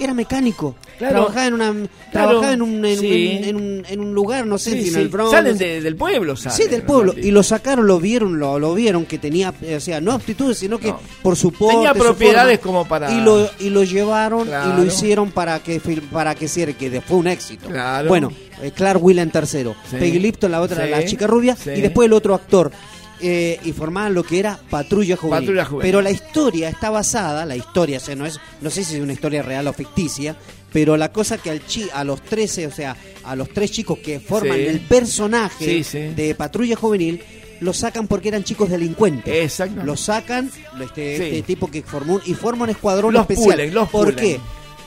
[0.00, 0.76] Era mecánico.
[0.98, 1.14] Claro.
[1.26, 3.38] Trabajaba en una Claro, trabajaba en un, en, sí.
[3.40, 5.30] un- en un, en un lugar, no sé Sí, si en el Bronx.
[5.32, 6.56] Salen de- del pueblo, salen.
[6.56, 7.14] Sí, del pueblo.
[7.16, 10.58] Y lo sacaron, lo vieron, lo, lo vieron que tenía, eh, o sea, no aptitudes,
[10.58, 11.00] sino que No.
[11.22, 14.50] por su porte, Tenía su propiedades forma, como para- Y lo, y lo llevaron y
[14.50, 14.76] Claro.
[14.76, 15.80] lo hicieron para que
[16.12, 17.68] para que sea que fue un éxito.
[17.68, 18.08] Claro.
[18.08, 19.48] Bueno, eh, Clark William III,
[19.90, 19.96] Sí.
[19.98, 22.72] Peggy Lipton, la otra, la chica rubia, y después el otro actor.
[23.20, 25.40] Eh, y formaban lo que era Patrulla Juvenil.
[25.46, 25.82] Patrulla Juvenil.
[25.88, 29.00] Pero la historia está basada, la historia, o sea, no es, no sé si es
[29.02, 30.36] una historia real o ficticia,
[30.72, 33.98] pero la cosa que al chi, a los 13, o sea, a los tres chicos
[33.98, 34.66] que forman Sí.
[34.66, 35.98] el personaje Sí, sí.
[36.14, 37.22] de Patrulla Juvenil,
[37.60, 39.34] los sacan porque eran chicos delincuentes.
[39.34, 39.82] Exacto.
[39.84, 40.50] Los sacan,
[40.80, 43.50] este, este tipo que formó y forma un escuadrón Los especial.
[43.56, 44.24] pulen, los ¿Por pulen.
[44.36, 44.40] qué?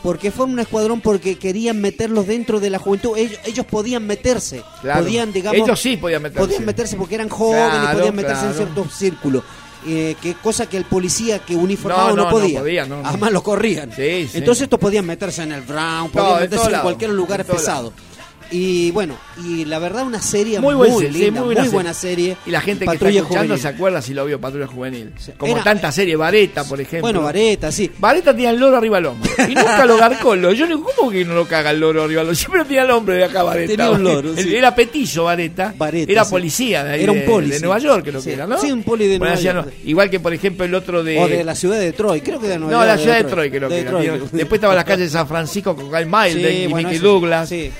[0.03, 3.15] Porque forma un escuadrón porque querían meterlos dentro de la juventud.
[3.17, 4.63] Ellos, ellos podían meterse.
[4.81, 5.03] Claro.
[5.03, 5.61] Podían, digamos.
[5.61, 6.45] Ellos sí podían meterse.
[6.45, 9.43] Podían meterse porque eran jóvenes y Claro, podían meterse en ciertos círculos.
[9.87, 12.59] Eh, que cosa que el policía que uniformado No, no, no, no podía.
[12.59, 13.01] podía, no.
[13.03, 13.89] Además lo corrían.
[13.91, 14.37] Sí, sí.
[14.37, 17.91] Entonces estos podían meterse en el Brown, podían meterse en cualquier lugar pesado.
[18.51, 19.15] Y bueno,
[19.45, 21.93] y la verdad una serie Muy muy, buen se- sí, linda, muy muy, buena buena
[21.93, 22.35] serie.
[22.45, 23.61] Y la gente que está escuchando Juvenil.
[23.61, 25.11] se acuerda si lo vio Patrulla Juvenil.
[25.37, 27.01] Como Era- tanta serie, Vareta, por ejemplo.
[27.01, 27.89] Bueno, Vareta, sí.
[27.97, 29.31] Vareta tenía el loro arriba al hombro.
[29.47, 30.35] Y nunca lo garcó.
[30.35, 32.35] Lo- Yo no, ¿Cómo que no lo caga el loro arriba al hombro?
[32.35, 33.71] Siempre tenía el hombre de acá, Vareta.
[33.71, 34.53] Tenía un loro, El- sí.
[34.55, 35.73] Era petizo, Vareta.
[35.77, 37.03] Vareta, era policía de ahí.
[37.03, 37.59] Era un poli, De.
[37.61, 38.27] Nueva York, creo Sí.
[38.29, 38.59] que era, ¿no?
[38.59, 39.65] Sí, un poli de Bueno, Nueva York.
[39.67, 41.17] no, Igual que, por ejemplo, el otro de.
[41.19, 42.87] O de la ciudad de Detroit, creo que de Nueva No, York.
[42.87, 44.17] la de ciudad de Detroit creo que era.
[44.33, 47.47] Después estaba la calle de San Francisco con Kyle Milden Sí, y Mickey Douglas.
[47.47, 47.71] sí.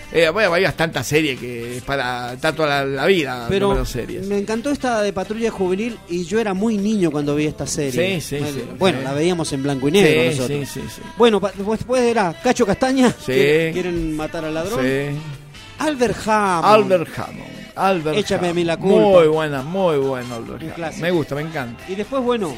[0.61, 4.27] Hay bastantes series que es para estar toda la, la vida Pero series.
[4.27, 8.21] me encantó esta de Patrulla Juvenil y yo era muy niño cuando vi esta serie.
[8.21, 8.63] Sí, sí, bueno, sí.
[8.77, 9.03] Bueno, Sí.
[9.05, 10.47] la veíamos en blanco y negro nosotros.
[10.69, 11.01] sí, sí, sí.
[11.17, 14.85] Bueno, después era Cacho Castaña, que quieren matar al ladrón.
[15.79, 16.65] Albert Hammond.
[16.65, 17.51] Albert Hammond.
[17.75, 18.99] Albert Échame a mí la culpa.
[19.19, 20.97] Muy buena, muy buena Albert Hammond.
[21.01, 21.83] Me gusta, me encanta.
[21.89, 22.55] Y después, bueno,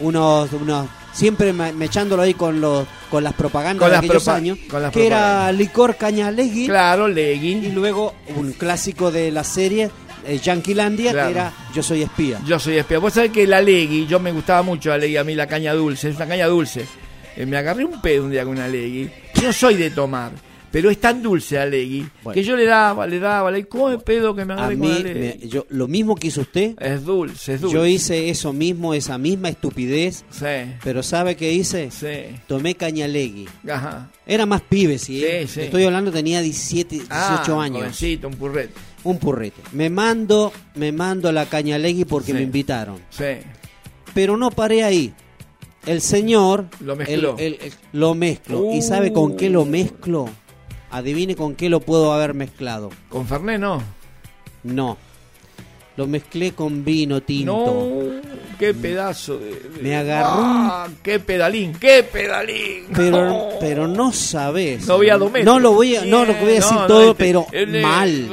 [0.00, 4.26] unos, unos siempre me, echándolo ahí con los con las propagandas Con de las aquellos
[4.26, 6.66] propa- años, con las que era licor cañalegui.
[6.66, 7.52] Claro, Legui.
[7.66, 9.90] Y luego un clásico de la serie
[10.26, 11.28] eh, Yanquilandia, Claro.
[11.28, 12.40] que era Yo soy espía.
[12.46, 12.98] Yo soy espía.
[12.98, 15.72] Vos sabés que la Legui, yo me gustaba mucho la Legui, a mí la caña
[15.74, 16.84] dulce, es una caña dulce.
[17.36, 19.10] Eh, me agarré un pedo un día con una Legui.
[19.40, 20.32] Yo soy de tomar,
[20.74, 22.34] pero es tan dulce la Legui Bueno.
[22.34, 25.04] que yo le daba, le daba, le come pedo que me A agarré con mí,
[25.04, 27.76] me- yo, lo mismo que hizo usted, Es dulce, es dulce.
[27.76, 31.92] yo hice eso mismo, esa misma estupidez, Sí, pero ¿sabe qué hice?
[31.92, 32.34] sí.
[32.48, 33.48] Tomé cañalegui.
[33.70, 34.10] Ajá.
[34.26, 35.20] Era más pibe, sí.
[35.20, 35.46] Sí, ¿eh?
[35.46, 35.60] sí.
[35.60, 37.78] Estoy hablando, tenía 17, 18 Ah, años.
[37.78, 38.74] jovencito, un purrete.
[39.04, 39.60] Un purrete.
[39.70, 42.32] Me mando, me mando la cañalegui porque Sí.
[42.32, 42.96] me invitaron.
[43.10, 43.24] Sí.
[44.12, 45.12] Pero no paré ahí.
[45.86, 47.36] El señor Lo mezcló.
[47.38, 48.72] el- el- el- lo mezclo.
[48.72, 50.28] ¿Y sabe con qué lo mezclo?
[50.96, 52.90] Adivine con qué lo puedo haber mezclado.
[53.08, 53.82] Con Fernet no.
[54.62, 54.96] No.
[55.96, 57.52] Lo mezclé con vino tinto.
[57.52, 58.20] No,
[58.58, 59.60] qué pedazo de.
[59.80, 62.86] Me agarró Ah, qué pedalín, qué pedalín.
[62.94, 63.48] Pero, No.
[63.60, 64.86] pero no sabes.
[64.88, 65.44] No voy a domer.
[65.44, 67.46] No lo voy a, no lo voy a decir No, todo, pero
[67.82, 68.28] mal.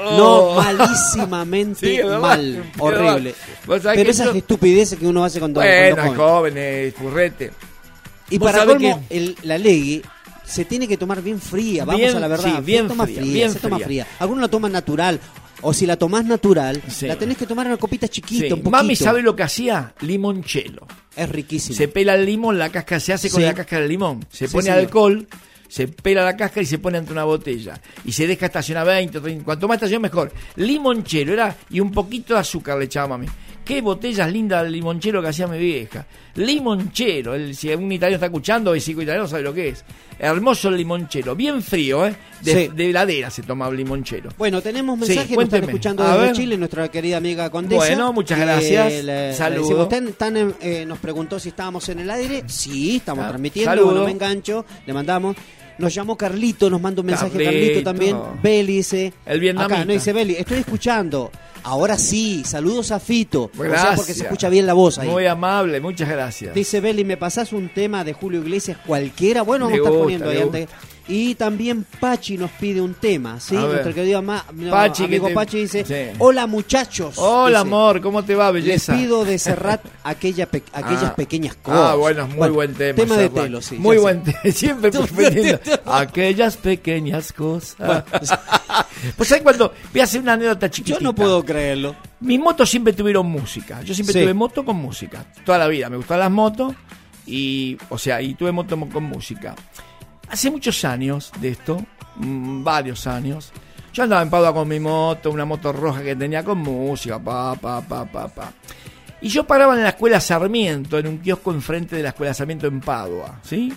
[0.00, 2.70] No, malísimamente Sí, mal.
[2.78, 3.34] Horrible.
[3.66, 6.30] Pero que esas yo- estupideces que uno hace cuando, Bueno, cuando es come.
[6.30, 7.52] joven, es purrete.
[8.30, 10.02] Y para colmo, el, la legui
[10.48, 12.56] se tiene que tomar bien fría, vamos Bien, a la verdad.
[12.56, 13.86] sí, bien toma fría, fría, bien se toma fría.
[13.86, 14.06] fría.
[14.18, 15.20] Algunos la toman natural.
[15.60, 17.06] O si la tomás natural, Sí.
[17.08, 18.52] la tenés que tomar en una copita chiquita, Sí.
[18.52, 18.70] un poquito.
[18.70, 20.86] Mami sabe lo que hacía, limonchelo.
[21.16, 21.76] Es riquísimo.
[21.76, 24.24] Se pela el limón, la cáscara se hace con la cáscara del limón.
[24.30, 25.26] Se pone alcohol,
[25.68, 27.80] se pela la cáscara y se pone ante una botella.
[28.04, 29.44] Y se deja estacionar 20, 30.
[29.44, 30.32] Cuanto más estación, mejor.
[30.54, 33.26] Limonchelo era y un poquito de azúcar le echaba mami.
[33.68, 36.06] Qué botellas lindas de limonchelo que hacía mi vieja.
[36.36, 37.34] Limonchelo.
[37.34, 39.84] El, si un italiano está escuchando, el psico italiano sabe lo que es.
[40.18, 41.36] Hermoso el limonchelo.
[41.36, 42.16] Bien frío, ¿eh?
[42.40, 42.70] De, Sí.
[42.74, 44.30] de heladera se tomaba el limonchelo.
[44.38, 45.66] Bueno, tenemos Sí, mensajes, nos están cuénteme.
[45.66, 46.32] escuchando desde ver.
[46.32, 47.84] Chile, nuestra querida amiga Condesa.
[47.84, 48.92] Bueno, muchas que gracias.
[48.92, 49.60] le- le Saludo.
[49.62, 52.44] decimos, "Tan- tan, eh, nos preguntó si estábamos en el aire.
[52.46, 53.92] Sí, estamos Ah, transmitiendo, saludo.
[53.94, 55.36] no me engancho, le mandamos.
[55.78, 57.82] Nos llamó Carlito, nos manda un mensaje Carlito, Carlito.
[57.84, 58.16] también.
[58.42, 59.12] Beli dice.
[59.26, 59.74] El vietnamita.
[59.76, 61.30] Acá, no dice Beli, estoy escuchando.
[61.68, 63.50] Ahora sí, saludos a Fito.
[63.52, 63.96] O sea, Gracias.
[63.96, 65.08] porque se escucha bien la voz ahí.
[65.08, 66.54] Muy amable, muchas gracias.
[66.54, 69.42] Dice Beli, ¿me pasás un tema de Julio Iglesias cualquiera?
[69.42, 70.68] Bueno, vamos Me a estar gusta, poniendo ahí antes.
[71.10, 73.54] Y también Pachi nos pide un tema, ¿sí?
[73.54, 76.16] Nuestro querido ama- Pachi, amigo que te- Pachi dice, Sí.
[76.18, 77.14] hola muchachos.
[77.16, 78.94] Hola, Dice, amor, ¿cómo te va, Les belleza?
[78.94, 81.14] pido de Serrat aquella pe- aquellas Ah.
[81.16, 81.80] pequeñas cosas.
[81.80, 82.94] Ah, bueno, es muy buen tema.
[82.96, 83.76] Tema de telo, sí.
[83.76, 84.38] Muy buen tema.
[84.52, 84.90] Siempre
[85.86, 88.04] aquellas pequeñas cosas.
[89.16, 90.98] pues ahí cuando voy a hacer una anécdota chiquitita.
[90.98, 91.96] Yo no puedo creerlo.
[92.20, 93.82] Mis motos siempre tuvieron música.
[93.82, 94.20] Yo siempre Sí.
[94.22, 95.24] tuve moto con música.
[95.44, 95.88] Toda la vida.
[95.90, 96.74] Me gustaban las motos
[97.26, 99.54] y, o sea, y tuve moto con música.
[100.30, 101.84] Hace muchos años de esto,
[102.16, 103.52] mm, varios años,
[103.92, 107.54] yo andaba en Padua con mi moto, una moto roja que tenía con música, pa,
[107.56, 108.52] pa, pa, pa, pa.
[109.20, 112.66] Y yo paraba en la escuela Sarmiento, en un kiosco enfrente de la escuela Sarmiento
[112.66, 113.72] en Padua, ¿sí?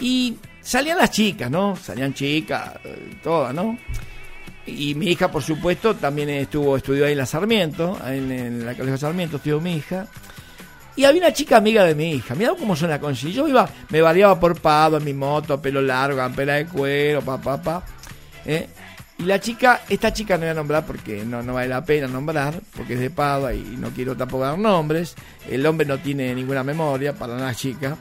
[0.00, 1.76] Y salían las chicas, ¿no?
[1.76, 3.78] Salían chicas, eh, todas, ¿no?
[4.68, 8.74] Y mi hija, por supuesto, también estuvo, estudió ahí en la Sarmiento, en, en la
[8.74, 10.06] colegio Sarmiento estudió mi hija.
[10.96, 12.34] Y había una chica amiga de mi hija.
[12.34, 13.24] Mirá cómo son las.
[13.24, 17.22] Y Yo iba, me variaba por Pado en mi moto, pelo largo, campera de cuero,
[17.22, 17.84] pa, pa, pa.
[18.44, 18.68] ¿eh?
[19.18, 22.06] Y la chica, esta chica no voy a nombrar porque no, no vale la pena
[22.06, 25.14] nombrar, porque es de Padua y no quiero tampoco dar nombres.
[25.48, 27.96] El hombre no tiene ninguna memoria para la chica.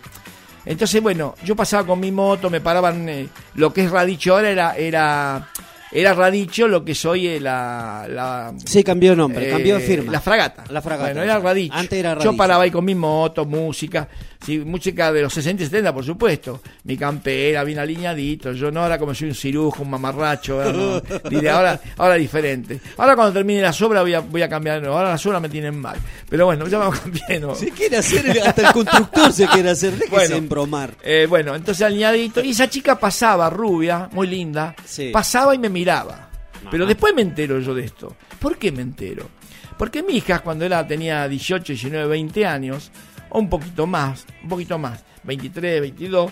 [0.65, 3.07] Entonces, bueno, yo pasaba con mi moto, me paraban.
[3.10, 5.49] eh, lo que es Radicho ahora era, era,
[5.91, 8.53] era Radicho, lo que soy eh, la, la.
[8.65, 10.11] Sí, cambió de nombre, eh, cambió de firma.
[10.11, 10.64] La fragata.
[10.69, 11.09] La fragata.
[11.11, 11.73] Bueno, era Radicho.
[11.76, 12.38] Antes era Yo Radicho.
[12.38, 14.07] paraba ahí con mi moto, música,
[14.48, 16.61] sí, música de los 60 y 70, por supuesto.
[16.86, 18.53] Mi campera, bien alineadito.
[18.53, 20.61] Yo no ahora como soy un cirujo, un mamarracho.
[20.61, 21.02] ahora no.
[21.52, 22.80] Ahora, ahora diferente.
[22.98, 24.82] Ahora cuando termine la sobra voy a, voy a cambiar.
[24.82, 25.98] no, ahora la sobra me tienen mal.
[26.30, 27.53] Pero bueno, ya vamos cambiando.
[27.56, 29.91] Se quiere hacer, hasta el constructor se quiere hacer.
[29.94, 30.36] Déjese Bueno.
[30.38, 30.94] embromar.
[31.03, 32.41] Eh, bueno, entonces alineadito.
[32.44, 34.74] Y esa chica pasaba, rubia, muy linda.
[34.86, 35.10] Sí.
[35.11, 36.30] Pasaba y me miraba.
[36.72, 38.15] Pero después me entero yo de esto.
[38.40, 39.30] ¿Por qué me entero?
[39.78, 42.91] Porque mi hija, cuando ella tenía 18, 19, 20 años,
[43.29, 46.31] o un poquito más, un poquito más, 23, 22,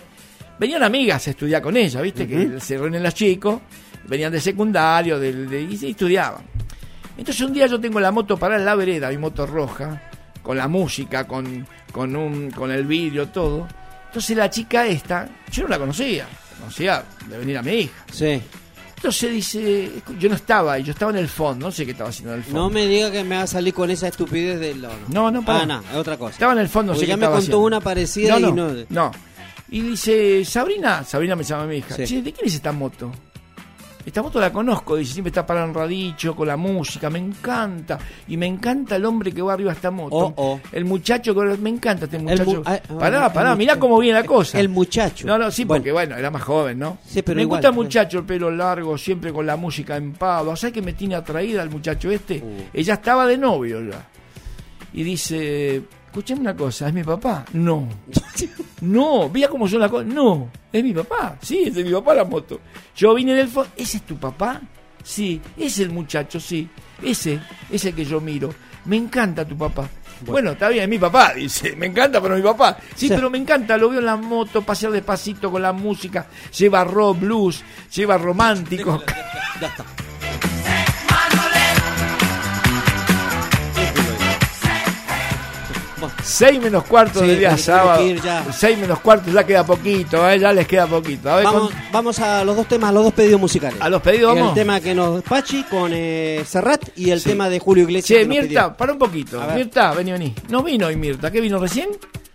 [0.58, 2.26] venían amigas a estudiar con ella, ¿viste?
[2.26, 3.60] Que se reúnen los chicos,
[4.08, 6.42] venían de secundario, del- de, y se estudiaban.
[7.18, 10.02] Entonces un día yo tengo la moto para en la vereda, mi moto roja,
[10.42, 13.66] con la música, con, con, un, con el vidrio, todo.
[14.06, 16.26] Entonces la chica esta, yo no la conocía,
[16.58, 18.04] conocía de venir a mi hija.
[18.12, 18.40] Sí.
[18.96, 22.10] Entonces dice, yo no estaba ahí, yo estaba en el fondo, no sé qué estaba
[22.10, 22.60] haciendo en el fondo.
[22.60, 24.94] No me diga que me va a salir con esa estupidez del oro.
[25.08, 25.60] No, no, para.
[25.62, 26.32] Ah, no, es otra cosa.
[26.32, 27.60] Estaba en el fondo, Porque sé ya qué me contó haciendo.
[27.60, 28.84] una parecida no, y no, no.
[28.88, 29.10] no.
[29.68, 31.94] Y dice, Sabrina, Sabrina me llama mi hija.
[31.96, 32.04] Sí.
[32.06, 33.12] Che, ¿de quién es esta moto?
[34.06, 37.98] Esta moto la conozco, dice, siempre está para un radicho, con la música, me encanta.
[38.28, 40.16] Y me encanta el hombre que va arriba a esta moto.
[40.16, 40.60] Oh, oh.
[40.70, 42.56] El muchacho, que me encanta este El muchacho.
[42.58, 44.60] mu- ah, ah, pará, el pará, mirá cómo viene la cosa.
[44.60, 45.26] El muchacho.
[45.26, 46.98] No, no, sí, porque bueno, era más joven, ¿no?
[47.04, 50.12] Sí, pero me igual, gusta el muchacho, el pelo largo, siempre con la música en
[50.12, 50.54] pavo.
[50.54, 52.36] ¿Sabes qué me tiene atraída al muchacho este?
[52.44, 52.68] Uh.
[52.72, 54.06] Ella estaba de novio ya.
[54.92, 55.82] Y dice,
[56.20, 57.44] escuchame una cosa, ¿es mi papá?
[57.52, 57.88] No.
[58.82, 60.06] No, veía cómo son las cosas.
[60.06, 61.38] No, es mi papá.
[61.40, 62.60] Sí, es de mi papá la moto.
[62.94, 63.70] Yo vine del fondo.
[63.74, 64.60] ¿Ese es tu papá?
[65.02, 66.68] Sí, es el muchacho, sí.
[67.02, 67.40] Ese
[67.70, 68.50] es el que yo miro.
[68.84, 69.88] Me encanta tu papá.
[70.26, 71.74] Bueno, está bien, es mi papá, dice.
[71.74, 72.76] Me encanta, pero es mi papá.
[72.94, 73.14] Sí, Sí.
[73.14, 76.26] pero me encanta, lo veo en la moto, pasear despacito con la música.
[76.56, 77.64] Lleva rock, blues,
[77.94, 79.02] lleva romántico.
[79.58, 79.84] Ya está.
[86.22, 87.98] Seis menos cuarto Sí, del día sábado.
[88.00, 88.44] que ir ya.
[88.52, 90.38] Seis menos cuarto ya queda poquito, ¿eh?
[90.38, 91.30] ya les queda poquito.
[91.30, 93.80] A ver, Vamos, con- vamos a los dos temas, a los dos pedidos musicales.
[93.80, 94.54] a los pedidos El vamos.
[94.54, 97.30] tema que nos Pachi con eh, Serrat y el Sí.
[97.30, 98.20] tema de Julio Iglesias.
[98.20, 99.40] Che, Mirta, para un poquito.
[99.54, 100.34] Mirta, vení, vení.
[100.48, 101.30] No vino hoy Mirta.
[101.30, 101.88] ¿Qué vino recién?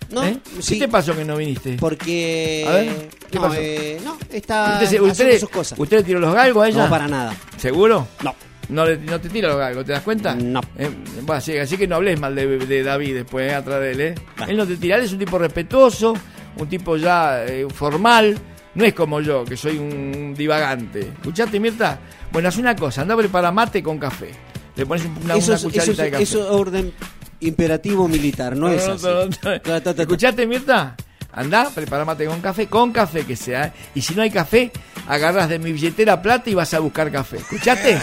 [0.09, 0.37] No, ¿Eh?
[0.59, 0.73] sí.
[0.73, 1.77] ¿Qué te pasó que no viniste?
[1.79, 2.65] Porque.
[2.67, 3.55] A ver, ¿qué no, pasó?
[3.57, 5.79] eh, no, está ¿Usted, usted- sus cosas.
[5.79, 6.83] ¿Usted le tiró los galgos a ella?
[6.83, 7.33] No, para nada.
[7.57, 8.07] ¿Seguro?
[8.23, 8.35] No.
[8.71, 10.33] No, le- no te tira los galgos, ¿te das cuenta?
[10.33, 10.61] No.
[10.77, 10.89] Eh,
[11.23, 14.01] bueno, así, así que no hables mal de, de David después, eh, atrás de él,
[14.01, 14.15] ¿eh?
[14.47, 16.13] Él no te tira, él es un tipo respetuoso,
[16.57, 18.37] un tipo ya eh, formal.
[18.73, 21.01] No es como yo, que soy un divagante.
[21.01, 21.99] ¿Escuchaste, Mirta?
[22.31, 24.31] Bueno, haz una cosa, anda a preparar mate con café.
[24.77, 26.23] Le pones un- una, eso, una es, cucharita eso, de es- café.
[26.23, 26.93] eso es orden
[27.41, 29.05] imperativo militar, no, es así.
[29.05, 30.01] no, ta, ta.
[30.01, 30.95] ¿Escuchaste, Mirta?
[31.33, 33.67] Andá, prepara mate con café, con café que sea.
[33.67, 33.73] ¿eh?
[33.95, 34.71] Y si no hay café,
[35.07, 37.37] agarras de mi billetera plata y vas a buscar café.
[37.37, 38.01] ¿Escuchaste?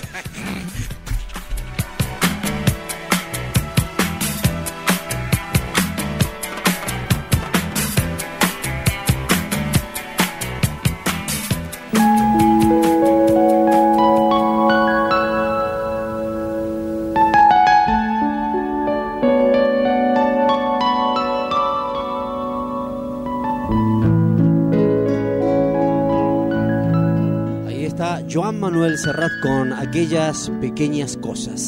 [28.70, 31.66] Manuel Serrat con aquellas pequeñas cosas.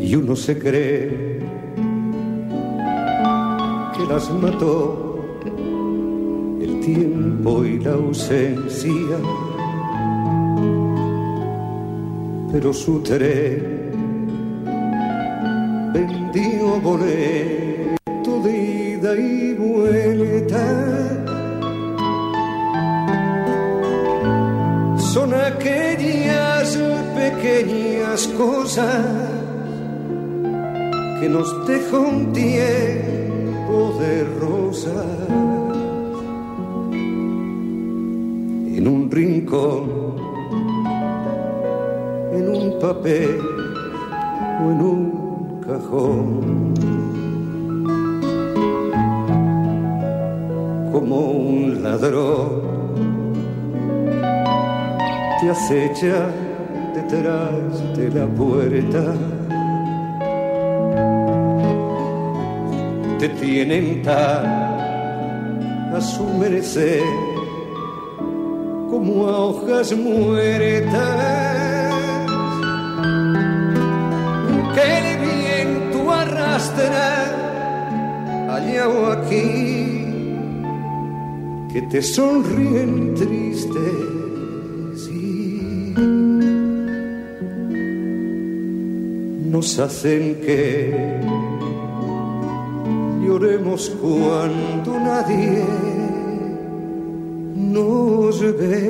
[0.00, 1.40] y uno se cree
[3.96, 5.18] que las mató
[6.60, 9.18] el tiempo y la ausencia,
[12.52, 13.77] pero su tren
[15.98, 20.64] vendió boleto de ida y vuelta.
[24.98, 26.78] Son aquellas
[27.16, 29.06] pequeñas cosas
[31.20, 35.06] que nos deja un tiempo de rosas
[38.76, 40.14] en un rincón,
[42.32, 43.37] en un papel
[55.68, 56.30] acecha
[56.94, 59.14] detrás de la puerta.
[63.18, 64.46] te tienen tan
[65.92, 67.02] a su merecer
[68.88, 71.92] como a hojas muertas
[74.74, 77.08] que el viento arrastra
[78.54, 80.06] allá o aquí
[81.72, 84.17] que te sonríen tristes
[89.88, 91.18] hacen que
[93.24, 95.64] lloremos cuando nadie
[97.56, 98.87] nos ve.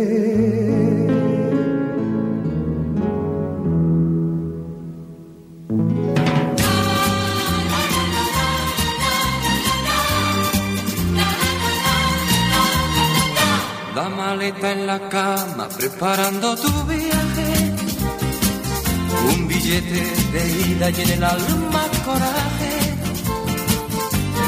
[20.93, 22.75] De ida y en el alma coraje.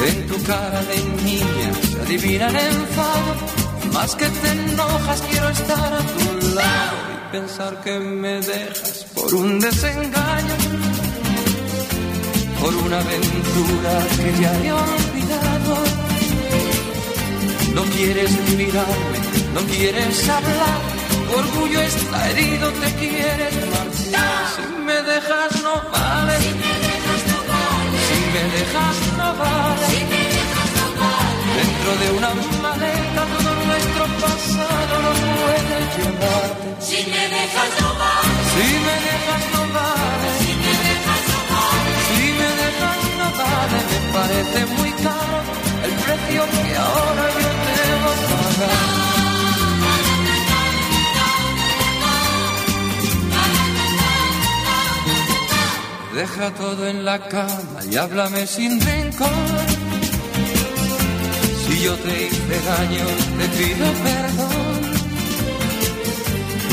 [0.09, 3.33] En tu cara de niña se adivina el enfado.
[3.93, 9.35] Más que te enojas quiero estar a tu lado y pensar que me dejas por
[9.35, 10.55] un desengaño.
[12.61, 15.75] por una aventura que ya he olvidado.
[17.75, 19.19] No quieres mirarme,
[19.55, 20.81] no quieres hablar,
[21.27, 24.80] tu orgullo está herido, te quieres marchar.
[25.01, 27.39] Si me dejas no vale, si me dejas no
[29.41, 31.45] vale, si me dejas no vale.
[31.57, 36.49] Dentro de una maleta todo nuestro pasado lo puedes llevar.
[36.81, 41.93] Si me dejas no vale, Si me dejas no vale, si me dejas no vale,
[42.13, 45.39] si me dejas no vale, me parece muy caro
[45.87, 49.20] el precio que ahora yo debo pagar.
[56.15, 59.29] Deja todo en la cama y háblame sin rencor.
[61.63, 63.07] Si yo te hice daño,
[63.39, 64.81] te pido perdón.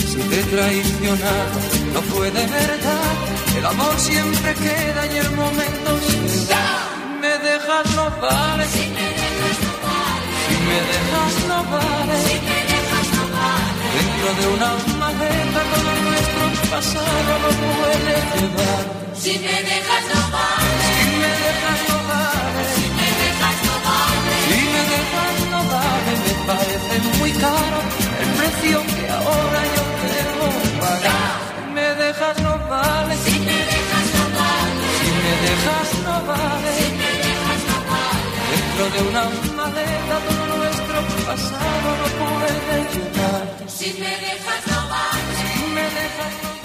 [0.09, 1.59] Si te he traicionado,
[1.93, 3.13] no fue de verdad.
[3.57, 6.87] El amor siempre queda y el momento se da.
[6.97, 8.65] Si me dejas no vale.
[8.73, 10.47] Si me dejas no vale.
[10.47, 12.17] Si me dejas no vale.
[12.25, 19.06] si me dejas no vale, Dentro de una maleta todo nuestro pasado lo puedes llevar.
[19.19, 22.63] Si me dejas no vale, Si me dejas no vale.
[22.75, 27.79] si me dejas no vale, Si me dejas no vale, me parece muy caro
[28.23, 29.83] el precio que ahora yo
[30.13, 30.47] debo
[30.81, 31.35] pagar.
[31.57, 36.69] Si me dejas no vale, si me dejas no vale, si me dejas no vale.
[36.79, 39.23] si me dejas no vale, Dentro de una
[39.57, 43.45] maleta todo nuestro pasado lo puedes llevar.
[43.77, 45.33] si me dejas no vale.
[45.53, 46.56] Si me dejas no vale.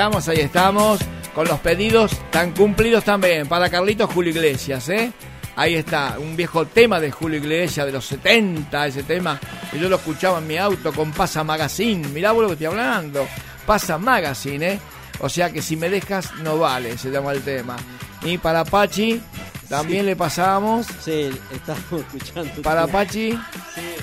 [0.00, 1.00] Estamos, ahí estamos.
[1.34, 3.46] Con los pedidos tan cumplidos también.
[3.46, 5.12] Para Carlitos Julio Iglesias, ¿eh?
[5.56, 9.38] Ahí está, un viejo tema de Julio Iglesias de los 70, ese tema
[9.70, 12.08] que yo lo escuchaba en mi auto con Pasa Magazine.
[12.08, 13.28] Mirá vos lo que estoy hablando.
[13.66, 14.78] Pasa Magazine, ¿eh?
[15.20, 17.76] O sea que si me dejas, no vale, se llama el tema.
[18.22, 19.20] Y para Pachi,
[19.68, 20.06] también Sí.
[20.06, 20.86] le pasamos.
[21.04, 22.62] Sí, estamos escuchando.
[22.62, 23.96] Para Pachi, Sí, eh,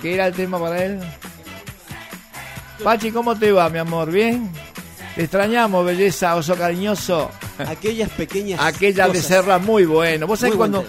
[0.00, 0.98] ¿qué era el tema para él?
[2.82, 4.10] Pachi, ¿cómo te va, mi amor?
[4.10, 4.50] ¿Bien?
[5.14, 7.30] Te extrañamos, belleza, oso cariñoso.
[7.58, 8.60] aquellas pequeñas.
[8.60, 9.22] Aquella de.
[9.22, 10.26] Serrat muy bueno.
[10.26, 10.80] Vos sabés cuando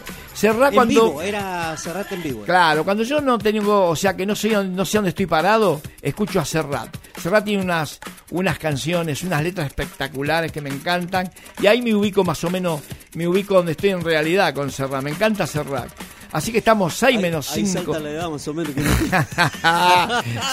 [0.42, 2.42] En cuando vivo, era Serrat en vivo.
[2.44, 5.80] Claro, cuando yo no tengo, o sea, que no sé, no sé dónde estoy parado,
[6.02, 6.90] escucho a Serrat.
[7.22, 8.00] Serrat tiene unas,
[8.32, 11.30] unas canciones, unas letras espectaculares que me encantan
[11.62, 12.82] y ahí me ubico más o menos,
[13.14, 15.04] me ubico donde estoy en realidad con Serrat.
[15.04, 15.90] Me encanta Serrat.
[16.32, 17.94] Así que estamos 6 Ahí- menos ahí 5.
[17.94, 18.74] salta la edad más o menos.
[18.74, 18.82] que-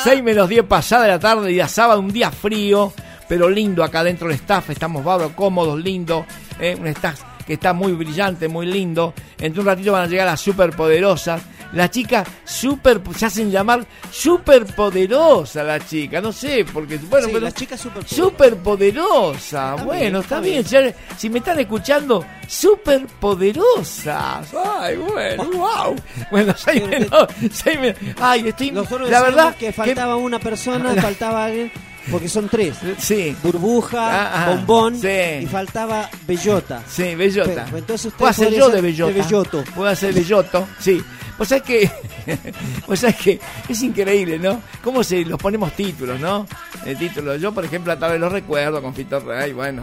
[0.04, 2.92] 6 menos 10 pasada de la tarde, día sábado, un día frío,
[3.32, 4.68] pero lindo acá dentro del staff.
[4.68, 6.26] Estamos bárbaros, cómodos, lindo.
[6.60, 9.14] eh, un staff que está muy brillante, muy lindo.
[9.38, 11.40] Entre un ratito van a llegar las superpoderosas.
[11.72, 17.50] Las chicas super, se hacen llamar superpoderosa la chica, no sé, porque bueno, Sí, pero
[17.52, 18.18] chicas superpoderosas.
[18.18, 19.70] superpoderosa.
[19.70, 20.62] Está bueno, bien, está bien.
[20.70, 20.94] bien.
[21.16, 24.52] Si, me están escuchando, superpoderosas.
[24.78, 25.96] Ay, bueno, wow.
[26.30, 27.96] Bueno, seis menos, seis menos.
[28.20, 31.72] Ay, estoy Nosotros la verdad que faltaba una persona, faltaba alguien,
[32.10, 32.76] porque son tres.
[32.98, 33.36] Sí.
[33.42, 35.08] Burbuja, Ah, ah, bombón sí.
[35.42, 36.82] y faltaba bellota.
[36.88, 37.64] Sí, bellota.
[37.66, 39.12] Pero, entonces usted Puedo hacer yo de bellota.
[39.12, 39.64] de belloto.
[39.74, 41.02] Puedo hacer belloto, sí.
[41.36, 41.90] Pues sabés que,
[42.86, 44.60] pues sabés que es increíble, ¿no?
[44.84, 46.46] Cómo se los ponemos títulos, ¿no?
[46.84, 47.36] El título.
[47.36, 49.82] Yo, por ejemplo, a través los recuerdo con Fito Rey, bueno.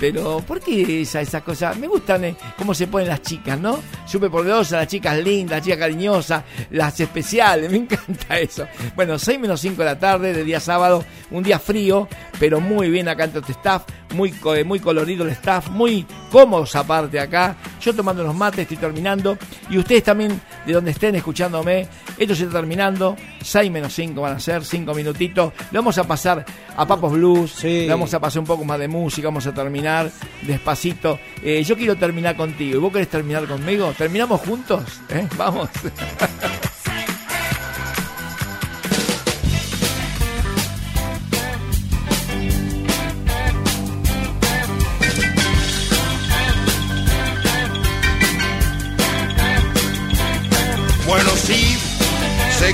[0.00, 1.76] Pero, ¿por qué esa, esas cosas?
[1.76, 3.78] Me gustan eh, cómo se ponen las chicas, ¿no?
[4.06, 8.66] Súper poderosas, las chicas lindas, las chicas cariñosas, las especiales, me encanta eso.
[8.96, 12.08] Bueno, 6 menos 5 de la tarde, de día sábado, un día frío,
[12.38, 13.82] pero muy bien acá en este staff,
[14.14, 17.56] muy, eh, muy colorido el staff, muy cómodos aparte acá.
[17.80, 19.38] Yo tomando unos mates, estoy terminando.
[19.70, 21.86] Y ustedes también, de donde estén escuchándome,
[22.18, 23.16] esto se está terminando.
[23.42, 25.52] 6 menos 5 van a ser, 5 minutitos.
[25.70, 26.44] Le vamos a pasar
[26.76, 27.80] a Papos Blues, Sí.
[27.82, 30.10] le vamos a pasar un poco más de música, vamos a terminar
[30.42, 31.18] despacito.
[31.42, 32.76] Eh, yo quiero terminar contigo.
[32.76, 33.92] ¿Y vos querés terminar conmigo?
[33.96, 34.82] ¿Terminamos juntos?
[35.08, 35.26] ¿Eh?
[35.36, 35.68] Vamos.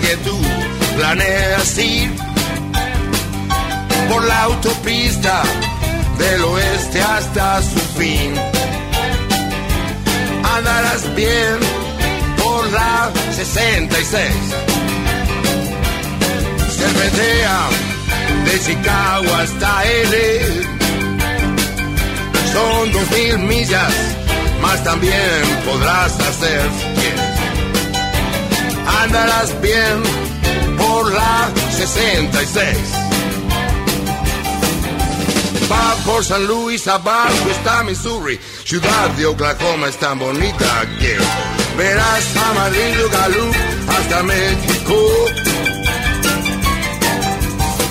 [0.06, 0.38] que tú
[0.96, 2.10] planeas ir
[4.08, 5.42] por la autopista
[6.18, 8.32] del oeste hasta su fin.
[10.56, 11.58] Andarás bien
[12.42, 14.32] por la 66.
[16.78, 17.60] Serpentea
[18.44, 20.16] de Chicago hasta L.
[22.52, 23.94] Son dos mil millas,
[24.62, 26.85] más también podrás hacer.
[29.02, 30.02] Andarás bien
[30.78, 32.76] por la 66.
[35.70, 41.18] Va por San Luis, abajo está Missouri, ciudad de Oklahoma es tan bonita que
[41.76, 43.50] verás Amarillo Galú
[43.88, 44.94] hasta México.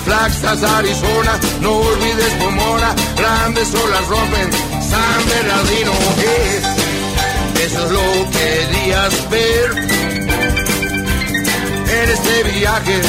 [0.04, 4.50] Flagstaff, Arizona, no olvides Pomona, grandes olas rompen
[4.80, 5.92] San Bernardino.
[7.60, 9.95] eso es lo que querías ver
[12.02, 13.00] en este viaje,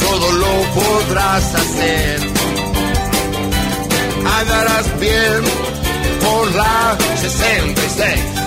[0.00, 2.20] todo lo podrás hacer.
[4.40, 5.42] Andarás bien
[6.20, 8.45] por la 66.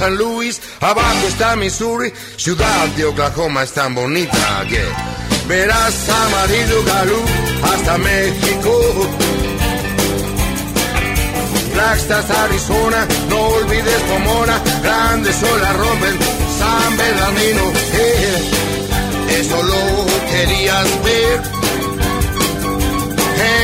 [0.00, 4.82] San Luis, abajo está Missouri, ciudad de Oklahoma es tan bonita que
[5.46, 7.22] verás amarillo galú
[7.62, 9.10] hasta México.
[11.74, 16.18] Flagstaff, Arizona, no olvides Pomona, grandes olas rompen
[16.58, 17.72] San Bernardino.
[17.92, 18.50] eh,
[19.38, 21.42] eso lo querías ver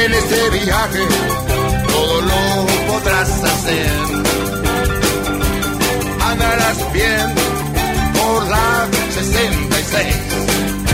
[0.05, 1.07] en este viaje,
[1.89, 4.56] todo lo podrás hacer
[6.37, 7.35] andarás bien
[8.15, 10.86] por la 66.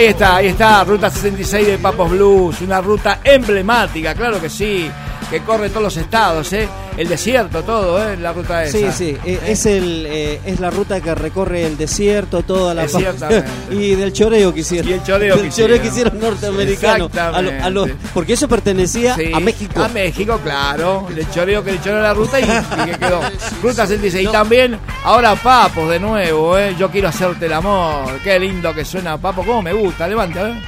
[0.00, 4.90] Ahí está, ahí está, Ruta 66 de Papos Blues, una ruta emblemática, claro que sí,
[5.28, 6.66] que corre todos los estados, ¿eh?
[7.00, 8.14] el desierto, todo, ¿eh?
[8.18, 8.92] La ruta esa.
[8.92, 13.42] Sí, sí, es, el, eh, es la ruta que recorre el desierto, toda la parte.
[13.70, 14.90] Y del choreo que hicieron.
[14.90, 15.70] Y el choreo del que hicieron.
[15.70, 17.10] choreo que hicieron norteamericano.
[17.16, 19.82] A lo, a lo, porque eso pertenecía a México.
[19.82, 21.06] A México, claro.
[21.16, 23.20] El choreo que le choró la ruta y, que quedó.
[23.62, 24.24] Ruta 76.
[24.24, 24.30] No.
[24.30, 26.76] Y también, ahora Papos de nuevo, ¿eh?
[26.78, 28.20] Yo quiero hacerte el amor.
[28.22, 29.42] Qué lindo que suena Papo.
[29.42, 30.06] ¿Cómo me gusta?
[30.06, 30.60] Levanta, ¿eh?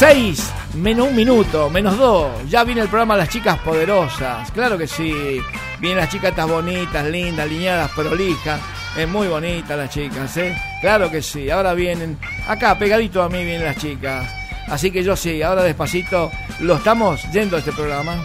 [0.00, 2.30] 6, menos un minuto, menos dos.
[2.48, 4.50] Ya viene el programa Las Chicas Poderosas.
[4.52, 5.42] Claro que sí.
[5.78, 8.62] Vienen las chicas estas bonitas, lindas, alineadas, prolijas.
[8.96, 10.56] Es muy bonita las chicas, ¿eh?
[10.80, 11.50] Claro que sí.
[11.50, 12.18] Ahora vienen.
[12.48, 14.26] Acá, pegadito a mí, vienen las chicas.
[14.68, 18.24] Así que yo sí, ahora despacito lo estamos yendo a este programa.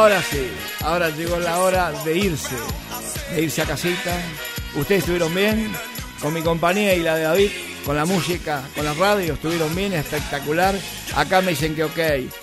[0.00, 0.50] Ahora sí,
[0.82, 2.56] ahora llegó la hora de irse,
[3.34, 4.16] de irse a casita.
[4.74, 5.70] Ustedes estuvieron bien,
[6.22, 7.50] con mi compañía y la de David,
[7.84, 10.74] con la música, con la radio, estuvieron bien, espectacular.
[11.14, 11.98] Acá me dicen que ok.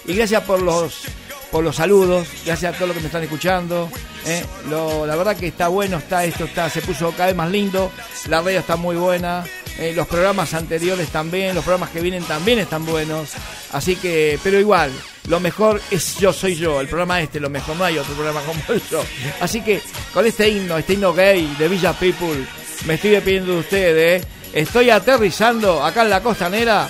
[0.06, 1.06] Y gracias por los
[1.52, 3.90] por los saludos, gracias a todos los que me están escuchando.
[4.28, 4.46] ¿eh?
[4.70, 7.92] La verdad que está bueno, está esto, está, se puso cada vez más lindo,
[8.30, 9.44] la radio está muy buena,
[9.80, 13.32] eh, los programas anteriores también, los programas que vienen también están buenos.
[13.72, 14.92] Así que, pero igual,
[15.28, 18.42] lo mejor es Yo Soy Yo, el programa este, lo mejor, no hay otro programa
[18.42, 19.04] como yo.
[19.42, 19.82] Así que
[20.14, 22.46] con este himno, este himno gay de Villa People,
[22.86, 24.24] me estoy despidiendo de ustedes.
[24.24, 24.28] ¿eh?
[24.54, 26.88] Estoy aterrizando acá en la costanera.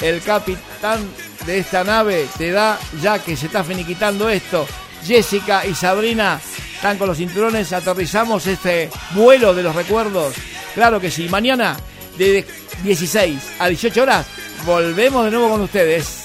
[0.00, 1.00] El capitán
[1.46, 4.66] de esta nave te da, ya que se está finiquitando esto,
[5.04, 6.40] Jessica y Sabrina
[6.74, 10.34] están con los cinturones, aterrizamos este vuelo de los recuerdos.
[10.74, 11.76] Claro que sí, mañana
[12.18, 12.44] de
[12.82, 14.26] 16 a 18 horas
[14.66, 16.24] volvemos de nuevo con ustedes.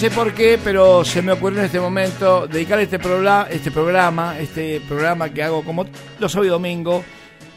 [0.00, 4.38] Sé por qué, pero se me ocurrió en este momento dedicar este, programa, este programa,
[4.38, 5.84] este programa que hago como
[6.18, 7.04] los sábados domingo,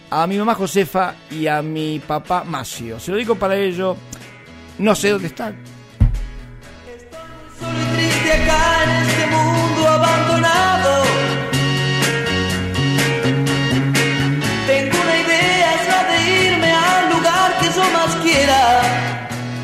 [0.09, 2.99] a mi mamá Josefa y a mi papá Macio.
[2.99, 3.95] Se lo digo para ello,
[4.77, 5.55] no sé dónde están.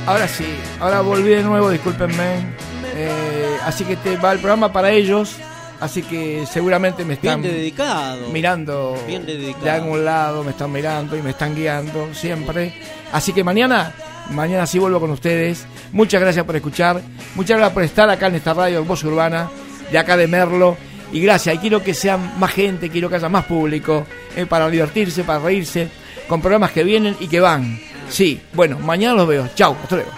[0.07, 0.45] Ahora sí,
[0.79, 2.68] ahora volví de nuevo, discúlpenme.
[3.01, 5.35] Eh, así que te va el programa para ellos.
[5.79, 8.27] Así que seguramente me están Bien dedicado.
[8.33, 9.63] mirando Bien dedicado.
[9.63, 12.73] de algún lado, me están mirando y me están guiando siempre.
[13.13, 13.93] Así que mañana,
[14.31, 15.65] mañana sí vuelvo con ustedes.
[15.93, 17.01] Muchas gracias por escuchar,
[17.35, 19.49] muchas gracias por estar acá en esta radio Voz Urbana,
[19.89, 20.75] de acá de Merlo.
[21.13, 24.05] Y gracias, y quiero que sean más gente, quiero que haya más público,
[24.35, 25.87] eh, para divertirse, para reírse,
[26.27, 27.79] con programas que vienen y que van.
[28.09, 29.47] Sí, bueno, mañana los veo.
[29.55, 30.11] Chau, hasta luego.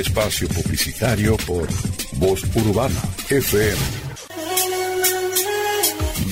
[0.00, 1.68] Espacio publicitario por
[2.12, 3.76] Voz Urbana FM.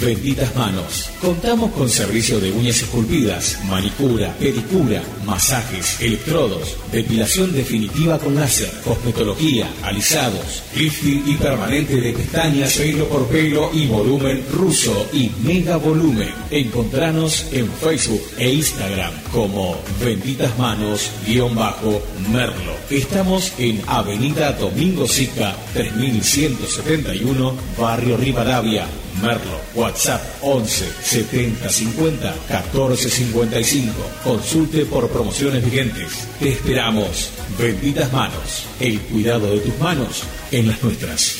[0.00, 1.07] Benditas manos.
[1.20, 9.68] Contamos con servicio de uñas esculpidas, manicura, pedicura, masajes, electrodos, depilación definitiva con láser, cosmetología,
[9.82, 16.30] alisados, lifting y permanente de pestañas, pelo por pelo y volumen ruso y mega volumen.
[16.52, 22.74] Encontranos en Facebook e Instagram como Benditas Manos-Merlo.
[22.90, 28.86] Estamos en Avenida Domingo Sica 3171, Barrio Rivadavia,
[29.22, 29.60] Merlo.
[29.74, 33.92] WhatsApp 11 70 50 14 55.
[34.24, 36.28] Consulte por promociones vigentes.
[36.38, 37.30] Te esperamos.
[37.58, 38.66] Benditas manos.
[38.80, 41.36] El cuidado de tus manos en las nuestras.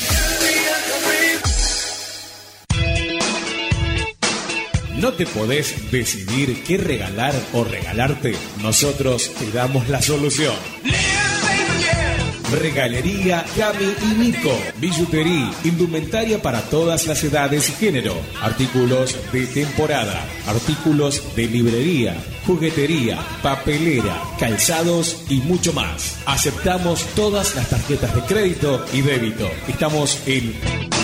[4.99, 8.35] ¿No te podés decidir qué regalar o regalarte?
[8.61, 10.55] Nosotros te damos la solución.
[12.51, 14.57] Regalería Cami y Nico.
[14.77, 18.15] Billutería, indumentaria para todas las edades y género.
[18.41, 20.25] Artículos de temporada.
[20.47, 22.15] Artículos de librería,
[22.47, 26.17] juguetería, papelera, calzados y mucho más.
[26.25, 29.49] Aceptamos todas las tarjetas de crédito y débito.
[29.67, 30.53] Estamos en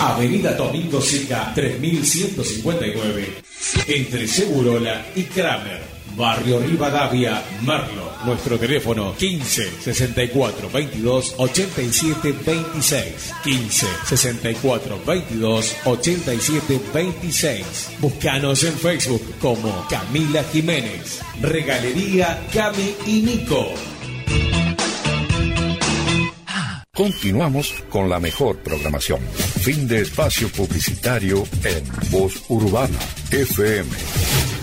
[0.00, 3.42] Avenida Domingo Seca 3159
[3.86, 5.95] entre Segurola y Kramer.
[6.16, 8.10] Barrio Rivadavia, Merlo.
[8.24, 13.32] Nuestro teléfono 15 64 22 87 26.
[13.44, 17.90] 15 64 22 87 26.
[18.00, 21.20] Búscanos en Facebook como Camila Jiménez.
[21.42, 23.68] Regalería Cami y Nico.
[26.94, 29.20] Continuamos con la mejor programación.
[29.60, 32.98] Fin de espacio publicitario en Voz Urbana
[33.30, 34.55] FM